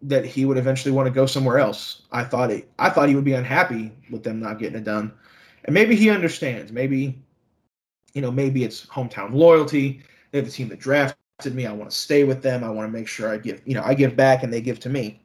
that 0.01 0.25
he 0.25 0.45
would 0.45 0.57
eventually 0.57 0.91
want 0.91 1.07
to 1.07 1.13
go 1.13 1.25
somewhere 1.25 1.59
else. 1.59 2.03
I 2.11 2.23
thought 2.23 2.51
it, 2.51 2.69
I 2.79 2.89
thought 2.89 3.09
he 3.09 3.15
would 3.15 3.23
be 3.23 3.33
unhappy 3.33 3.91
with 4.09 4.23
them 4.23 4.39
not 4.39 4.59
getting 4.59 4.77
it 4.77 4.83
done. 4.83 5.13
And 5.65 5.73
maybe 5.73 5.95
he 5.95 6.09
understands. 6.09 6.71
Maybe 6.71 7.21
you 8.13 8.21
know, 8.21 8.31
maybe 8.31 8.63
it's 8.63 8.85
hometown 8.85 9.33
loyalty. 9.33 10.01
They're 10.31 10.41
the 10.41 10.51
team 10.51 10.69
that 10.69 10.79
drafted 10.79 11.53
me. 11.55 11.65
I 11.65 11.71
want 11.71 11.91
to 11.91 11.95
stay 11.95 12.23
with 12.23 12.41
them. 12.41 12.63
I 12.63 12.69
want 12.69 12.87
to 12.87 12.91
make 12.91 13.07
sure 13.07 13.29
I 13.29 13.37
give, 13.37 13.61
you 13.65 13.73
know, 13.73 13.83
I 13.83 13.93
give 13.93 14.15
back 14.15 14.43
and 14.43 14.51
they 14.53 14.61
give 14.61 14.79
to 14.81 14.89
me. 14.89 15.21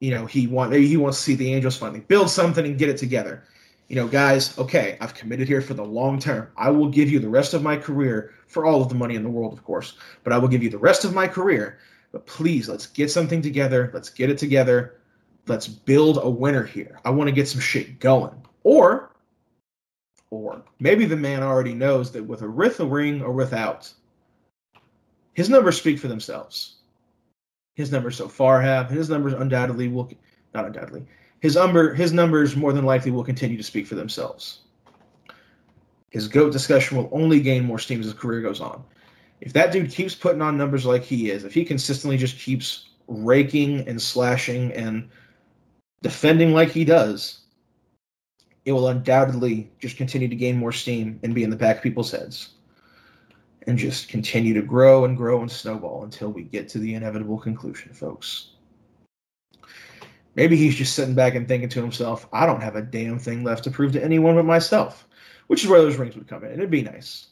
You 0.00 0.10
know, 0.10 0.26
he 0.26 0.46
want 0.46 0.74
he 0.74 0.96
wants 0.96 1.18
to 1.18 1.24
see 1.24 1.34
the 1.34 1.54
Angels 1.54 1.76
finally 1.76 2.00
build 2.00 2.28
something 2.28 2.64
and 2.64 2.78
get 2.78 2.88
it 2.88 2.98
together 2.98 3.44
you 3.88 3.94
know, 3.94 4.08
guys, 4.08 4.56
okay, 4.58 4.98
I've 5.00 5.14
committed 5.14 5.46
here 5.46 5.60
for 5.60 5.74
the 5.74 5.84
long 5.84 6.18
term. 6.18 6.48
I 6.56 6.70
will 6.70 6.88
give 6.88 7.10
you 7.10 7.20
the 7.20 7.28
rest 7.28 7.54
of 7.54 7.62
my 7.62 7.76
career 7.76 8.34
for 8.48 8.66
all 8.66 8.82
of 8.82 8.88
the 8.88 8.94
money 8.94 9.14
in 9.14 9.22
the 9.22 9.28
world, 9.28 9.52
of 9.52 9.64
course, 9.64 9.96
but 10.24 10.32
I 10.32 10.38
will 10.38 10.48
give 10.48 10.62
you 10.62 10.70
the 10.70 10.78
rest 10.78 11.04
of 11.04 11.14
my 11.14 11.28
career. 11.28 11.78
But 12.12 12.26
please, 12.26 12.68
let's 12.68 12.86
get 12.86 13.10
something 13.10 13.42
together. 13.42 13.90
Let's 13.94 14.10
get 14.10 14.30
it 14.30 14.38
together. 14.38 14.96
Let's 15.46 15.68
build 15.68 16.18
a 16.20 16.28
winner 16.28 16.64
here. 16.64 17.00
I 17.04 17.10
want 17.10 17.28
to 17.28 17.32
get 17.32 17.46
some 17.46 17.60
shit 17.60 18.00
going. 18.00 18.34
Or, 18.64 19.12
or 20.30 20.62
maybe 20.80 21.04
the 21.04 21.16
man 21.16 21.42
already 21.42 21.74
knows 21.74 22.12
that 22.12 22.22
with 22.22 22.42
a 22.42 22.48
with 22.48 22.80
ring 22.80 23.22
or 23.22 23.32
without, 23.32 23.92
his 25.34 25.48
numbers 25.48 25.78
speak 25.78 25.98
for 25.98 26.08
themselves. 26.08 26.76
His 27.74 27.92
numbers 27.92 28.16
so 28.16 28.26
far 28.26 28.60
have, 28.60 28.88
and 28.88 28.96
his 28.96 29.10
numbers 29.10 29.34
undoubtedly 29.34 29.88
will, 29.88 30.10
not 30.54 30.64
undoubtedly, 30.64 31.06
his 31.40 31.54
number 31.54 31.94
his 31.94 32.12
numbers 32.12 32.56
more 32.56 32.72
than 32.72 32.84
likely 32.84 33.10
will 33.10 33.24
continue 33.24 33.56
to 33.56 33.62
speak 33.62 33.86
for 33.86 33.94
themselves. 33.94 34.60
His 36.10 36.28
GOAT 36.28 36.52
discussion 36.52 36.96
will 36.96 37.10
only 37.12 37.40
gain 37.40 37.64
more 37.64 37.78
steam 37.78 38.00
as 38.00 38.06
his 38.06 38.14
career 38.14 38.40
goes 38.40 38.60
on. 38.60 38.82
If 39.40 39.52
that 39.52 39.70
dude 39.70 39.90
keeps 39.90 40.14
putting 40.14 40.40
on 40.40 40.56
numbers 40.56 40.86
like 40.86 41.02
he 41.02 41.30
is, 41.30 41.44
if 41.44 41.52
he 41.52 41.64
consistently 41.64 42.16
just 42.16 42.38
keeps 42.38 42.88
raking 43.06 43.86
and 43.86 44.00
slashing 44.00 44.72
and 44.72 45.10
defending 46.02 46.54
like 46.54 46.70
he 46.70 46.84
does, 46.84 47.40
it 48.66 48.72
will 48.72 48.88
undoubtedly 48.88 49.70
just 49.78 49.96
continue 49.96 50.26
to 50.28 50.34
gain 50.34 50.56
more 50.56 50.72
steam 50.72 51.20
and 51.22 51.34
be 51.34 51.44
in 51.44 51.50
the 51.50 51.56
back 51.56 51.76
of 51.76 51.82
people's 51.82 52.10
heads. 52.10 52.50
And 53.68 53.78
just 53.78 54.08
continue 54.08 54.54
to 54.54 54.62
grow 54.62 55.04
and 55.04 55.16
grow 55.16 55.40
and 55.40 55.50
snowball 55.50 56.04
until 56.04 56.28
we 56.30 56.42
get 56.42 56.68
to 56.70 56.78
the 56.78 56.94
inevitable 56.94 57.38
conclusion, 57.38 57.92
folks. 57.92 58.50
Maybe 60.34 60.56
he's 60.56 60.74
just 60.74 60.94
sitting 60.94 61.14
back 61.14 61.34
and 61.34 61.48
thinking 61.48 61.68
to 61.70 61.80
himself, 61.80 62.28
I 62.32 62.44
don't 62.44 62.62
have 62.62 62.76
a 62.76 62.82
damn 62.82 63.18
thing 63.18 63.42
left 63.42 63.64
to 63.64 63.70
prove 63.70 63.92
to 63.92 64.04
anyone 64.04 64.34
but 64.34 64.44
myself, 64.44 65.08
which 65.46 65.64
is 65.64 65.70
where 65.70 65.80
those 65.80 65.96
rings 65.96 66.14
would 66.14 66.28
come 66.28 66.44
in. 66.44 66.52
It'd 66.52 66.70
be 66.70 66.82
nice. 66.82 67.28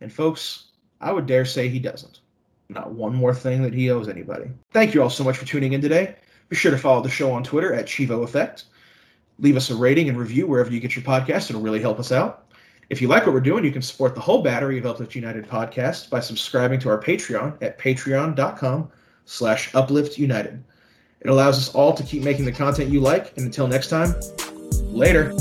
And 0.00 0.12
folks, 0.12 0.68
I 1.00 1.12
would 1.12 1.26
dare 1.26 1.44
say 1.44 1.68
he 1.68 1.80
doesn't. 1.80 2.20
Not 2.68 2.92
one 2.92 3.14
more 3.14 3.34
thing 3.34 3.62
that 3.62 3.74
he 3.74 3.90
owes 3.90 4.08
anybody. 4.08 4.50
Thank 4.72 4.94
you 4.94 5.02
all 5.02 5.10
so 5.10 5.24
much 5.24 5.36
for 5.36 5.46
tuning 5.46 5.72
in 5.72 5.80
today. 5.80 6.16
Be 6.48 6.56
sure 6.56 6.70
to 6.70 6.78
follow 6.78 7.02
the 7.02 7.10
show 7.10 7.32
on 7.32 7.42
Twitter 7.42 7.74
at 7.74 7.86
Chevo 7.86 8.22
Effect. 8.22 8.64
Leave 9.42 9.56
us 9.56 9.68
a 9.68 9.76
rating 9.76 10.08
and 10.08 10.16
review 10.16 10.46
wherever 10.46 10.70
you 10.70 10.80
get 10.80 10.96
your 10.96 11.04
podcast. 11.04 11.50
It'll 11.50 11.60
really 11.60 11.80
help 11.80 11.98
us 12.00 12.12
out. 12.12 12.50
If 12.88 13.02
you 13.02 13.08
like 13.08 13.26
what 13.26 13.32
we're 13.32 13.40
doing, 13.40 13.64
you 13.64 13.72
can 13.72 13.82
support 13.82 14.14
the 14.14 14.20
whole 14.20 14.42
battery 14.42 14.78
of 14.78 14.86
Uplift 14.86 15.14
United 15.14 15.46
podcast 15.46 16.08
by 16.08 16.20
subscribing 16.20 16.78
to 16.80 16.88
our 16.88 17.00
Patreon 17.00 17.56
at 17.60 17.78
patreon.com 17.78 18.90
slash 19.24 19.74
uplift 19.74 20.18
united. 20.18 20.62
It 21.20 21.28
allows 21.28 21.56
us 21.56 21.74
all 21.74 21.92
to 21.94 22.02
keep 22.02 22.22
making 22.22 22.44
the 22.44 22.52
content 22.52 22.90
you 22.90 23.00
like. 23.00 23.36
And 23.36 23.46
until 23.46 23.68
next 23.68 23.88
time, 23.88 24.14
later. 24.90 25.32